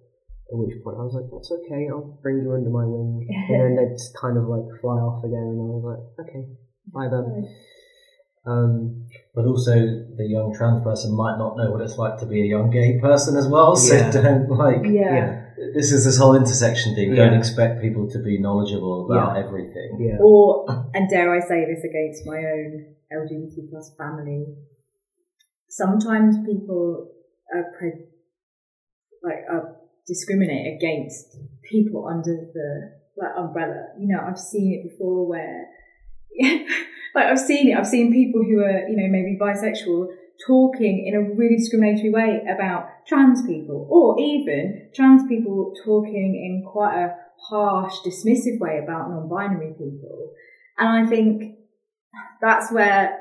At 0.51 0.55
which 0.59 0.79
point 0.83 0.95
I 0.99 1.03
was 1.03 1.15
like, 1.15 1.27
that's 1.31 1.51
okay, 1.51 1.87
I'll 1.91 2.19
bring 2.23 2.39
you 2.43 2.51
under 2.55 2.69
my 2.71 2.83
wing. 2.87 3.27
and 3.27 3.59
then 3.59 3.75
they'd 3.75 3.99
kind 4.19 4.37
of 4.39 4.47
like 4.47 4.63
fly 4.79 4.95
off 5.03 5.23
again, 5.27 5.43
and 5.43 5.59
I 5.59 5.67
was 5.75 5.83
like, 5.91 6.27
okay, 6.27 6.43
bye 6.87 7.11
then. 7.11 7.51
Um, 8.47 9.07
But 9.35 9.45
also, 9.45 9.75
the 9.75 10.25
young 10.27 10.53
trans 10.55 10.83
person 10.83 11.15
might 11.15 11.37
not 11.37 11.55
know 11.57 11.71
what 11.71 11.81
it's 11.81 11.97
like 11.97 12.17
to 12.19 12.25
be 12.25 12.41
a 12.41 12.45
young 12.45 12.69
gay 12.71 12.99
person 12.99 13.35
as 13.37 13.47
well. 13.47 13.75
So 13.75 13.93
Yeah. 13.93 14.11
don't 14.11 14.49
like. 14.49 14.83
Yeah. 14.87 15.50
This 15.73 15.91
is 15.91 16.05
this 16.05 16.17
whole 16.17 16.35
intersection 16.35 16.95
thing. 16.95 17.15
Don't 17.15 17.33
Yeah. 17.33 17.37
expect 17.37 17.81
people 17.81 18.09
to 18.09 18.19
be 18.19 18.39
knowledgeable 18.39 19.05
about 19.05 19.37
everything. 19.37 19.97
yeah. 19.99 20.17
Or, 20.21 20.65
and 20.93 21.09
dare 21.09 21.33
I 21.33 21.39
say 21.39 21.65
this 21.65 21.83
against 21.83 22.25
my 22.25 22.37
own 22.37 22.95
LGBT 23.11 23.69
plus 23.69 23.93
family, 23.97 24.45
sometimes 25.69 26.37
people 26.45 27.11
are 27.53 27.65
pre- 27.77 28.05
like 29.23 29.43
are 29.49 29.75
discriminate 30.07 30.75
against 30.77 31.37
people 31.69 32.07
under 32.07 32.35
the 32.53 32.91
like 33.17 33.31
umbrella. 33.37 33.87
You 33.99 34.07
know, 34.07 34.21
I've 34.27 34.39
seen 34.39 34.73
it 34.73 34.89
before 34.89 35.27
where, 35.27 35.67
like 37.15 37.25
I've 37.25 37.39
seen 37.39 37.69
it. 37.69 37.77
I've 37.77 37.87
seen 37.87 38.11
people 38.11 38.41
who 38.43 38.59
are 38.59 38.87
you 38.87 38.95
know 38.97 39.07
maybe 39.09 39.37
bisexual 39.39 40.07
talking 40.47 41.05
in 41.07 41.15
a 41.15 41.35
really 41.35 41.57
discriminatory 41.57 42.11
way 42.11 42.41
about 42.49 43.05
trans 43.07 43.45
people, 43.45 43.87
or 43.89 44.19
even 44.19 44.89
trans 44.95 45.27
people 45.27 45.73
talking 45.83 46.35
in 46.35 46.63
quite 46.69 46.95
a 46.95 47.15
harsh, 47.49 47.93
dismissive 48.05 48.59
way 48.59 48.79
about 48.83 49.09
non-binary 49.09 49.73
people. 49.77 50.33
And 50.77 50.89
I 50.89 51.09
think 51.09 51.57
that's 52.41 52.71
where, 52.71 53.19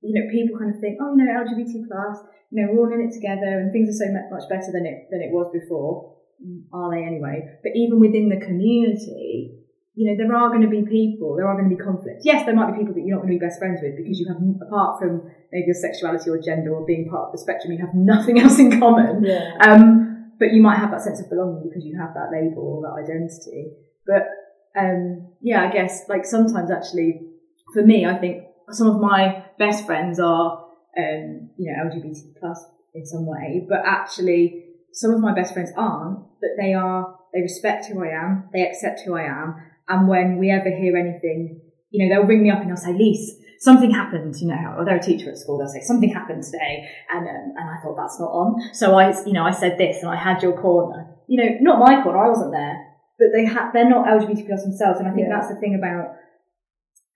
you 0.00 0.14
know, 0.14 0.30
people 0.30 0.58
kind 0.58 0.74
of 0.74 0.80
think, 0.80 0.98
oh, 1.00 1.14
you 1.16 1.24
know, 1.24 1.32
LGBT 1.32 1.88
plus, 1.88 2.18
you 2.50 2.60
know, 2.60 2.72
we're 2.72 2.80
all 2.80 2.92
in 2.92 3.08
it 3.08 3.14
together 3.14 3.58
and 3.60 3.72
things 3.72 3.88
are 3.88 4.04
so 4.04 4.12
much 4.12 4.48
better 4.48 4.72
than 4.72 4.84
it, 4.84 5.08
than 5.10 5.22
it 5.22 5.32
was 5.32 5.48
before. 5.52 6.16
Mm, 6.44 6.64
Are 6.72 6.90
they 6.90 7.04
anyway? 7.04 7.48
But 7.62 7.72
even 7.74 8.00
within 8.00 8.28
the 8.28 8.44
community, 8.44 9.61
you 9.94 10.08
know, 10.08 10.16
there 10.16 10.34
are 10.34 10.48
going 10.48 10.62
to 10.62 10.72
be 10.72 10.82
people, 10.88 11.36
there 11.36 11.46
are 11.46 11.56
going 11.56 11.68
to 11.68 11.76
be 11.76 11.82
conflicts. 11.82 12.24
Yes, 12.24 12.46
there 12.46 12.56
might 12.56 12.72
be 12.72 12.78
people 12.80 12.94
that 12.94 13.04
you're 13.04 13.16
not 13.16 13.28
going 13.28 13.36
to 13.36 13.38
be 13.38 13.44
best 13.44 13.58
friends 13.58 13.80
with 13.82 13.96
because 13.96 14.18
you 14.18 14.26
have, 14.28 14.40
apart 14.64 14.98
from 14.98 15.28
maybe 15.52 15.68
your 15.68 15.76
sexuality 15.76 16.30
or 16.30 16.40
gender 16.40 16.72
or 16.72 16.86
being 16.86 17.10
part 17.10 17.28
of 17.28 17.32
the 17.32 17.38
spectrum, 17.38 17.72
you 17.72 17.80
have 17.84 17.94
nothing 17.94 18.40
else 18.40 18.58
in 18.58 18.80
common. 18.80 19.24
Yeah. 19.24 19.52
Um, 19.60 20.32
but 20.38 20.52
you 20.52 20.62
might 20.62 20.78
have 20.78 20.90
that 20.90 21.02
sense 21.02 21.20
of 21.20 21.28
belonging 21.28 21.68
because 21.68 21.84
you 21.84 21.98
have 22.00 22.14
that 22.14 22.32
label 22.32 22.64
or 22.64 22.82
that 22.82 23.04
identity. 23.04 23.76
But 24.06 24.26
um, 24.74 25.34
yeah, 25.40 25.68
I 25.68 25.72
guess 25.72 26.08
like 26.08 26.24
sometimes 26.24 26.70
actually, 26.70 27.28
for 27.74 27.82
me, 27.82 28.06
I 28.06 28.16
think 28.16 28.44
some 28.70 28.88
of 28.88 29.00
my 29.00 29.44
best 29.58 29.84
friends 29.84 30.18
are 30.18 30.64
um, 30.98 31.50
you 31.58 31.70
know 31.70 31.84
LGBT 31.84 32.40
plus 32.40 32.64
in 32.94 33.04
some 33.04 33.26
way, 33.26 33.66
but 33.68 33.82
actually 33.84 34.64
some 34.92 35.12
of 35.12 35.20
my 35.20 35.34
best 35.34 35.52
friends 35.52 35.70
aren't. 35.76 36.18
But 36.40 36.50
they 36.58 36.72
are. 36.72 37.18
They 37.32 37.40
respect 37.40 37.86
who 37.86 38.04
I 38.04 38.08
am. 38.08 38.50
They 38.52 38.66
accept 38.66 39.00
who 39.06 39.14
I 39.14 39.22
am. 39.22 39.56
And 39.92 40.08
when 40.08 40.38
we 40.40 40.48
ever 40.50 40.70
hear 40.82 40.96
anything, 40.96 41.60
you 41.90 41.98
know, 42.00 42.08
they'll 42.08 42.26
ring 42.32 42.42
me 42.42 42.50
up 42.50 42.60
and 42.62 42.68
they'll 42.70 42.76
say, 42.88 42.94
"Lise, 42.96 43.36
something 43.60 43.90
happened." 43.92 44.34
You 44.40 44.48
know, 44.48 44.74
or 44.78 44.84
they're 44.86 44.96
a 45.04 45.08
teacher 45.10 45.28
at 45.30 45.36
school. 45.36 45.58
They'll 45.58 45.68
say, 45.76 45.82
"Something 45.84 46.08
happened 46.08 46.42
today," 46.42 46.88
and 47.12 47.28
um, 47.28 47.46
and 47.58 47.66
I 47.68 47.76
thought 47.82 47.96
that's 48.00 48.18
not 48.18 48.32
on. 48.32 48.48
So 48.72 48.94
I, 48.96 49.12
you 49.28 49.34
know, 49.36 49.44
I 49.44 49.50
said 49.52 49.76
this, 49.76 50.00
and 50.02 50.10
I 50.10 50.16
had 50.16 50.42
your 50.42 50.56
corner. 50.56 51.00
You 51.28 51.36
know, 51.40 51.50
not 51.60 51.78
my 51.78 52.02
corner. 52.02 52.24
I 52.24 52.28
wasn't 52.34 52.52
there, 52.52 52.76
but 53.20 53.28
they 53.36 53.44
ha- 53.44 53.70
they're 53.74 53.88
not 53.88 54.08
LGBT 54.08 54.46
plus 54.48 54.64
themselves, 54.64 54.98
and 54.98 55.06
I 55.08 55.12
think 55.12 55.28
Yeah. 55.28 55.36
that's 55.36 55.52
the 55.52 55.60
thing 55.60 55.74
about 55.76 56.16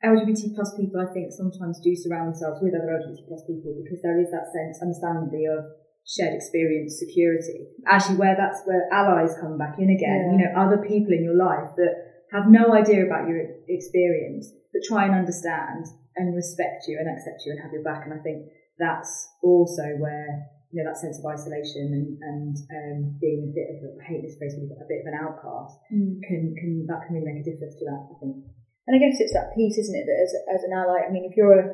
LGBT 0.05 0.55
plus 0.55 0.77
people. 0.77 1.01
I 1.01 1.09
think 1.13 1.33
sometimes 1.33 1.81
do 1.83 1.97
surround 1.97 2.29
themselves 2.29 2.61
with 2.63 2.75
other 2.77 2.93
LGBT 2.93 3.27
plus 3.27 3.43
people 3.49 3.73
because 3.83 4.03
there 4.05 4.21
is 4.21 4.31
that 4.31 4.53
sense, 4.53 4.83
understandably, 4.85 5.47
of 5.49 5.65
shared 6.07 6.35
experience, 6.37 7.01
security. 7.01 7.67
Actually, 7.89 8.17
where 8.21 8.37
that's 8.37 8.63
where 8.69 8.87
allies 8.93 9.35
come 9.41 9.57
back 9.59 9.79
in 9.81 9.91
again. 9.91 10.21
Yeah. 10.23 10.31
You 10.31 10.39
know, 10.45 10.51
other 10.61 10.79
people 10.85 11.13
in 11.17 11.25
your 11.25 11.35
life 11.35 11.75
that 11.81 12.06
have 12.37 12.53
no 12.53 12.77
idea 12.77 13.05
about 13.07 13.29
your 13.29 13.41
experience, 13.69 14.53
but 14.73 14.85
try 14.85 15.09
and 15.09 15.15
understand 15.15 15.89
and 16.17 16.37
respect 16.37 16.85
you 16.89 17.01
and 17.01 17.09
accept 17.09 17.45
you 17.45 17.53
and 17.53 17.61
have 17.61 17.73
your 17.73 17.83
back. 17.83 18.05
And 18.05 18.13
I 18.13 18.21
think 18.21 18.53
that's 18.79 19.29
also 19.43 19.97
where 19.97 20.53
you 20.71 20.83
know 20.83 20.91
that 20.91 21.01
sense 21.01 21.17
of 21.19 21.25
isolation 21.25 21.97
and 21.97 22.09
and 22.21 22.55
um, 22.77 22.99
being 23.17 23.49
a 23.49 23.57
bit 23.57 23.69
of 23.73 23.79
a 23.81 23.89
I 23.97 24.05
hate 24.05 24.23
this 24.23 24.37
phrase, 24.37 24.53
but 24.61 24.77
a 24.77 24.89
bit 24.89 25.01
of 25.01 25.09
an 25.09 25.17
outcast 25.17 25.81
Mm. 25.89 26.21
can 26.29 26.55
can 26.61 26.85
that 26.93 27.07
can 27.07 27.17
really 27.17 27.33
make 27.33 27.41
a 27.41 27.49
difference 27.49 27.77
to 27.81 27.85
that. 27.89 28.03
I 28.13 28.15
think. 28.21 28.45
And 28.87 28.95
I 28.95 29.03
guess 29.03 29.19
it's 29.19 29.35
that 29.35 29.51
piece, 29.57 29.79
isn't 29.79 29.99
it, 29.99 30.07
that 30.07 30.19
as, 30.23 30.61
as 30.61 30.63
an 30.63 30.71
ally, 30.71 31.03
I 31.03 31.11
mean, 31.11 31.27
if 31.27 31.37
you're 31.37 31.59
a 31.59 31.67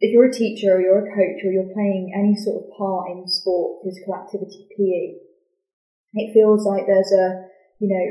if 0.00 0.12
you're 0.12 0.28
a 0.28 0.32
teacher 0.32 0.76
or 0.76 0.80
you're 0.80 1.04
a 1.04 1.12
coach 1.12 1.44
or 1.44 1.52
you're 1.52 1.72
playing 1.76 2.12
any 2.16 2.34
sort 2.34 2.64
of 2.64 2.72
part 2.76 3.12
in 3.12 3.28
sport, 3.28 3.84
physical 3.84 4.16
activity, 4.16 4.66
PE, 4.72 5.20
it 6.14 6.32
feels 6.32 6.64
like 6.64 6.88
there's 6.88 7.12
a, 7.12 7.44
you 7.78 7.88
know, 7.92 8.06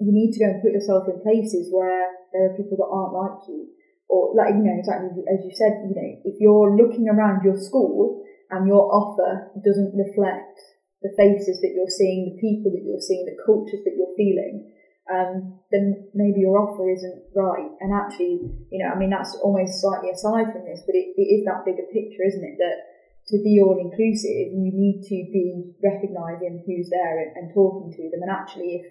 you 0.00 0.10
need 0.10 0.32
to 0.32 0.40
go 0.40 0.48
and 0.48 0.62
put 0.64 0.72
yourself 0.72 1.04
in 1.06 1.20
places 1.20 1.68
where 1.68 2.08
there 2.32 2.48
are 2.48 2.56
people 2.56 2.80
that 2.80 2.88
aren't 2.88 3.14
like 3.14 3.44
you. 3.46 3.68
Or 4.10 4.34
like, 4.34 4.56
you 4.58 4.64
know, 4.66 4.74
exactly 4.74 5.12
as 5.30 5.44
you 5.46 5.54
said, 5.54 5.86
you 5.86 5.94
know, 5.94 6.10
if 6.26 6.40
you're 6.42 6.74
looking 6.74 7.06
around 7.06 7.46
your 7.46 7.60
school 7.60 8.24
and 8.50 8.66
your 8.66 8.90
offer 8.90 9.54
doesn't 9.62 9.94
reflect 9.94 10.58
the 11.04 11.14
faces 11.14 11.62
that 11.62 11.72
you're 11.76 11.92
seeing, 11.92 12.34
the 12.34 12.40
people 12.42 12.74
that 12.74 12.82
you're 12.82 13.00
seeing, 13.00 13.24
the 13.24 13.38
cultures 13.46 13.86
that 13.86 13.94
you're 13.94 14.18
feeling, 14.18 14.66
um, 15.10 15.58
then 15.70 16.10
maybe 16.14 16.42
your 16.42 16.58
offer 16.58 16.90
isn't 16.90 17.22
right. 17.34 17.70
And 17.80 17.94
actually, 17.94 18.50
you 18.70 18.78
know, 18.82 18.90
I 18.90 18.98
mean, 18.98 19.10
that's 19.10 19.34
almost 19.42 19.80
slightly 19.80 20.10
aside 20.10 20.52
from 20.52 20.66
this, 20.66 20.82
but 20.86 20.98
it, 20.98 21.14
it 21.14 21.28
is 21.30 21.46
that 21.46 21.64
bigger 21.64 21.86
picture, 21.94 22.26
isn't 22.26 22.44
it? 22.44 22.58
That 22.58 22.90
to 23.30 23.38
be 23.42 23.62
all 23.62 23.78
inclusive, 23.78 24.50
you 24.54 24.74
need 24.74 25.06
to 25.06 25.18
be 25.30 25.70
recognising 25.82 26.66
who's 26.66 26.90
there 26.90 27.22
and, 27.22 27.30
and 27.36 27.54
talking 27.54 27.94
to 27.94 28.10
them. 28.10 28.26
And 28.26 28.30
actually, 28.30 28.82
if 28.82 28.86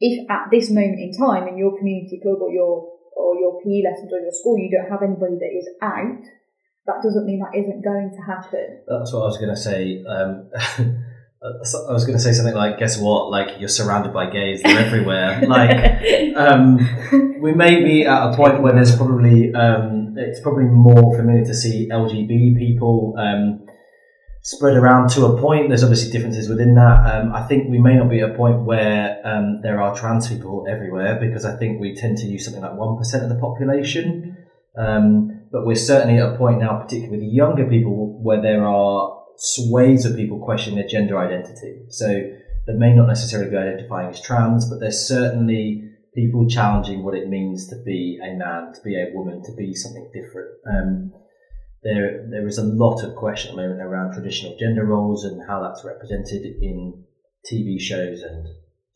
if 0.00 0.30
at 0.30 0.48
this 0.50 0.70
moment 0.70 0.98
in 0.98 1.12
time 1.12 1.46
in 1.46 1.58
your 1.58 1.76
community 1.76 2.18
club 2.22 2.40
or 2.40 2.50
your 2.50 2.88
or 3.14 3.36
your 3.36 3.60
PE 3.60 3.84
lessons 3.84 4.10
or 4.12 4.20
your 4.20 4.32
school 4.32 4.58
you 4.58 4.70
don't 4.72 4.90
have 4.90 5.02
anybody 5.02 5.36
that 5.36 5.52
is 5.52 5.68
out, 5.82 6.24
that 6.86 7.02
doesn't 7.02 7.26
mean 7.26 7.40
that 7.40 7.56
isn't 7.56 7.84
going 7.84 8.10
to 8.10 8.22
happen. 8.24 8.82
That's 8.88 9.12
what 9.12 9.22
I 9.22 9.26
was 9.26 9.38
going 9.38 9.54
to 9.54 9.60
say. 9.60 10.02
Um, 10.04 10.50
I 11.42 11.92
was 11.92 12.04
going 12.04 12.18
to 12.18 12.22
say 12.22 12.32
something 12.32 12.54
like, 12.54 12.78
"Guess 12.78 12.98
what? 12.98 13.30
Like 13.30 13.58
you're 13.60 13.68
surrounded 13.68 14.12
by 14.12 14.28
gays; 14.28 14.62
they're 14.62 14.78
everywhere." 14.78 15.40
like 15.46 16.36
um, 16.36 16.76
we 17.40 17.52
may 17.52 17.82
be 17.82 18.04
at 18.04 18.32
a 18.32 18.36
point 18.36 18.60
where 18.60 18.74
there's 18.74 18.94
probably 18.94 19.54
um, 19.54 20.14
it's 20.18 20.40
probably 20.40 20.64
more 20.64 21.16
familiar 21.16 21.44
to 21.46 21.54
see 21.54 21.88
LGB 21.88 22.58
people 22.58 23.14
um, 23.16 23.66
spread 24.50 24.76
around 24.76 25.08
to 25.10 25.26
a 25.26 25.40
point. 25.40 25.68
There's 25.68 25.84
obviously 25.84 26.10
differences 26.10 26.48
within 26.48 26.74
that. 26.74 26.98
Um, 27.06 27.32
I 27.32 27.46
think 27.46 27.70
we 27.70 27.78
may 27.78 27.94
not 27.94 28.10
be 28.10 28.18
at 28.18 28.30
a 28.30 28.34
point 28.34 28.62
where 28.62 29.20
um, 29.24 29.60
there 29.62 29.80
are 29.80 29.94
trans 29.94 30.28
people 30.28 30.66
everywhere 30.68 31.20
because 31.20 31.44
I 31.44 31.56
think 31.56 31.80
we 31.80 31.94
tend 31.94 32.18
to 32.18 32.26
use 32.26 32.46
something 32.46 32.62
like 32.62 32.74
one 32.74 32.98
percent 32.98 33.22
of 33.22 33.28
the 33.28 33.36
population. 33.36 34.36
but 35.52 35.64
we're 35.64 35.76
certainly 35.76 36.20
at 36.20 36.34
a 36.34 36.36
point 36.36 36.58
now, 36.58 36.80
particularly 36.82 37.18
with 37.18 37.32
younger 37.32 37.64
people, 37.68 38.20
where 38.20 38.42
there 38.42 38.66
are 38.66 39.22
swathes 39.36 40.04
of 40.04 40.16
people 40.16 40.40
questioning 40.40 40.80
their 40.80 40.88
gender 40.88 41.16
identity. 41.16 41.82
So 41.88 42.08
they 42.08 42.72
may 42.74 42.92
not 42.92 43.06
necessarily 43.06 43.50
be 43.50 43.56
identifying 43.56 44.08
as 44.08 44.20
trans, 44.20 44.68
but 44.68 44.80
there's 44.80 45.06
certainly 45.06 45.90
people 46.12 46.48
challenging 46.48 47.04
what 47.04 47.14
it 47.14 47.28
means 47.28 47.68
to 47.68 47.76
be 47.84 48.18
a 48.20 48.34
man, 48.34 48.72
to 48.72 48.80
be 48.82 48.96
a 48.96 49.14
woman, 49.14 49.44
to 49.44 49.52
be 49.54 49.74
something 49.74 50.10
different. 50.12 50.50
There, 51.82 52.26
there 52.30 52.46
is 52.46 52.58
a 52.58 52.64
lot 52.64 53.02
of 53.02 53.16
question 53.16 53.50
at 53.50 53.56
the 53.56 53.62
moment 53.62 53.80
around 53.80 54.12
traditional 54.12 54.56
gender 54.58 54.84
roles 54.84 55.24
and 55.24 55.40
how 55.48 55.62
that's 55.62 55.84
represented 55.84 56.42
in 56.44 57.04
TV 57.50 57.80
shows 57.80 58.22
and 58.22 58.46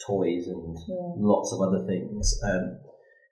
toys 0.07 0.47
and 0.49 0.77
yeah. 0.87 1.13
lots 1.17 1.53
of 1.53 1.61
other 1.61 1.87
things. 1.87 2.39
Um, 2.45 2.79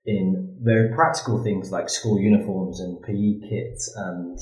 in 0.04 0.58
very 0.62 0.94
practical 0.94 1.42
things 1.42 1.70
like 1.70 1.88
school 1.88 2.18
uniforms 2.18 2.80
and 2.80 3.02
PE 3.02 3.48
kits 3.48 3.92
and 3.96 4.38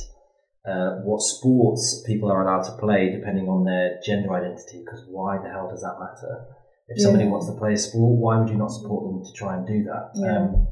uh, 0.67 1.01
what 1.03 1.21
sports 1.21 2.03
people 2.07 2.31
are 2.31 2.43
allowed 2.43 2.63
to 2.63 2.77
play 2.79 3.11
depending 3.11 3.49
on 3.49 3.65
their 3.65 4.01
gender 4.05 4.33
identity. 4.33 4.83
Because 4.85 5.05
why 5.09 5.39
the 5.43 5.51
hell 5.51 5.69
does 5.69 5.83
that 5.83 5.99
matter? 5.99 6.47
If 6.89 6.99
yeah. 6.99 7.05
somebody 7.05 7.27
wants 7.27 7.47
to 7.47 7.59
play 7.59 7.75
a 7.75 7.77
sport, 7.77 8.19
why 8.19 8.39
would 8.39 8.49
you 8.49 8.57
not 8.57 8.71
support 8.71 9.05
them 9.05 9.23
to 9.25 9.33
try 9.39 9.57
and 9.57 9.67
do 9.67 9.85
that? 9.85 10.11
Yeah. 10.15 10.39
Um, 10.39 10.69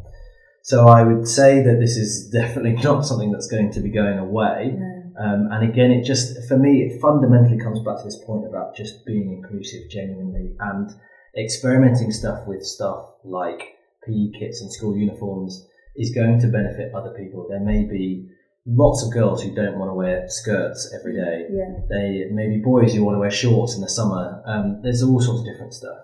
so 0.68 0.86
I 0.86 1.02
would 1.02 1.26
say 1.26 1.62
that 1.62 1.80
this 1.80 1.96
is 1.96 2.28
definitely 2.32 2.74
not 2.82 3.06
something 3.06 3.32
that's 3.32 3.46
going 3.48 3.72
to 3.72 3.80
be 3.80 3.88
going 3.88 4.18
away. 4.18 4.76
Um, 5.18 5.48
and 5.50 5.64
again, 5.66 5.90
it 5.90 6.04
just 6.04 6.46
for 6.46 6.58
me, 6.58 6.82
it 6.82 7.00
fundamentally 7.00 7.58
comes 7.58 7.80
back 7.80 7.96
to 7.96 8.04
this 8.04 8.22
point 8.26 8.44
about 8.46 8.76
just 8.76 9.06
being 9.06 9.32
inclusive, 9.32 9.88
genuinely, 9.90 10.54
and 10.60 10.90
experimenting 11.38 12.12
stuff 12.12 12.46
with 12.46 12.62
stuff 12.62 13.06
like 13.24 13.78
PE 14.06 14.38
kits 14.38 14.60
and 14.60 14.70
school 14.70 14.94
uniforms 14.94 15.66
is 15.96 16.14
going 16.14 16.38
to 16.40 16.48
benefit 16.48 16.94
other 16.94 17.14
people. 17.16 17.46
There 17.48 17.64
may 17.64 17.84
be 17.84 18.28
lots 18.66 19.02
of 19.02 19.10
girls 19.10 19.42
who 19.42 19.54
don't 19.54 19.78
want 19.78 19.88
to 19.88 19.94
wear 19.94 20.26
skirts 20.28 20.94
every 21.00 21.16
day. 21.16 21.46
Yeah. 21.50 21.80
They 21.88 22.24
maybe 22.30 22.60
boys 22.62 22.92
who 22.92 23.04
want 23.04 23.14
to 23.16 23.20
wear 23.20 23.30
shorts 23.30 23.74
in 23.74 23.80
the 23.80 23.88
summer. 23.88 24.42
Um, 24.44 24.82
there's 24.82 25.02
all 25.02 25.18
sorts 25.18 25.40
of 25.40 25.46
different 25.46 25.72
stuff. 25.72 25.96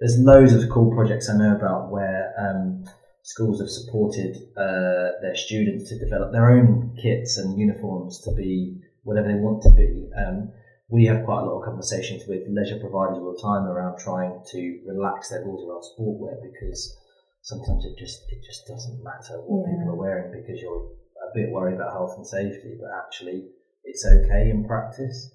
There's 0.00 0.18
loads 0.18 0.52
of 0.52 0.68
cool 0.68 0.92
projects 0.92 1.30
I 1.30 1.38
know 1.38 1.54
about 1.54 1.92
where 1.92 2.34
um, 2.36 2.84
schools 3.22 3.60
have 3.60 3.68
supported 3.68 4.36
uh, 4.56 5.20
their 5.22 5.36
students 5.36 5.88
to 5.88 5.98
develop 5.98 6.32
their 6.32 6.50
own 6.50 6.96
kits 7.00 7.38
and 7.38 7.58
uniforms 7.58 8.20
to 8.22 8.34
be 8.34 8.80
whatever 9.02 9.28
they 9.28 9.38
want 9.38 9.62
to 9.62 9.70
be. 9.70 10.08
Um, 10.16 10.52
we 10.88 11.06
have 11.06 11.24
quite 11.24 11.42
a 11.42 11.44
lot 11.44 11.60
of 11.60 11.64
conversations 11.64 12.24
with 12.26 12.48
leisure 12.48 12.80
providers 12.80 13.18
all 13.18 13.32
the 13.32 13.42
time 13.42 13.70
around 13.70 13.98
trying 13.98 14.42
to 14.50 14.80
relax 14.86 15.30
their 15.30 15.44
rules 15.44 15.62
around 15.62 15.86
sportwear 15.86 16.34
because 16.42 16.98
sometimes 17.42 17.84
it 17.84 17.96
just 17.96 18.24
it 18.28 18.42
just 18.44 18.66
doesn't 18.66 19.02
matter 19.02 19.40
what 19.46 19.68
yeah. 19.68 19.78
people 19.78 19.94
are 19.94 20.02
wearing 20.02 20.32
because 20.32 20.60
you're 20.60 20.90
a 21.22 21.30
bit 21.34 21.50
worried 21.50 21.76
about 21.76 21.92
health 21.92 22.14
and 22.16 22.26
safety, 22.26 22.76
but 22.80 22.90
actually 22.90 23.46
it's 23.84 24.04
okay 24.04 24.50
in 24.50 24.64
practice. 24.66 25.30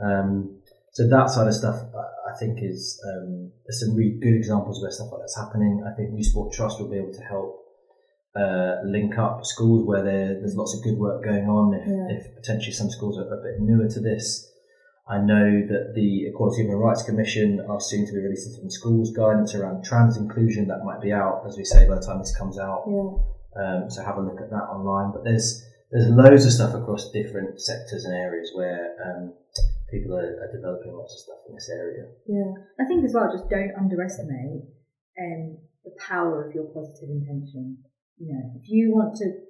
Um, 0.00 0.60
so 0.92 1.08
that 1.08 1.28
side 1.30 1.48
of 1.48 1.54
stuff, 1.54 1.82
I 2.34 2.38
think, 2.38 2.58
is 2.62 3.00
um, 3.06 3.52
there's 3.64 3.80
some 3.80 3.94
really 3.94 4.18
good 4.20 4.34
examples 4.34 4.82
where 4.82 4.90
stuff 4.90 5.12
like 5.12 5.20
that's 5.22 5.38
happening. 5.38 5.84
I 5.86 5.94
think 5.94 6.10
Youth 6.16 6.26
Sport 6.26 6.52
Trust 6.52 6.80
will 6.80 6.90
be 6.90 6.98
able 6.98 7.12
to 7.12 7.22
help 7.22 7.60
uh, 8.34 8.82
link 8.84 9.16
up 9.16 9.46
schools 9.46 9.86
where 9.86 10.02
there's 10.02 10.56
lots 10.56 10.74
of 10.76 10.82
good 10.82 10.98
work 10.98 11.24
going 11.24 11.46
on. 11.46 11.74
If, 11.74 11.86
yeah. 11.86 12.16
if 12.16 12.34
potentially 12.34 12.72
some 12.72 12.90
schools 12.90 13.18
are 13.18 13.22
a 13.22 13.42
bit 13.42 13.60
newer 13.60 13.88
to 13.88 14.00
this, 14.00 14.50
I 15.08 15.18
know 15.18 15.62
that 15.68 15.92
the 15.94 16.26
Equality 16.26 16.62
and 16.62 16.70
Human 16.70 16.82
Rights 16.82 17.02
Commission 17.02 17.60
are 17.68 17.80
soon 17.80 18.06
to 18.06 18.12
be 18.12 18.18
releasing 18.18 18.52
some 18.52 18.70
schools 18.70 19.12
guidance 19.12 19.54
around 19.54 19.84
trans 19.84 20.16
inclusion 20.16 20.66
that 20.68 20.84
might 20.84 21.00
be 21.00 21.12
out, 21.12 21.44
as 21.46 21.56
we 21.56 21.64
say, 21.64 21.86
by 21.86 21.96
the 21.96 22.00
time 22.00 22.18
this 22.18 22.34
comes 22.36 22.58
out. 22.58 22.84
Yeah. 22.88 23.12
Um, 23.54 23.90
so 23.90 24.02
have 24.02 24.16
a 24.16 24.22
look 24.22 24.40
at 24.40 24.50
that 24.50 24.66
online. 24.72 25.12
But 25.12 25.24
there's 25.24 25.62
there's 25.92 26.08
loads 26.08 26.44
of 26.46 26.52
stuff 26.52 26.74
across 26.74 27.12
different 27.12 27.60
sectors 27.60 28.04
and 28.04 28.14
areas 28.14 28.50
where 28.54 28.96
um, 29.04 29.34
people 29.90 30.16
are, 30.16 30.40
are, 30.40 30.52
developing 30.52 30.92
lots 30.92 31.14
of 31.14 31.20
stuff 31.20 31.40
in 31.48 31.54
this 31.54 31.70
area. 31.70 32.08
Yeah, 32.26 32.50
I 32.80 32.84
think 32.86 33.04
as 33.04 33.12
well, 33.12 33.30
just 33.32 33.48
don't 33.50 33.72
underestimate 33.76 34.64
um, 35.20 35.58
the 35.84 35.92
power 36.00 36.46
of 36.46 36.54
your 36.54 36.64
positive 36.72 37.10
intention. 37.10 37.78
You 38.18 38.32
know, 38.32 38.44
if 38.56 38.68
you 38.68 38.94
want 38.94 39.16
to 39.20 39.44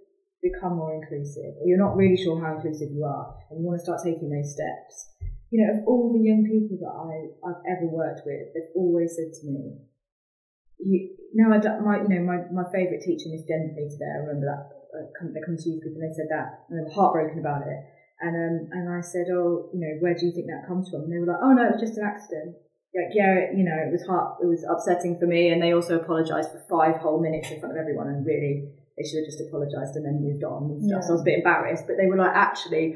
become 0.45 0.77
more 0.77 0.93
inclusive, 0.93 1.57
or 1.61 1.65
you're 1.65 1.81
not 1.81 1.97
really 1.97 2.21
sure 2.21 2.37
how 2.41 2.57
inclusive 2.57 2.93
you 2.93 3.05
are, 3.05 3.37
and 3.51 3.61
you 3.61 3.65
want 3.65 3.81
to 3.81 3.85
start 3.85 4.05
taking 4.05 4.29
those 4.29 4.53
steps, 4.53 5.15
you 5.55 5.63
know, 5.63 5.71
of 5.73 5.87
all 5.87 6.11
the 6.13 6.21
young 6.21 6.43
people 6.43 6.77
that 6.83 6.91
I, 6.91 7.15
I've 7.47 7.63
ever 7.65 7.87
worked 7.87 8.27
with, 8.27 8.53
they've 8.53 8.75
always 8.75 9.15
said 9.15 9.31
to 9.31 9.43
me, 9.47 9.79
you, 10.83 11.15
no, 11.33 11.55
I 11.55 11.59
don't, 11.63 11.81
my, 11.87 12.03
you 12.03 12.11
know, 12.11 12.27
my, 12.27 12.45
my 12.51 12.67
favourite 12.75 13.07
teacher, 13.07 13.31
misgendered 13.31 13.79
me 13.79 13.89
today, 13.89 14.11
I 14.11 14.21
remember 14.27 14.51
that, 14.51 14.63
uh, 14.93 15.07
come, 15.15 15.33
they 15.33 15.41
come 15.47 15.57
to 15.57 15.69
youth 15.71 15.83
group 15.83 15.95
and 15.95 16.05
they 16.05 16.15
said 16.15 16.29
that, 16.31 16.67
and 16.69 16.75
they 16.77 16.85
were 16.85 16.93
heartbroken 16.93 17.39
about 17.39 17.65
it. 17.65 17.81
And, 18.21 18.35
um, 18.35 18.57
and 18.71 18.87
I 18.89 19.01
said, 19.01 19.27
oh, 19.35 19.71
you 19.75 19.81
know, 19.83 19.99
where 20.01 20.15
do 20.15 20.27
you 20.27 20.33
think 20.33 20.47
that 20.47 20.69
comes 20.69 20.89
from? 20.89 21.03
And 21.03 21.13
they 21.13 21.19
were 21.19 21.27
like, 21.27 21.43
oh 21.43 21.53
no, 21.53 21.67
it 21.67 21.75
was 21.75 21.83
just 21.83 21.99
an 21.99 22.07
accident. 22.07 22.55
Like, 22.95 23.11
yeah, 23.11 23.51
it, 23.51 23.59
you 23.59 23.67
know, 23.67 23.75
it 23.75 23.91
was 23.91 24.07
hard, 24.07 24.39
it 24.39 24.47
was 24.47 24.63
upsetting 24.63 25.19
for 25.19 25.27
me. 25.27 25.51
And 25.51 25.59
they 25.59 25.75
also 25.75 25.99
apologised 25.99 26.55
for 26.55 26.63
five 26.71 27.03
whole 27.03 27.19
minutes 27.19 27.51
in 27.51 27.59
front 27.59 27.75
of 27.75 27.81
everyone. 27.81 28.07
And 28.07 28.25
really, 28.25 28.71
they 28.95 29.03
should 29.03 29.27
have 29.27 29.27
just 29.27 29.43
apologised 29.43 29.99
and 29.99 30.07
then 30.07 30.23
moved 30.23 30.47
on 30.47 30.71
and 30.71 30.79
stuff. 30.79 31.03
Yeah. 31.03 31.07
So 31.07 31.11
I 31.11 31.19
was 31.19 31.27
a 31.27 31.31
bit 31.35 31.43
embarrassed, 31.43 31.91
but 31.91 31.99
they 31.99 32.07
were 32.07 32.17
like, 32.17 32.31
actually, 32.31 32.95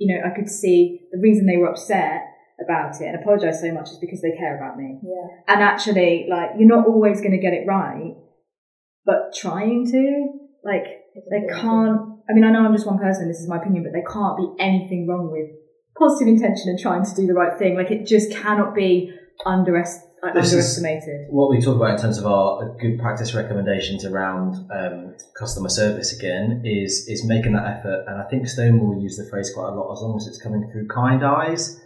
you 0.00 0.08
know, 0.08 0.24
I 0.24 0.32
could 0.34 0.48
see 0.48 1.04
the 1.12 1.20
reason 1.20 1.44
they 1.44 1.60
were 1.60 1.68
upset 1.68 2.24
about 2.56 2.96
it 3.00 3.04
and 3.04 3.20
apologize 3.20 3.60
so 3.60 3.70
much 3.70 3.90
is 3.90 3.98
because 3.98 4.22
they 4.22 4.32
care 4.32 4.56
about 4.56 4.78
me. 4.78 4.98
Yeah. 5.04 5.54
And 5.54 5.62
actually, 5.62 6.26
like, 6.30 6.56
you're 6.56 6.68
not 6.68 6.86
always 6.86 7.20
going 7.20 7.36
to 7.36 7.38
get 7.38 7.52
it 7.52 7.66
right, 7.68 8.16
but 9.04 9.34
trying 9.36 9.84
to, 9.92 10.32
like, 10.64 11.04
they 11.30 11.46
can't, 11.52 12.13
I 12.28 12.32
mean, 12.32 12.44
I 12.44 12.50
know 12.50 12.64
I'm 12.64 12.72
just 12.72 12.86
one 12.86 12.98
person, 12.98 13.28
this 13.28 13.40
is 13.40 13.48
my 13.48 13.58
opinion, 13.58 13.84
but 13.84 13.92
there 13.92 14.04
can't 14.10 14.36
be 14.36 14.48
anything 14.58 15.06
wrong 15.06 15.30
with 15.30 15.50
positive 15.98 16.28
intention 16.28 16.70
and 16.70 16.78
trying 16.78 17.04
to 17.04 17.14
do 17.14 17.26
the 17.26 17.34
right 17.34 17.58
thing. 17.58 17.76
Like, 17.76 17.90
it 17.90 18.06
just 18.06 18.32
cannot 18.32 18.74
be 18.74 19.12
underest- 19.46 20.02
like, 20.22 20.34
underestimated. 20.34 21.26
what 21.28 21.50
we 21.50 21.60
talk 21.60 21.76
about 21.76 21.90
in 21.90 21.98
terms 21.98 22.18
of 22.18 22.26
our 22.26 22.76
good 22.80 22.98
practice 22.98 23.34
recommendations 23.34 24.04
around 24.04 24.54
um, 24.72 25.14
customer 25.38 25.68
service 25.68 26.16
again 26.18 26.62
is 26.64 27.06
is 27.08 27.24
making 27.26 27.52
that 27.52 27.66
effort. 27.66 28.04
And 28.08 28.20
I 28.20 28.24
think 28.28 28.48
Stonewall 28.48 29.00
use 29.02 29.16
the 29.16 29.28
phrase 29.28 29.52
quite 29.54 29.68
a 29.68 29.74
lot 29.74 29.92
as 29.92 30.00
long 30.00 30.16
as 30.16 30.26
it's 30.26 30.40
coming 30.40 30.68
through 30.72 30.88
kind 30.88 31.22
eyes. 31.22 31.78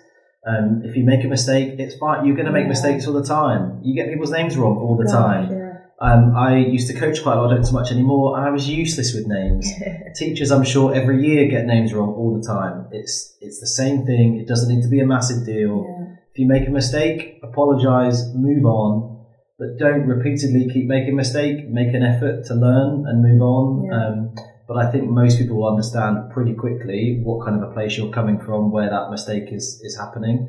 Um, 0.47 0.83
if 0.85 0.97
you 0.97 1.05
make 1.05 1.25
a 1.25 1.29
mistake, 1.29 1.79
it's 1.79 1.97
fine. 1.97 2.25
You're 2.25 2.37
going 2.37 2.47
to 2.47 2.53
make 2.53 2.63
yeah. 2.63 2.69
mistakes 2.69 3.07
all 3.07 3.13
the 3.13 3.27
time. 3.27 3.81
You 3.83 3.95
get 3.95 4.09
people's 4.09 4.31
names 4.31 4.57
wrong 4.57 4.79
all 4.79 4.97
the 4.97 5.05
Gosh, 5.05 5.13
time. 5.13 5.51
Yeah. 5.51 5.58
Um, 6.01 6.37
I 6.37 6.59
used 6.59 6.87
to 6.89 6.95
coach 6.95 7.23
quite 7.25 7.37
a 7.37 7.41
lot, 7.41 7.51
I 7.51 7.55
don't 7.55 7.65
so 7.65 7.73
much 7.73 7.91
anymore, 7.91 8.37
and 8.37 8.47
I 8.47 8.51
was 8.51 8.69
useless 8.69 9.15
with 9.15 9.27
names. 9.27 9.69
Teachers, 10.15 10.53
I'm 10.53 10.63
sure, 10.63 10.95
every 10.95 11.27
year 11.27 11.49
get 11.49 11.67
names 11.67 11.93
wrong 11.93 12.11
all 12.11 12.39
the 12.41 12.47
time. 12.47 12.87
It's 12.93 13.37
it's 13.41 13.59
the 13.61 13.67
same 13.67 14.07
thing. 14.07 14.39
It 14.39 14.47
doesn't 14.47 14.73
need 14.73 14.83
to 14.83 14.89
be 14.89 15.01
a 15.01 15.07
massive 15.07 15.45
deal. 15.45 15.85
Yeah. 15.89 16.17
If 16.33 16.39
you 16.39 16.47
make 16.47 16.69
a 16.69 16.71
mistake, 16.71 17.41
apologise, 17.43 18.31
move 18.35 18.65
on. 18.65 19.17
but 19.59 19.77
don't 19.77 20.07
repeatedly 20.07 20.69
keep 20.73 20.87
making 20.87 21.15
a 21.15 21.17
mistake. 21.17 21.69
Make 21.69 21.93
an 21.95 22.05
effort 22.05 22.45
to 22.47 22.55
learn 22.55 23.05
and 23.09 23.21
move 23.21 23.43
on. 23.43 23.85
Yeah. 23.85 24.07
Um, 24.07 24.35
but 24.69 24.77
I 24.77 24.93
think 24.93 25.11
most 25.11 25.39
people 25.39 25.57
will 25.57 25.69
understand 25.69 26.31
pretty 26.31 26.55
quickly 26.55 27.21
what 27.25 27.45
kind 27.45 27.61
of 27.61 27.69
a 27.69 27.73
place 27.73 27.97
you're 27.99 28.13
coming 28.13 28.39
from, 28.39 28.71
where 28.71 28.89
that 28.89 29.11
mistake 29.11 29.49
is 29.51 29.81
is 29.83 29.97
happening, 29.97 30.49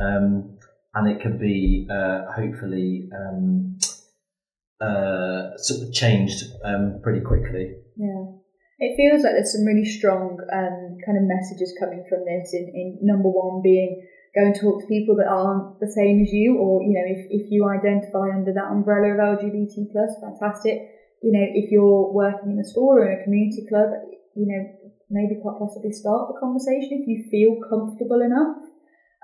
um, 0.00 0.56
and 0.94 1.10
it 1.10 1.20
can 1.20 1.36
be 1.36 1.86
uh, 1.90 2.32
hopefully 2.32 3.10
um, 3.12 3.76
uh, 4.80 5.56
sort 5.56 5.82
of 5.82 5.92
changed 5.92 6.44
um, 6.64 7.00
pretty 7.02 7.20
quickly. 7.20 7.76
Yeah. 7.96 8.36
It 8.78 8.96
feels 8.96 9.24
like 9.24 9.32
there's 9.32 9.56
some 9.56 9.64
really 9.64 9.88
strong 9.88 10.36
um, 10.52 10.98
kind 11.00 11.16
of 11.16 11.24
messages 11.24 11.72
coming 11.80 12.04
from 12.08 12.28
this. 12.28 12.52
In, 12.52 12.68
in 12.74 12.98
number 13.00 13.28
one 13.28 13.62
being 13.62 14.06
go 14.36 14.44
and 14.44 14.54
talk 14.54 14.80
to 14.80 14.86
people 14.86 15.16
that 15.16 15.32
aren't 15.32 15.80
the 15.80 15.88
same 15.88 16.20
as 16.20 16.30
you, 16.30 16.58
or 16.60 16.82
you 16.84 16.92
know, 16.92 17.06
if, 17.08 17.24
if 17.32 17.50
you 17.50 17.64
identify 17.64 18.28
under 18.28 18.52
that 18.52 18.68
umbrella 18.68 19.16
of 19.16 19.40
LGBT 19.40 19.88
plus, 19.92 20.12
fantastic. 20.20 20.92
You 21.22 21.32
know, 21.32 21.46
if 21.56 21.72
you're 21.72 22.12
working 22.12 22.52
in 22.52 22.60
a 22.60 22.64
school 22.64 23.00
or 23.00 23.08
in 23.08 23.18
a 23.18 23.24
community 23.24 23.64
club, 23.66 23.88
you 24.36 24.44
know, 24.44 24.60
maybe 25.08 25.40
quite 25.40 25.58
possibly 25.58 25.92
start 25.92 26.28
the 26.28 26.38
conversation 26.38 27.00
if 27.00 27.08
you 27.08 27.24
feel 27.32 27.56
comfortable 27.64 28.20
enough. 28.20 28.60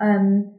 Um, 0.01 0.52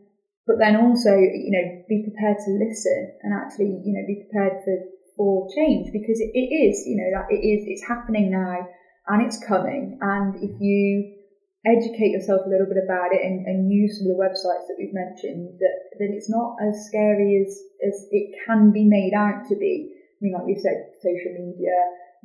but 0.46 0.60
then 0.60 0.76
also, 0.76 1.16
you 1.16 1.52
know, 1.52 1.66
be 1.88 2.04
prepared 2.04 2.38
to 2.44 2.52
listen 2.60 3.16
and 3.24 3.32
actually, 3.32 3.80
you 3.84 3.96
know, 3.96 4.04
be 4.04 4.28
prepared 4.28 4.60
for, 4.64 4.76
for 5.16 5.48
change 5.56 5.88
because 5.96 6.20
it, 6.20 6.32
it 6.36 6.52
is, 6.52 6.84
you 6.84 7.00
know, 7.00 7.10
that 7.16 7.32
it 7.32 7.40
is, 7.40 7.64
it's 7.64 7.88
happening 7.88 8.32
now 8.32 8.68
and 9.08 9.24
it's 9.24 9.40
coming. 9.40 9.98
And 10.04 10.36
if 10.44 10.60
you 10.60 11.16
educate 11.64 12.12
yourself 12.12 12.44
a 12.44 12.52
little 12.52 12.68
bit 12.68 12.84
about 12.84 13.16
it 13.16 13.24
and, 13.24 13.48
and 13.48 13.72
use 13.72 13.96
some 13.96 14.12
of 14.12 14.20
the 14.20 14.24
websites 14.24 14.68
that 14.68 14.76
we've 14.76 14.92
mentioned, 14.92 15.56
that, 15.64 15.78
that 15.96 16.12
it's 16.12 16.28
not 16.28 16.60
as 16.60 16.76
scary 16.92 17.40
as, 17.40 17.56
as 17.80 17.96
it 18.12 18.36
can 18.44 18.76
be 18.76 18.84
made 18.84 19.16
out 19.16 19.48
to 19.48 19.56
be. 19.56 19.96
I 19.96 20.20
mean, 20.20 20.36
like 20.36 20.44
we 20.44 20.60
said, 20.60 20.92
social 21.00 21.40
media, 21.40 21.72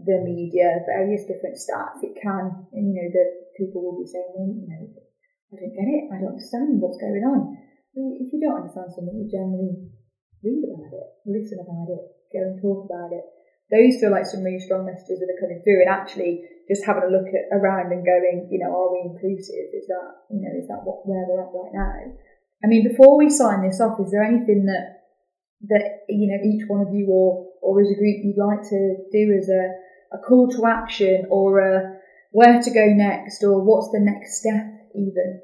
the 0.02 0.26
media, 0.26 0.82
various 0.90 1.22
different 1.26 1.54
stats, 1.54 2.02
it 2.02 2.18
can, 2.18 2.66
and 2.74 2.82
you 2.90 2.98
know, 2.98 3.10
that 3.14 3.30
people 3.58 3.82
will 3.82 3.98
be 4.02 4.10
saying, 4.10 4.30
well, 4.34 4.50
you 4.50 4.66
know, 4.66 4.90
I 5.50 5.56
don't 5.58 5.74
get 5.74 5.86
it, 5.86 6.04
I 6.10 6.18
don't 6.18 6.34
understand 6.34 6.82
what's 6.82 6.98
going 6.98 7.22
on. 7.22 7.58
If 7.99 8.30
you 8.32 8.38
don't 8.38 8.62
understand 8.62 8.94
something, 8.94 9.18
you 9.18 9.26
generally 9.26 9.74
read 10.46 10.62
about 10.70 10.94
it, 10.94 11.09
listen 11.26 11.59
about 11.59 11.90
it, 11.90 12.05
go 12.30 12.38
and 12.46 12.62
talk 12.62 12.86
about 12.86 13.11
it. 13.11 13.26
Those 13.74 14.01
feel 14.01 14.14
like 14.14 14.24
some 14.24 14.46
really 14.46 14.62
strong 14.62 14.86
messages 14.86 15.18
that 15.20 15.28
are 15.28 15.42
coming 15.42 15.61
through, 15.61 15.82
and 15.82 15.90
actually 15.90 16.46
just 16.70 16.86
having 16.86 17.05
a 17.05 17.12
look 17.12 17.26
at 17.28 17.51
around 17.53 17.92
and 17.92 18.07
going, 18.07 18.49
you 18.49 18.62
know, 18.62 18.70
are 18.70 18.92
we 18.94 19.11
inclusive? 19.12 19.74
Is 19.74 19.90
that, 19.90 20.09
you 20.30 20.40
know, 20.40 20.55
is 20.57 20.68
that 20.70 20.86
what 20.86 21.05
where 21.05 21.26
we're 21.26 21.42
at 21.42 21.53
right 21.53 21.74
now? 21.74 22.14
I 22.62 22.66
mean, 22.66 22.86
before 22.86 23.18
we 23.18 23.28
sign 23.28 23.66
this 23.66 23.80
off, 23.80 24.01
is 24.01 24.11
there 24.11 24.24
anything 24.24 24.66
that 24.66 24.99
that 25.68 26.07
you 26.09 26.30
know 26.30 26.38
each 26.38 26.68
one 26.68 26.86
of 26.86 26.94
you 26.94 27.07
or 27.11 27.51
or 27.61 27.80
as 27.80 27.90
a 27.90 27.99
group 27.99 28.22
you'd 28.22 28.38
like 28.38 28.62
to 28.62 28.96
do 29.11 29.36
as 29.36 29.49
a 29.49 29.74
a 30.14 30.18
call 30.18 30.49
to 30.49 30.66
action 30.66 31.26
or 31.30 31.59
a 31.59 31.99
where 32.30 32.62
to 32.62 32.70
go 32.70 32.86
next 32.86 33.42
or 33.42 33.61
what's 33.61 33.90
the 33.90 34.01
next 34.01 34.38
step 34.38 34.64
even? 34.94 35.42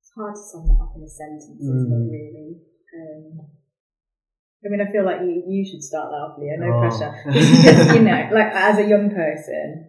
It's 0.00 0.01
hard 0.14 0.34
to 0.34 0.40
sum 0.40 0.66
that 0.68 0.78
up 0.82 0.92
in 0.96 1.02
a 1.02 1.08
sentence, 1.08 1.60
isn't 1.60 1.88
Mm. 1.88 2.06
it, 2.06 2.10
really? 2.10 2.60
Um, 2.94 3.46
I 4.64 4.68
mean, 4.68 4.80
I 4.80 4.92
feel 4.92 5.04
like 5.04 5.20
you, 5.22 5.42
you 5.46 5.64
should 5.66 5.82
start 5.82 6.10
that 6.10 6.22
off, 6.22 6.38
Leo, 6.38 6.54
no 6.56 6.70
Oh. 6.70 6.80
pressure. 6.80 7.10
You 7.94 8.02
know, 8.02 8.28
like 8.32 8.54
as 8.54 8.78
a 8.78 8.86
young 8.86 9.10
person, 9.10 9.86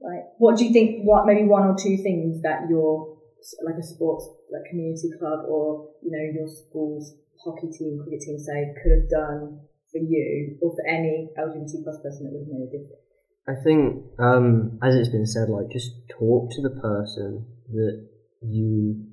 like 0.00 0.24
what 0.38 0.56
do 0.56 0.64
you 0.64 0.72
think, 0.72 1.04
what 1.04 1.26
maybe 1.26 1.44
one 1.44 1.68
or 1.68 1.76
two 1.76 1.96
things 1.98 2.40
that 2.42 2.68
your, 2.70 3.18
like 3.64 3.76
a 3.76 3.82
sports, 3.82 4.28
like 4.50 4.64
community 4.70 5.10
club 5.18 5.44
or, 5.48 5.90
you 6.02 6.10
know, 6.10 6.24
your 6.32 6.48
school's 6.48 7.14
hockey 7.44 7.68
team, 7.70 8.00
cricket 8.02 8.20
team 8.20 8.38
say 8.38 8.72
could 8.82 8.92
have 8.92 9.10
done 9.10 9.60
for 9.92 9.98
you 9.98 10.56
or 10.62 10.74
for 10.74 10.86
any 10.86 11.28
LGBT 11.36 11.84
plus 11.84 12.00
person 12.02 12.24
that 12.24 12.32
would 12.32 12.48
have 12.48 12.52
made 12.56 12.68
a 12.68 12.72
difference? 12.72 13.02
I 13.46 13.54
think, 13.62 14.04
um, 14.18 14.78
as 14.82 14.96
it's 14.96 15.08
been 15.10 15.26
said, 15.26 15.48
like 15.48 15.70
just 15.70 15.92
talk 16.08 16.50
to 16.52 16.62
the 16.62 16.70
person 16.80 17.46
that 17.72 18.08
you 18.40 19.06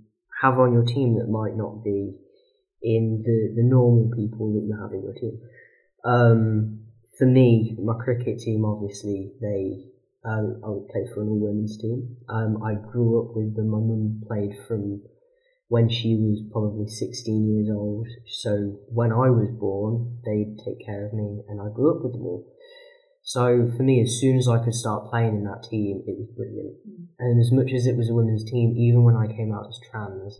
have 0.43 0.59
on 0.59 0.73
your 0.73 0.83
team 0.83 1.15
that 1.15 1.29
might 1.29 1.55
not 1.55 1.83
be 1.83 2.13
in 2.81 3.23
the, 3.25 3.53
the 3.55 3.63
normal 3.63 4.11
people 4.13 4.53
that 4.53 4.65
you 4.67 4.77
have 4.79 4.91
in 4.91 5.01
your 5.01 5.13
team. 5.13 5.39
Um, 6.03 6.79
for 7.17 7.25
me, 7.25 7.77
my 7.81 7.93
cricket 8.03 8.39
team, 8.39 8.65
obviously, 8.65 9.31
they 9.39 9.93
um, 10.25 10.61
I 10.63 10.91
played 10.91 11.13
for 11.13 11.21
an 11.21 11.29
all 11.29 11.39
women's 11.39 11.77
team. 11.77 12.17
Um, 12.29 12.63
I 12.63 12.75
grew 12.75 13.23
up 13.23 13.35
with 13.35 13.55
them. 13.55 13.69
My 13.69 13.79
mum 13.79 14.21
played 14.27 14.55
from 14.67 15.01
when 15.67 15.89
she 15.89 16.15
was 16.15 16.39
probably 16.51 16.87
16 16.87 17.49
years 17.49 17.69
old. 17.73 18.07
So 18.27 18.79
when 18.87 19.11
I 19.11 19.29
was 19.29 19.49
born, 19.59 20.19
they'd 20.25 20.57
take 20.63 20.85
care 20.85 21.05
of 21.07 21.13
me, 21.13 21.43
and 21.49 21.59
I 21.59 21.73
grew 21.73 21.95
up 21.95 22.03
with 22.03 22.13
them 22.13 22.25
all. 22.25 22.52
So 23.23 23.71
for 23.75 23.83
me, 23.83 24.01
as 24.01 24.19
soon 24.19 24.37
as 24.37 24.47
I 24.47 24.63
could 24.63 24.73
start 24.75 25.09
playing 25.09 25.37
in 25.37 25.43
that 25.45 25.63
team, 25.69 26.03
it 26.05 26.15
was 26.19 26.27
brilliant. 26.35 26.75
And 27.19 27.39
as 27.39 27.51
much 27.51 27.71
as 27.73 27.87
it 27.87 27.95
was 27.95 28.09
a 28.09 28.13
women's 28.13 28.43
team, 28.43 28.75
even 28.77 29.03
when 29.03 29.15
I 29.15 29.27
came 29.27 29.53
out 29.53 29.67
as 29.69 29.79
trans, 29.89 30.39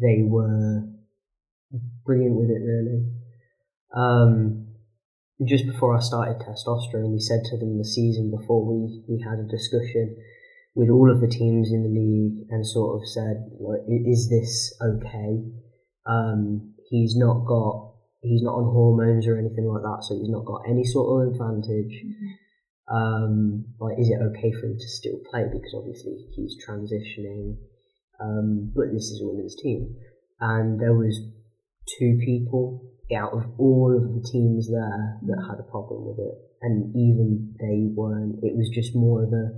they 0.00 0.22
were 0.22 0.84
brilliant 2.04 2.36
with 2.36 2.50
it, 2.50 2.60
really. 2.62 3.06
Um, 3.96 4.66
just 5.46 5.66
before 5.66 5.96
I 5.96 6.00
started 6.00 6.44
testosterone, 6.44 7.12
we 7.12 7.20
said 7.20 7.40
to 7.44 7.56
them 7.56 7.78
the 7.78 7.84
season 7.84 8.30
before 8.30 8.66
we, 8.66 9.02
we 9.08 9.24
had 9.24 9.38
a 9.38 9.48
discussion 9.48 10.16
with 10.74 10.90
all 10.90 11.10
of 11.10 11.20
the 11.20 11.26
teams 11.26 11.72
in 11.72 11.82
the 11.82 11.88
league 11.88 12.46
and 12.50 12.66
sort 12.66 13.00
of 13.00 13.08
said, 13.08 13.50
like, 13.58 13.80
is 13.88 14.28
this 14.28 14.76
okay? 14.82 15.40
Um, 16.06 16.74
he's 16.90 17.16
not 17.16 17.46
got, 17.46 17.89
he's 18.22 18.42
not 18.42 18.54
on 18.54 18.72
hormones 18.72 19.26
or 19.26 19.38
anything 19.38 19.66
like 19.66 19.82
that, 19.82 20.04
so 20.04 20.16
he's 20.16 20.28
not 20.28 20.44
got 20.44 20.62
any 20.68 20.84
sort 20.84 21.08
of 21.10 21.32
advantage. 21.32 22.04
Um, 22.90 23.64
like, 23.78 23.98
is 23.98 24.10
it 24.10 24.18
okay 24.18 24.52
for 24.52 24.66
him 24.66 24.76
to 24.78 24.88
still 24.88 25.18
play? 25.30 25.44
Because 25.44 25.74
obviously 25.76 26.26
he's 26.34 26.56
transitioning. 26.66 27.56
Um, 28.20 28.72
but 28.74 28.92
this 28.92 29.08
is 29.10 29.22
a 29.22 29.26
women's 29.26 29.56
team, 29.56 29.96
and 30.40 30.78
there 30.78 30.92
was 30.92 31.18
two 31.98 32.20
people 32.22 32.82
out 33.16 33.32
of 33.32 33.44
all 33.58 33.96
of 33.96 34.14
the 34.14 34.28
teams 34.30 34.70
there 34.70 35.18
that 35.26 35.46
had 35.48 35.58
a 35.58 35.70
problem 35.70 36.04
with 36.06 36.18
it, 36.18 36.34
and 36.60 36.94
even 36.94 37.54
they 37.58 37.88
weren't. 37.94 38.38
It 38.42 38.56
was 38.56 38.68
just 38.74 38.94
more 38.94 39.24
of 39.24 39.32
a, 39.32 39.56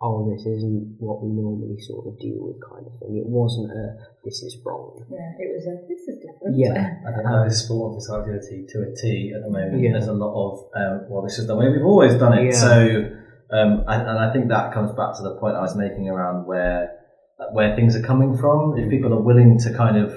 oh, 0.00 0.28
this 0.28 0.44
isn't 0.44 0.96
what 1.00 1.24
we 1.24 1.32
normally 1.32 1.80
sort 1.80 2.06
of 2.06 2.18
deal 2.20 2.44
with 2.44 2.60
kind 2.60 2.84
of 2.84 2.92
thing. 3.00 3.16
It 3.16 3.24
wasn't 3.24 3.72
a, 3.72 3.96
this 4.24 4.42
is 4.42 4.56
wrong. 4.64 5.00
Yeah, 5.08 5.32
it 5.40 5.48
was 5.48 5.64
a 5.64 5.80
this 5.88 6.04
is 6.04 6.20
different. 6.20 6.58
Yeah. 6.58 7.00
I 7.08 7.12
think 7.16 7.24
that 7.24 7.46
is 7.48 7.64
sport 7.64 7.96
disability 7.96 8.66
to 8.68 8.76
a 8.84 8.92
T 8.92 9.32
at 9.34 9.40
the 9.42 9.50
moment. 9.50 9.80
Yeah. 9.80 9.92
There's 9.92 10.08
a 10.08 10.12
lot 10.12 10.36
of, 10.36 10.68
um, 10.76 11.06
well, 11.08 11.22
this 11.22 11.38
is 11.38 11.46
the 11.46 11.56
way 11.56 11.70
we've 11.70 11.84
always 11.84 12.14
done 12.14 12.36
it. 12.36 12.52
Yeah. 12.52 12.60
So, 12.60 12.76
um, 13.56 13.84
and, 13.88 14.02
and 14.04 14.18
I 14.20 14.32
think 14.32 14.48
that 14.48 14.74
comes 14.74 14.92
back 14.92 15.16
to 15.16 15.22
the 15.22 15.36
point 15.40 15.56
I 15.56 15.64
was 15.64 15.76
making 15.76 16.08
around 16.08 16.46
where 16.46 16.92
where 17.52 17.76
things 17.76 17.96
are 17.96 18.02
coming 18.02 18.36
from. 18.36 18.76
If 18.76 18.90
people 18.90 19.12
are 19.14 19.20
willing 19.20 19.58
to 19.60 19.72
kind 19.72 19.96
of 19.96 20.12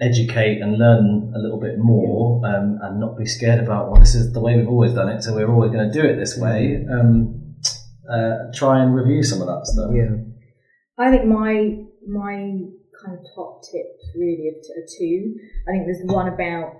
educate 0.00 0.60
and 0.60 0.78
learn 0.78 1.32
a 1.34 1.38
little 1.38 1.60
bit 1.60 1.78
more 1.78 2.42
um, 2.46 2.78
and 2.82 2.98
not 2.98 3.16
be 3.16 3.26
scared 3.26 3.62
about, 3.62 3.90
well, 3.90 4.00
this 4.00 4.14
is 4.14 4.32
the 4.32 4.40
way 4.40 4.56
we've 4.56 4.68
always 4.68 4.92
done 4.92 5.08
it, 5.08 5.22
so 5.22 5.34
we're 5.34 5.50
always 5.50 5.70
going 5.70 5.90
to 5.90 5.92
do 5.92 6.06
it 6.06 6.16
this 6.16 6.36
way. 6.36 6.84
Um, 6.90 7.43
uh, 8.10 8.52
try 8.54 8.82
and 8.82 8.94
review 8.94 9.22
some 9.22 9.40
of 9.40 9.46
that 9.46 9.66
stuff. 9.66 9.90
Yeah. 9.94 10.16
I 10.98 11.10
think 11.10 11.26
my 11.26 11.84
my 12.06 12.34
kind 13.02 13.18
of 13.18 13.24
top 13.34 13.62
tips 13.62 14.10
really 14.16 14.48
are 14.48 14.86
two. 14.98 15.34
I 15.68 15.72
think 15.72 15.86
there's 15.86 16.02
one 16.04 16.28
about 16.28 16.74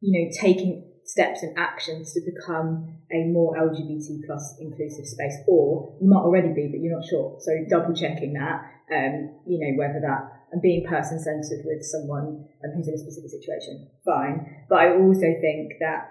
you 0.00 0.12
know 0.12 0.30
taking 0.40 0.86
steps 1.04 1.42
and 1.42 1.58
actions 1.58 2.12
to 2.14 2.20
become 2.20 2.98
a 3.12 3.26
more 3.26 3.56
LGBT 3.56 4.26
plus 4.26 4.56
inclusive 4.60 5.06
space, 5.06 5.36
or 5.46 5.96
you 6.00 6.08
might 6.08 6.22
already 6.22 6.52
be, 6.54 6.68
but 6.70 6.80
you're 6.80 6.96
not 6.96 7.06
sure. 7.06 7.36
So 7.40 7.52
double 7.68 7.94
checking 7.94 8.34
that, 8.34 8.62
um, 8.94 9.34
you 9.46 9.58
know 9.58 9.78
whether 9.78 10.00
that 10.00 10.40
and 10.52 10.62
being 10.62 10.84
person 10.84 11.18
centered 11.18 11.64
with 11.64 11.84
someone 11.84 12.44
um, 12.64 12.70
who's 12.74 12.88
in 12.88 12.94
a 12.94 12.98
specific 12.98 13.30
situation, 13.30 13.88
fine. 14.04 14.64
But 14.68 14.78
I 14.80 14.96
also 14.98 15.30
think 15.40 15.74
that 15.80 16.10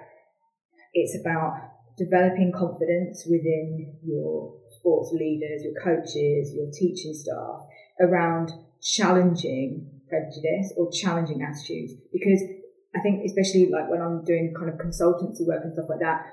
it's 0.94 1.18
about 1.20 1.60
developing 1.98 2.52
confidence 2.56 3.28
within 3.30 3.98
your 4.04 4.59
sports 4.80 5.12
leaders, 5.12 5.64
your 5.64 5.76
coaches, 5.84 6.56
your 6.56 6.72
teaching 6.72 7.14
staff 7.14 7.68
around 8.00 8.52
challenging 8.82 9.86
prejudice 10.08 10.74
or 10.78 10.90
challenging 10.92 11.44
attitudes. 11.44 11.94
Because 12.12 12.42
I 12.96 13.00
think, 13.02 13.22
especially 13.26 13.70
like 13.70 13.90
when 13.90 14.02
I'm 14.02 14.24
doing 14.24 14.54
kind 14.58 14.72
of 14.72 14.80
consultancy 14.80 15.46
work 15.46 15.62
and 15.64 15.74
stuff 15.74 15.90
like 15.90 16.02
that, 16.02 16.26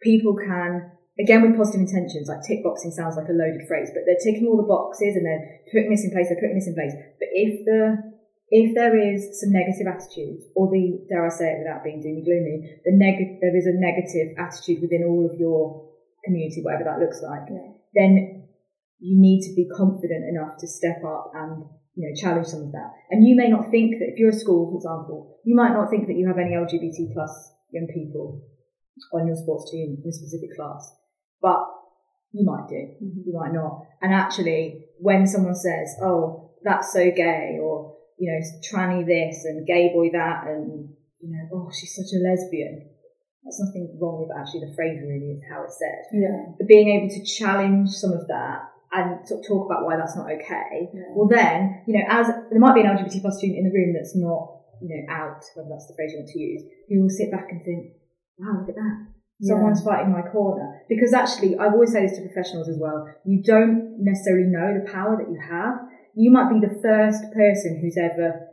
people 0.00 0.34
can, 0.38 0.90
again 1.20 1.42
with 1.42 1.58
positive 1.58 1.84
intentions, 1.84 2.28
like 2.28 2.40
tick 2.46 2.64
boxing 2.64 2.90
sounds 2.90 3.16
like 3.16 3.28
a 3.28 3.36
loaded 3.36 3.66
phrase, 3.68 3.90
but 3.92 4.06
they're 4.06 4.22
ticking 4.24 4.48
all 4.48 4.56
the 4.56 4.70
boxes 4.70 5.18
and 5.18 5.26
they're 5.26 5.44
putting 5.74 5.90
this 5.90 6.04
in 6.04 6.10
place, 6.14 6.30
they're 6.30 6.40
putting 6.40 6.56
this 6.56 6.70
in 6.70 6.78
place. 6.78 6.94
But 7.18 7.28
if 7.34 7.66
the 7.66 8.08
if 8.50 8.74
there 8.74 8.96
is 8.96 9.40
some 9.40 9.52
negative 9.52 9.84
attitude, 9.84 10.40
or 10.56 10.72
the 10.72 11.04
dare 11.08 11.26
I 11.26 11.28
say 11.28 11.52
it 11.52 11.60
without 11.60 11.84
being 11.84 12.00
doomy 12.00 12.24
gloomy, 12.24 12.80
the 12.80 12.96
neg- 12.96 13.44
there 13.44 13.52
is 13.52 13.68
a 13.68 13.76
negative 13.76 14.32
attitude 14.40 14.80
within 14.80 15.04
all 15.04 15.28
of 15.28 15.38
your 15.38 15.84
community, 16.24 16.62
whatever 16.64 16.84
that 16.84 16.98
looks 16.98 17.20
like, 17.20 17.44
then 17.98 18.46
you 19.00 19.18
need 19.18 19.42
to 19.42 19.54
be 19.54 19.68
confident 19.74 20.24
enough 20.30 20.56
to 20.58 20.66
step 20.66 21.02
up 21.04 21.32
and 21.34 21.66
you 21.98 22.06
know, 22.06 22.14
challenge 22.14 22.46
some 22.46 22.62
of 22.62 22.72
that. 22.72 22.94
And 23.10 23.26
you 23.26 23.34
may 23.34 23.48
not 23.50 23.72
think 23.74 23.98
that 23.98 24.14
if 24.14 24.18
you're 24.18 24.30
a 24.30 24.32
school, 24.32 24.70
for 24.70 24.78
example, 24.78 25.36
you 25.42 25.56
might 25.56 25.74
not 25.74 25.90
think 25.90 26.06
that 26.06 26.14
you 26.14 26.28
have 26.28 26.38
any 26.38 26.54
LGBT 26.54 27.12
plus 27.12 27.34
young 27.72 27.88
people 27.92 28.46
on 29.12 29.26
your 29.26 29.34
sports 29.34 29.68
team 29.72 29.98
in 29.98 30.08
a 30.08 30.12
specific 30.12 30.54
class, 30.54 30.94
but 31.42 31.58
you 32.30 32.46
might 32.46 32.68
do, 32.68 32.78
mm-hmm. 33.02 33.26
you 33.26 33.34
might 33.34 33.52
not. 33.52 33.82
And 34.00 34.14
actually, 34.14 34.86
when 34.98 35.26
someone 35.26 35.56
says, 35.56 35.96
"Oh, 36.00 36.52
that's 36.62 36.92
so 36.92 37.10
gay," 37.10 37.58
or 37.60 37.96
you 38.16 38.30
know, 38.30 38.40
tranny 38.62 39.04
this 39.04 39.44
and 39.44 39.66
gay 39.66 39.90
boy 39.92 40.10
that, 40.12 40.46
and 40.46 40.90
you 41.20 41.30
know, 41.34 41.48
"Oh, 41.52 41.70
she's 41.74 41.96
such 41.96 42.14
a 42.14 42.22
lesbian," 42.22 42.90
that's 43.48 43.64
nothing 43.64 43.96
wrong 43.96 44.20
with 44.20 44.36
actually 44.36 44.68
the 44.68 44.76
phrase. 44.76 45.00
Really, 45.00 45.40
is 45.40 45.42
how 45.48 45.64
it's 45.64 45.80
said. 45.80 46.04
Yeah. 46.12 46.52
But 46.60 46.68
being 46.68 46.92
able 46.92 47.08
to 47.08 47.24
challenge 47.24 47.88
some 47.96 48.12
of 48.12 48.28
that 48.28 48.68
and 48.92 49.26
sort 49.26 49.40
of 49.40 49.46
talk 49.48 49.66
about 49.66 49.84
why 49.84 49.96
that's 49.96 50.16
not 50.16 50.28
okay. 50.28 50.92
Well, 51.16 51.28
then, 51.28 51.84
you 51.86 51.96
know, 51.96 52.04
as 52.08 52.28
there 52.28 52.60
might 52.60 52.74
be 52.74 52.80
an 52.80 52.92
LGBT 52.92 53.20
plus 53.20 53.36
student 53.36 53.58
in 53.60 53.68
the 53.68 53.74
room 53.74 53.92
that's 53.92 54.16
not, 54.16 54.64
you 54.80 54.88
know, 54.88 55.02
out, 55.12 55.44
whether 55.56 55.68
that's 55.68 55.88
the 55.88 55.96
phrase 55.96 56.12
you 56.12 56.20
want 56.20 56.28
to 56.28 56.40
use, 56.40 56.62
who 56.88 57.02
will 57.02 57.12
sit 57.12 57.30
back 57.32 57.48
and 57.50 57.64
think, 57.64 57.92
wow, 58.38 58.60
look 58.60 58.68
at 58.68 58.76
that. 58.76 59.08
Someone's 59.40 59.84
fighting 59.84 60.10
my 60.10 60.22
corner. 60.22 60.82
Because 60.88 61.12
actually, 61.12 61.56
I've 61.58 61.72
always 61.72 61.92
said 61.92 62.04
this 62.04 62.16
to 62.16 62.26
professionals 62.26 62.68
as 62.68 62.78
well, 62.80 63.06
you 63.24 63.42
don't 63.42 64.02
necessarily 64.02 64.48
know 64.48 64.74
the 64.74 64.90
power 64.90 65.16
that 65.16 65.30
you 65.30 65.38
have. 65.38 65.78
You 66.16 66.32
might 66.32 66.50
be 66.50 66.58
the 66.58 66.80
first 66.82 67.22
person 67.32 67.78
who's 67.80 67.96
ever 67.96 68.48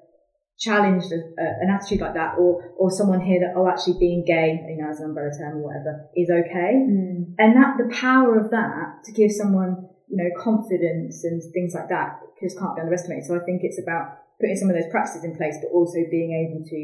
challenged 0.57 1.11
a, 1.11 1.19
a, 1.19 1.43
uh, 1.43 1.53
an 1.61 1.69
attitude 1.69 1.99
like 1.99 2.13
that 2.13 2.35
or, 2.39 2.71
or 2.77 2.89
someone 2.89 3.19
here 3.19 3.39
that, 3.39 3.53
oh, 3.55 3.67
actually 3.67 3.99
being 3.99 4.23
gay, 4.25 4.55
you 4.69 4.77
know, 4.77 4.89
as 4.89 4.99
an 4.99 5.11
umbrella 5.11 5.31
term 5.35 5.59
or 5.59 5.67
whatever, 5.67 6.07
is 6.15 6.29
okay. 6.29 6.79
Hmm. 6.79 7.35
And 7.37 7.55
that, 7.59 7.75
the 7.77 7.91
power 7.93 8.39
of 8.39 8.51
that 8.51 9.03
to 9.05 9.11
give 9.11 9.31
someone, 9.31 9.89
you 10.07 10.17
know, 10.17 10.29
confidence 10.39 11.23
and 11.23 11.41
things 11.51 11.75
like 11.75 11.89
that 11.89 12.19
just 12.39 12.57
can't 12.57 12.75
be 12.75 12.81
underestimated. 12.81 13.25
So 13.25 13.35
I 13.35 13.43
think 13.43 13.61
it's 13.63 13.79
about 13.79 14.15
putting 14.39 14.55
some 14.55 14.69
of 14.69 14.75
those 14.75 14.89
practices 14.91 15.23
in 15.23 15.35
place, 15.35 15.55
but 15.59 15.75
also 15.75 15.99
being 16.09 16.31
able 16.31 16.63
to, 16.63 16.79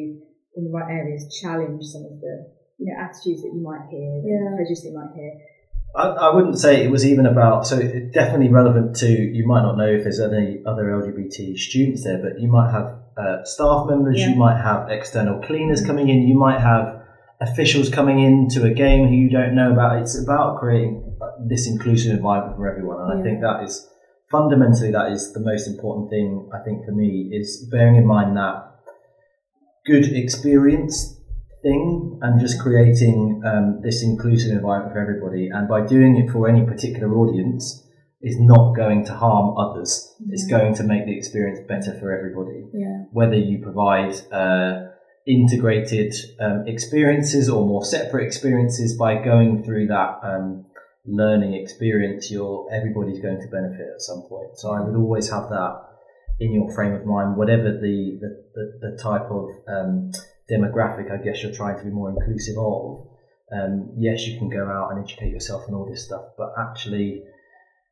in 0.60 0.68
the 0.68 0.72
right 0.72 0.92
areas, 0.92 1.32
challenge 1.40 1.84
some 1.88 2.04
of 2.04 2.20
the, 2.20 2.52
you 2.78 2.92
know, 2.92 2.96
attitudes 3.00 3.44
that 3.44 3.56
you 3.56 3.64
might 3.64 3.88
hear, 3.88 4.20
the 4.20 4.28
Yeah. 4.28 4.56
prejudice 4.56 4.84
you 4.84 4.96
might 4.96 5.16
hear. 5.16 5.32
I, 5.96 6.32
I 6.32 6.36
wouldn't 6.36 6.58
say 6.60 6.84
it 6.84 6.92
was 6.92 7.06
even 7.06 7.26
about, 7.26 7.68
so 7.68 7.80
definitely 8.14 8.48
relevant 8.48 8.96
to, 8.98 9.08
you 9.08 9.46
might 9.46 9.62
not 9.62 9.78
know 9.78 9.88
if 9.88 10.04
there's 10.04 10.20
any 10.20 10.64
other 10.66 10.86
LGBT 10.86 11.58
students 11.58 12.04
there, 12.04 12.18
but 12.18 12.40
you 12.40 12.48
might 12.48 12.72
have 12.72 13.01
uh, 13.18 13.44
staff 13.44 13.88
members, 13.90 14.20
Yeah. 14.20 14.30
you 14.30 14.36
might 14.36 14.62
have 14.62 14.90
external 14.90 15.40
cleaners 15.42 15.86
coming 15.86 16.10
in, 16.10 16.28
you 16.28 16.38
might 16.38 16.60
have 16.60 17.02
officials 17.42 17.90
coming 17.90 18.20
in 18.20 18.48
to 18.50 18.64
a 18.66 18.70
game 18.74 19.08
who 19.08 19.16
you 19.16 19.30
don't 19.30 19.56
know 19.56 19.72
about. 19.72 20.02
It's 20.02 20.22
about 20.22 20.60
creating 20.60 21.18
this 21.48 21.68
inclusive 21.68 22.16
environment 22.16 22.56
for 22.58 22.70
everyone. 22.70 23.02
And 23.02 23.20
I 23.20 23.24
think 23.24 23.42
that 23.42 23.64
is 23.64 23.88
fundamentally, 24.30 24.92
that 24.92 25.12
is 25.12 25.34
the 25.34 25.40
most 25.40 25.68
important 25.68 26.10
thing, 26.10 26.50
I 26.54 26.60
think, 26.64 26.86
for 26.86 26.92
me, 26.92 27.30
is 27.34 27.68
bearing 27.72 27.96
in 27.96 28.06
mind 28.06 28.38
that 28.38 28.68
good 29.86 30.06
experience 30.14 31.18
thing 31.64 32.20
and 32.22 32.40
just 32.40 32.60
creating 32.62 33.42
um, 33.46 33.82
this 33.84 34.04
inclusive 34.04 34.52
environment 34.52 34.94
for 34.94 35.00
everybody. 35.00 35.50
And 35.50 35.68
by 35.68 35.86
doing 35.86 36.18
it 36.18 36.32
for 36.32 36.48
any 36.48 36.64
particular 36.66 37.14
audience, 37.16 37.84
is 38.24 38.40
not 38.40 38.76
going 38.76 39.04
to 39.06 39.14
harm 39.14 39.58
others. 39.58 40.16
It's 40.30 40.46
going 40.48 40.76
to 40.76 40.84
make 40.84 41.06
the 41.06 41.18
experience 41.18 41.60
better 41.68 41.98
for 42.00 42.16
everybody. 42.16 42.66
Yeah. 42.74 43.06
Whether 43.12 43.36
you 43.36 43.60
provide 43.60 44.14
uh, 44.32 44.90
integrated 45.26 46.14
um, 46.40 46.66
experiences 46.68 47.50
or 47.50 47.66
more 47.66 47.84
separate 47.84 48.26
experiences 48.26 48.96
by 48.98 49.24
going 49.24 49.64
through 49.64 49.88
that 49.88 50.20
um, 50.24 50.66
learning 51.06 51.56
experience, 51.56 52.30
you're 52.30 52.68
everybody's 52.72 53.20
going 53.20 53.42
to 53.42 53.48
benefit 53.48 53.88
at 53.96 54.02
some 54.02 54.24
point. 54.30 54.58
So 54.58 54.72
I 54.72 54.82
would 54.82 54.96
always 54.96 55.30
have 55.32 55.50
that 55.50 55.82
in 56.40 56.54
your 56.54 56.72
frame 56.74 56.94
of 56.94 57.06
mind, 57.06 57.38
whatever 57.38 57.72
the 57.72 58.20
the, 58.22 58.44
the, 58.54 58.80
the 58.82 58.98
type 59.02 59.30
of 59.32 59.50
um, 59.68 60.12
demographic 60.50 61.12
I 61.12 61.24
guess 61.24 61.42
you're 61.42 61.54
trying 61.54 61.78
to 61.78 61.84
be 61.84 61.90
more 61.90 62.10
inclusive 62.10 62.58
of. 62.58 63.08
Um, 63.52 63.94
yes, 63.98 64.26
you 64.28 64.40
can 64.40 64.50
go 64.50 64.66
out 64.66 64.92
and 64.92 65.04
educate 65.04 65.30
yourself 65.30 65.64
and 65.68 65.76
all 65.76 65.90
this 65.90 66.06
stuff, 66.06 66.24
but 66.38 66.54
actually 66.58 67.24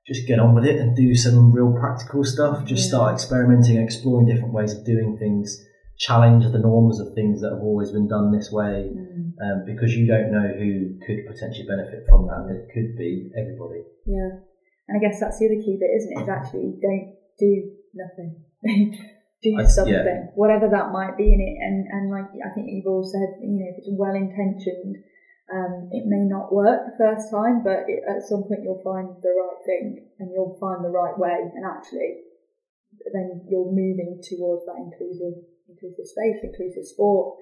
just 0.06 0.28
get 0.28 0.40
on 0.40 0.56
with 0.56 0.66
it 0.66 0.80
and 0.80 0.96
do 0.96 1.16
some 1.16 1.52
real 1.52 1.76
practical 1.80 2.24
stuff. 2.24 2.66
Just 2.66 2.88
start 2.88 3.14
experimenting, 3.14 3.78
exploring 3.78 4.28
different 4.28 4.54
ways 4.54 4.74
of 4.74 4.86
doing 4.86 5.18
things, 5.20 5.64
challenge 5.98 6.46
the 6.52 6.60
norms 6.60 7.00
of 7.00 7.14
things 7.14 7.42
that 7.42 7.52
have 7.52 7.62
always 7.62 7.92
been 7.92 8.08
done 8.08 8.32
this 8.32 8.52
way, 8.52 8.90
um, 9.44 9.64
because 9.66 9.96
you 9.96 10.08
don't 10.08 10.32
know 10.32 10.48
who 10.58 10.98
could 11.06 11.28
potentially 11.28 11.68
benefit 11.68 12.06
from 12.08 12.28
that. 12.28 12.50
It 12.50 12.74
could 12.74 12.98
be 12.98 13.30
everybody. 13.38 13.84
Yeah. 14.06 14.42
And 14.88 14.98
I 14.98 15.00
guess 15.00 15.20
that's 15.20 15.38
the 15.38 15.46
other 15.46 15.62
key 15.62 15.78
bit, 15.80 15.94
isn't 15.94 16.18
it? 16.18 16.24
Is 16.24 16.30
actually 16.30 16.74
don't 16.82 17.14
do 17.38 17.72
nothing. 17.94 18.44
do 19.44 19.56
I- 19.58 19.66
something, 19.66 19.94
yeah. 19.94 20.34
whatever 20.36 20.68
that 20.68 20.92
might 20.92 21.18
be 21.18 21.32
in 21.32 21.40
it. 21.40 21.56
And, 21.62 21.86
and 21.92 22.12
like 22.12 22.28
I 22.44 22.50
think 22.56 22.68
you've 22.70 22.88
all 22.88 23.04
said, 23.04 23.40
you 23.42 23.60
know, 23.60 23.70
if 23.70 23.78
it's 23.78 23.94
well 23.94 24.16
intentioned, 24.16 24.98
um, 25.50 25.90
it 25.92 26.06
may 26.06 26.26
not 26.30 26.54
work 26.54 26.86
the 26.86 26.98
first 26.98 27.32
time, 27.32 27.64
but 27.64 27.90
it, 27.90 28.06
at 28.06 28.22
some 28.22 28.44
point 28.44 28.62
you'll 28.64 28.84
find 28.86 29.10
the 29.22 29.34
right 29.34 29.62
thing 29.66 30.06
and 30.20 30.32
you'll 30.32 30.58
find 30.60 30.86
the 30.86 30.94
right 30.94 31.18
way. 31.18 31.50
And 31.56 31.66
actually, 31.66 32.22
then 33.14 33.46
you're 33.50 33.66
moving 33.66 34.22
towards 34.22 34.66
that 34.66 34.78
inclusive, 34.78 35.42
inclusive 35.68 36.06
space, 36.06 36.38
inclusive 36.44 36.86
sport, 36.86 37.38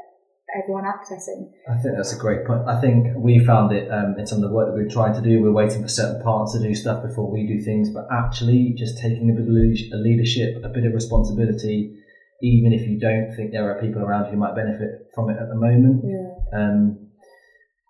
everyone 0.56 0.86
accessing. 0.86 1.52
I 1.68 1.76
think 1.82 1.96
that's 1.96 2.14
a 2.14 2.20
great 2.20 2.46
point. 2.46 2.64
I 2.68 2.80
think 2.80 3.12
we 3.18 3.44
found 3.44 3.76
it 3.76 3.92
um, 3.92 4.16
in 4.18 4.26
some 4.26 4.44
of 4.44 4.50
the 4.50 4.56
work 4.56 4.72
that 4.72 4.76
we're 4.76 4.90
trying 4.90 5.14
to 5.14 5.22
do. 5.22 5.42
We're 5.42 5.52
waiting 5.52 5.82
for 5.82 5.90
certain 5.90 6.22
parts 6.22 6.54
to 6.54 6.60
do 6.60 6.74
stuff 6.74 7.04
before 7.04 7.30
we 7.30 7.46
do 7.46 7.60
things, 7.60 7.90
but 7.90 8.08
actually 8.12 8.74
just 8.78 8.98
taking 9.00 9.30
a 9.30 9.34
bit 9.34 9.44
of 9.44 10.00
leadership, 10.00 10.64
a 10.64 10.70
bit 10.70 10.86
of 10.86 10.94
responsibility, 10.94 12.00
even 12.42 12.72
if 12.72 12.88
you 12.88 13.00
don't 13.00 13.36
think 13.36 13.52
there 13.52 13.70
are 13.70 13.82
people 13.82 14.02
around 14.02 14.32
who 14.32 14.38
might 14.38 14.56
benefit 14.56 15.12
from 15.14 15.30
it 15.30 15.38
at 15.42 15.50
the 15.50 15.56
moment. 15.56 16.04
Yeah. 16.06 16.58
Um, 16.58 17.07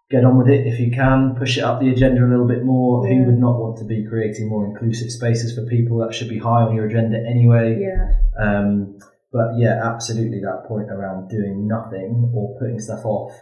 get 0.09 0.23
on 0.23 0.37
with 0.37 0.47
it 0.47 0.65
if 0.65 0.79
you 0.79 0.91
can. 0.91 1.35
Push 1.37 1.57
it 1.57 1.63
up 1.63 1.79
the 1.79 1.89
agenda 1.89 2.23
a 2.23 2.29
little 2.29 2.47
bit 2.47 2.63
more. 2.63 3.05
Yeah. 3.05 3.13
Who 3.13 3.25
would 3.25 3.39
not 3.39 3.59
want 3.59 3.77
to 3.79 3.85
be 3.85 4.05
creating 4.07 4.47
more 4.47 4.65
inclusive 4.65 5.11
spaces 5.11 5.55
for 5.55 5.65
people? 5.65 5.99
That 5.99 6.13
should 6.13 6.29
be 6.29 6.39
high 6.39 6.63
on 6.63 6.75
your 6.75 6.85
agenda 6.85 7.17
anyway. 7.27 7.79
Yeah. 7.81 8.13
Um, 8.39 8.99
but 9.31 9.57
yeah, 9.57 9.81
absolutely 9.83 10.39
that 10.41 10.65
point 10.67 10.89
around 10.89 11.29
doing 11.29 11.67
nothing 11.67 12.31
or 12.33 12.57
putting 12.57 12.79
stuff 12.79 13.03
off 13.03 13.35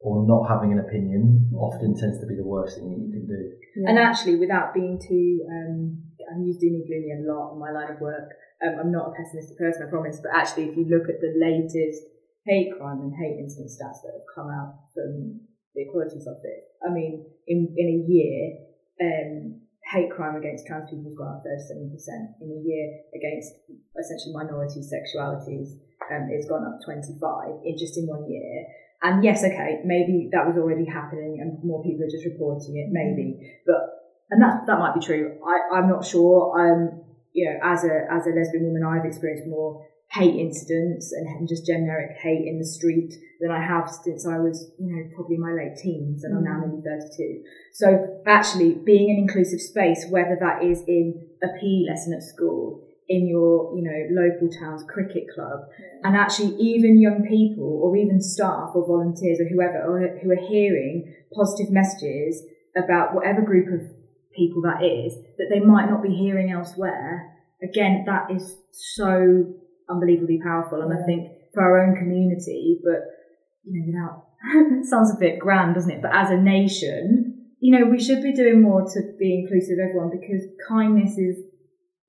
or 0.00 0.26
not 0.26 0.48
having 0.48 0.72
an 0.72 0.80
opinion 0.80 1.50
often 1.56 1.94
tends 1.94 2.20
to 2.20 2.26
be 2.26 2.36
the 2.36 2.44
worst 2.44 2.76
thing 2.76 2.88
that 2.90 3.00
you 3.00 3.12
can 3.12 3.26
do. 3.26 3.42
yeah. 3.76 3.90
And 3.90 3.98
actually, 3.98 4.36
without 4.36 4.72
being 4.72 4.98
too, 5.00 5.44
um, 5.50 6.00
I'm 6.32 6.42
used 6.42 6.60
doom 6.60 6.80
and 6.80 6.86
gloomy 6.86 7.12
a 7.12 7.20
lot 7.28 7.52
in 7.52 7.60
my 7.60 7.70
line 7.70 7.92
of 7.92 8.00
work. 8.00 8.32
Um, 8.64 8.80
I'm 8.80 8.92
not 8.92 9.12
a 9.12 9.12
pessimistic 9.12 9.58
person, 9.58 9.84
I 9.84 9.90
promise. 9.90 10.20
But 10.22 10.32
actually, 10.32 10.72
if 10.72 10.76
you 10.76 10.88
look 10.88 11.08
at 11.08 11.20
the 11.20 11.36
latest 11.36 12.08
hate 12.46 12.72
crime 12.78 13.02
and 13.02 13.12
hate 13.12 13.36
incident 13.36 13.68
stats 13.68 14.00
that 14.06 14.14
have 14.16 14.30
come 14.32 14.48
out 14.48 14.78
from 14.94 15.40
the 15.76 15.84
Equalities 15.84 16.26
Office, 16.26 16.64
I 16.80 16.90
mean, 16.90 17.28
in 17.46 17.76
in 17.76 17.86
a 17.86 17.98
year, 18.08 18.40
um, 18.98 19.60
hate 19.92 20.10
crime 20.10 20.34
against 20.34 20.66
trans 20.66 20.90
people 20.90 21.06
has 21.06 21.14
gone 21.14 21.38
up 21.38 21.44
37%. 21.46 22.42
In 22.42 22.48
a 22.50 22.60
year, 22.66 23.06
against 23.14 23.54
essentially 23.94 24.34
minority 24.34 24.82
sexualities, 24.82 25.78
um, 26.10 26.26
it's 26.32 26.48
gone 26.48 26.66
up 26.66 26.80
25 26.84 27.62
in 27.64 27.78
just 27.78 27.96
in 27.96 28.06
one 28.06 28.26
year. 28.28 28.66
And 29.02 29.22
yes, 29.22 29.44
okay, 29.44 29.84
maybe 29.84 30.28
that 30.32 30.46
was 30.46 30.56
already 30.56 30.86
happening 30.86 31.38
and 31.38 31.62
more 31.62 31.84
people 31.84 32.02
are 32.02 32.10
just 32.10 32.24
reporting 32.24 32.80
it, 32.80 32.88
maybe. 32.90 33.60
But 33.66 33.96
and 34.30 34.42
that 34.42 34.66
that 34.66 34.78
might 34.78 34.94
be 34.94 35.04
true. 35.04 35.38
I, 35.46 35.78
I'm 35.78 35.88
not 35.88 36.04
sure. 36.04 36.50
Um, 36.58 37.04
you 37.32 37.44
know, 37.44 37.60
as 37.62 37.84
a 37.84 38.08
as 38.10 38.26
a 38.26 38.30
lesbian 38.30 38.64
woman, 38.64 38.82
I've 38.82 39.04
experienced 39.04 39.46
more 39.46 39.86
hate 40.16 40.36
incidents 40.36 41.12
and, 41.12 41.26
and 41.26 41.48
just 41.48 41.66
generic 41.66 42.16
hate 42.22 42.46
in 42.46 42.58
the 42.58 42.66
street 42.66 43.14
than 43.40 43.50
I 43.50 43.60
have 43.60 43.90
since 43.90 44.26
I 44.26 44.38
was, 44.38 44.72
you 44.78 44.88
know, 44.88 45.10
probably 45.14 45.36
my 45.36 45.52
late 45.52 45.76
teens, 45.76 46.24
and 46.24 46.36
I'm 46.36 46.44
now 46.44 46.64
mm. 46.64 46.82
nearly 46.82 46.82
32. 46.82 47.44
So 47.72 48.22
actually, 48.26 48.74
being 48.84 49.10
an 49.10 49.18
inclusive 49.18 49.60
space, 49.60 50.06
whether 50.08 50.36
that 50.40 50.64
is 50.64 50.82
in 50.88 51.28
a 51.42 51.48
PE 51.60 51.90
lesson 51.90 52.14
at 52.14 52.22
school, 52.22 52.82
in 53.08 53.28
your, 53.28 53.76
you 53.76 53.82
know, 53.84 54.22
local 54.22 54.48
town's 54.48 54.82
cricket 54.88 55.24
club, 55.34 55.60
and 56.02 56.16
actually 56.16 56.56
even 56.56 57.00
young 57.00 57.24
people 57.28 57.80
or 57.84 57.96
even 57.96 58.20
staff 58.20 58.70
or 58.74 58.86
volunteers 58.86 59.38
or 59.38 59.48
whoever 59.48 59.82
or 59.84 60.18
who 60.18 60.30
are 60.30 60.48
hearing 60.48 61.14
positive 61.34 61.72
messages 61.72 62.42
about 62.76 63.14
whatever 63.14 63.42
group 63.42 63.68
of 63.68 63.86
people 64.34 64.62
that 64.62 64.84
is 64.84 65.16
that 65.38 65.48
they 65.50 65.60
might 65.60 65.88
not 65.88 66.02
be 66.02 66.10
hearing 66.10 66.52
elsewhere 66.52 67.32
again 67.62 68.04
that 68.06 68.30
is 68.30 68.58
so 68.70 69.54
unbelievably 69.88 70.40
powerful 70.42 70.82
and 70.82 70.92
i 70.92 71.04
think 71.06 71.30
for 71.54 71.62
our 71.62 71.86
own 71.86 71.96
community 71.96 72.78
but 72.84 73.02
you 73.64 73.72
know 73.72 73.86
without 73.86 74.84
sounds 74.86 75.10
a 75.10 75.18
bit 75.18 75.38
grand 75.38 75.74
doesn't 75.74 75.90
it? 75.90 76.02
But 76.02 76.14
as 76.14 76.30
a 76.30 76.36
nation 76.36 77.50
you 77.60 77.76
know 77.76 77.86
we 77.86 77.98
should 77.98 78.22
be 78.22 78.32
doing 78.32 78.62
more 78.62 78.82
to 78.82 79.00
be 79.18 79.40
inclusive 79.40 79.78
of 79.78 79.88
everyone 79.88 80.10
because 80.10 80.44
kindness 80.68 81.18
is 81.18 81.36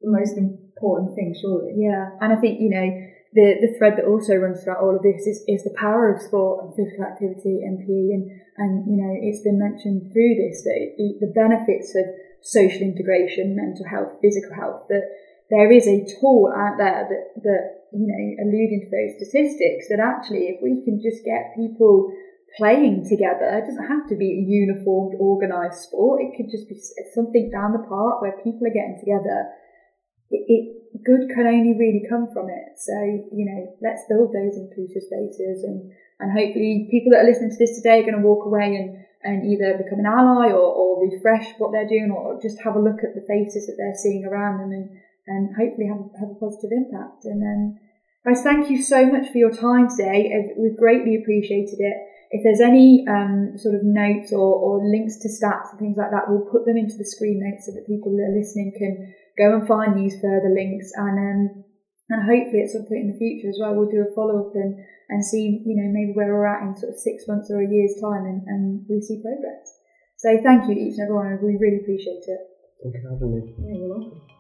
the 0.02 0.12
most 0.12 0.38
important 0.38 1.16
thing 1.16 1.34
surely. 1.34 1.74
Yeah, 1.78 2.14
and 2.22 2.34
I 2.34 2.38
think 2.38 2.60
you 2.60 2.70
know 2.70 2.88
the 3.34 3.58
the 3.62 3.74
thread 3.78 3.98
that 3.98 4.06
also 4.06 4.36
runs 4.36 4.64
throughout 4.64 4.82
all 4.82 4.96
of 4.96 5.02
this 5.02 5.26
is, 5.26 5.44
is 5.48 5.64
the 5.64 5.76
power 5.78 6.14
of 6.14 6.22
sport 6.22 6.64
and 6.64 6.76
physical 6.76 7.06
activity 7.06 7.64
and 7.66 7.82
PE, 7.82 8.14
and 8.14 8.24
and 8.58 8.72
you 8.86 8.98
know 9.02 9.14
it's 9.18 9.42
been 9.42 9.60
mentioned 9.60 10.14
through 10.14 10.36
this 10.38 10.64
that 10.64 10.78
it, 10.78 11.20
the 11.20 11.34
benefits 11.34 11.96
of 11.96 12.06
social 12.42 12.82
integration, 12.82 13.58
mental 13.58 13.86
health, 13.90 14.14
physical 14.22 14.54
health 14.54 14.86
that 14.90 15.10
there 15.50 15.72
is 15.72 15.88
a 15.88 16.04
tool 16.20 16.52
out 16.52 16.76
there 16.78 17.08
that, 17.08 17.24
that, 17.44 17.64
you 17.96 18.04
know, 18.04 18.24
alluding 18.44 18.84
to 18.84 18.92
those 18.92 19.16
statistics 19.16 19.88
that 19.88 20.04
actually 20.04 20.52
if 20.52 20.60
we 20.60 20.84
can 20.84 21.00
just 21.00 21.24
get 21.24 21.56
people 21.56 22.12
playing 22.60 23.08
together, 23.08 23.64
it 23.64 23.68
doesn't 23.68 23.88
have 23.88 24.08
to 24.12 24.16
be 24.16 24.28
a 24.28 24.44
uniformed, 24.44 25.16
organised 25.20 25.88
sport. 25.88 26.20
It 26.22 26.36
could 26.36 26.52
just 26.52 26.68
be 26.68 26.76
something 27.16 27.48
down 27.52 27.72
the 27.72 27.88
park 27.88 28.22
where 28.22 28.36
people 28.44 28.68
are 28.68 28.76
getting 28.76 29.00
together. 29.00 29.48
It, 30.30 30.44
it 30.52 30.64
good 31.08 31.32
can 31.32 31.48
only 31.48 31.80
really 31.80 32.04
come 32.10 32.28
from 32.34 32.52
it. 32.52 32.76
So, 32.76 32.98
you 33.32 33.48
know, 33.48 33.72
let's 33.80 34.04
build 34.12 34.36
those 34.36 34.60
inclusive 34.60 35.08
spaces 35.08 35.64
and, 35.64 35.92
and 36.20 36.36
hopefully 36.36 36.92
people 36.92 37.16
that 37.16 37.24
are 37.24 37.30
listening 37.30 37.56
to 37.56 37.62
this 37.62 37.80
today 37.80 38.04
are 38.04 38.08
going 38.08 38.20
to 38.20 38.28
walk 38.28 38.44
away 38.44 38.76
and, 38.76 39.00
and 39.24 39.48
either 39.48 39.80
become 39.80 40.04
an 40.04 40.12
ally 40.12 40.52
or, 40.52 40.68
or 40.68 41.08
refresh 41.08 41.56
what 41.56 41.72
they're 41.72 41.88
doing 41.88 42.12
or 42.12 42.36
just 42.42 42.60
have 42.60 42.76
a 42.76 42.84
look 42.84 43.00
at 43.00 43.16
the 43.16 43.24
faces 43.24 43.68
that 43.68 43.80
they're 43.80 43.96
seeing 43.96 44.28
around 44.28 44.60
them 44.60 44.76
and, 44.76 44.90
and 45.28 45.56
hopefully 45.56 45.88
have, 45.88 46.04
have 46.20 46.32
a 46.32 46.40
positive 46.40 46.72
impact. 46.72 47.26
And 47.26 47.42
then, 47.42 47.80
guys, 48.26 48.42
thank 48.44 48.70
you 48.70 48.82
so 48.82 49.06
much 49.06 49.30
for 49.30 49.38
your 49.38 49.52
time 49.52 49.88
today. 49.90 50.32
We've 50.58 50.78
greatly 50.78 51.20
appreciated 51.22 51.80
it. 51.80 51.98
If 52.32 52.44
there's 52.44 52.60
any 52.60 53.06
um, 53.08 53.56
sort 53.56 53.76
of 53.76 53.84
notes 53.84 54.34
or, 54.34 54.52
or 54.56 54.84
links 54.84 55.16
to 55.24 55.30
stats 55.32 55.72
and 55.72 55.80
things 55.80 55.96
like 55.96 56.12
that, 56.12 56.28
we'll 56.28 56.52
put 56.52 56.66
them 56.66 56.76
into 56.76 56.98
the 56.98 57.08
screen 57.08 57.40
notes 57.40 57.68
so 57.68 57.72
that 57.72 57.88
people 57.88 58.12
that 58.18 58.32
are 58.32 58.38
listening 58.38 58.76
can 58.76 59.14
go 59.40 59.56
and 59.56 59.68
find 59.68 59.96
these 59.96 60.20
further 60.20 60.52
links. 60.52 60.92
And 60.96 61.16
um, 61.16 61.64
and 62.10 62.24
hopefully 62.24 62.64
at 62.64 62.72
some 62.72 62.88
point 62.88 63.04
in 63.04 63.12
the 63.12 63.20
future 63.20 63.50
as 63.50 63.60
well, 63.60 63.76
we'll 63.76 63.92
do 63.92 64.06
a 64.08 64.16
follow 64.16 64.48
up 64.48 64.56
and, 64.56 64.80
and 65.10 65.24
see, 65.24 65.62
you 65.66 65.76
know, 65.76 65.92
maybe 65.92 66.16
where 66.16 66.32
we're 66.32 66.48
at 66.48 66.64
in 66.64 66.76
sort 66.76 66.94
of 66.94 67.00
six 67.00 67.28
months 67.28 67.52
or 67.52 67.60
a 67.60 67.68
year's 67.68 68.00
time 68.00 68.24
and, 68.24 68.44
and 68.48 68.86
we 68.88 69.02
see 69.02 69.22
progress. 69.22 69.76
So 70.18 70.40
thank 70.44 70.68
you 70.68 70.74
each 70.74 70.98
and 70.98 71.04
everyone. 71.04 71.38
We 71.44 71.60
really 71.60 71.84
appreciate 71.84 72.24
it. 72.24 72.42
Thank 72.82 72.96
you 72.96 73.02
for 73.04 73.12
having 73.12 73.36
me. 73.36 73.56
Yeah, 73.60 73.78
you're 73.78 73.90
welcome. 73.90 74.37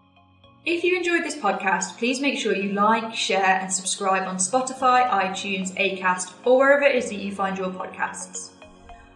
If 0.70 0.84
you 0.84 0.97
enjoyed 0.97 1.24
this 1.24 1.38
podcast, 1.38 1.97
please 1.97 2.20
make 2.20 2.38
sure 2.38 2.53
you 2.53 2.74
like, 2.74 3.15
share, 3.15 3.57
and 3.61 3.72
subscribe 3.72 4.28
on 4.28 4.36
Spotify, 4.36 5.09
iTunes, 5.09 5.74
Acast, 5.78 6.34
or 6.43 6.57
wherever 6.57 6.84
it 6.84 6.93
is 6.93 7.07
that 7.07 7.20
you 7.20 7.34
find 7.34 7.57
your 7.57 7.70
podcasts. 7.70 8.49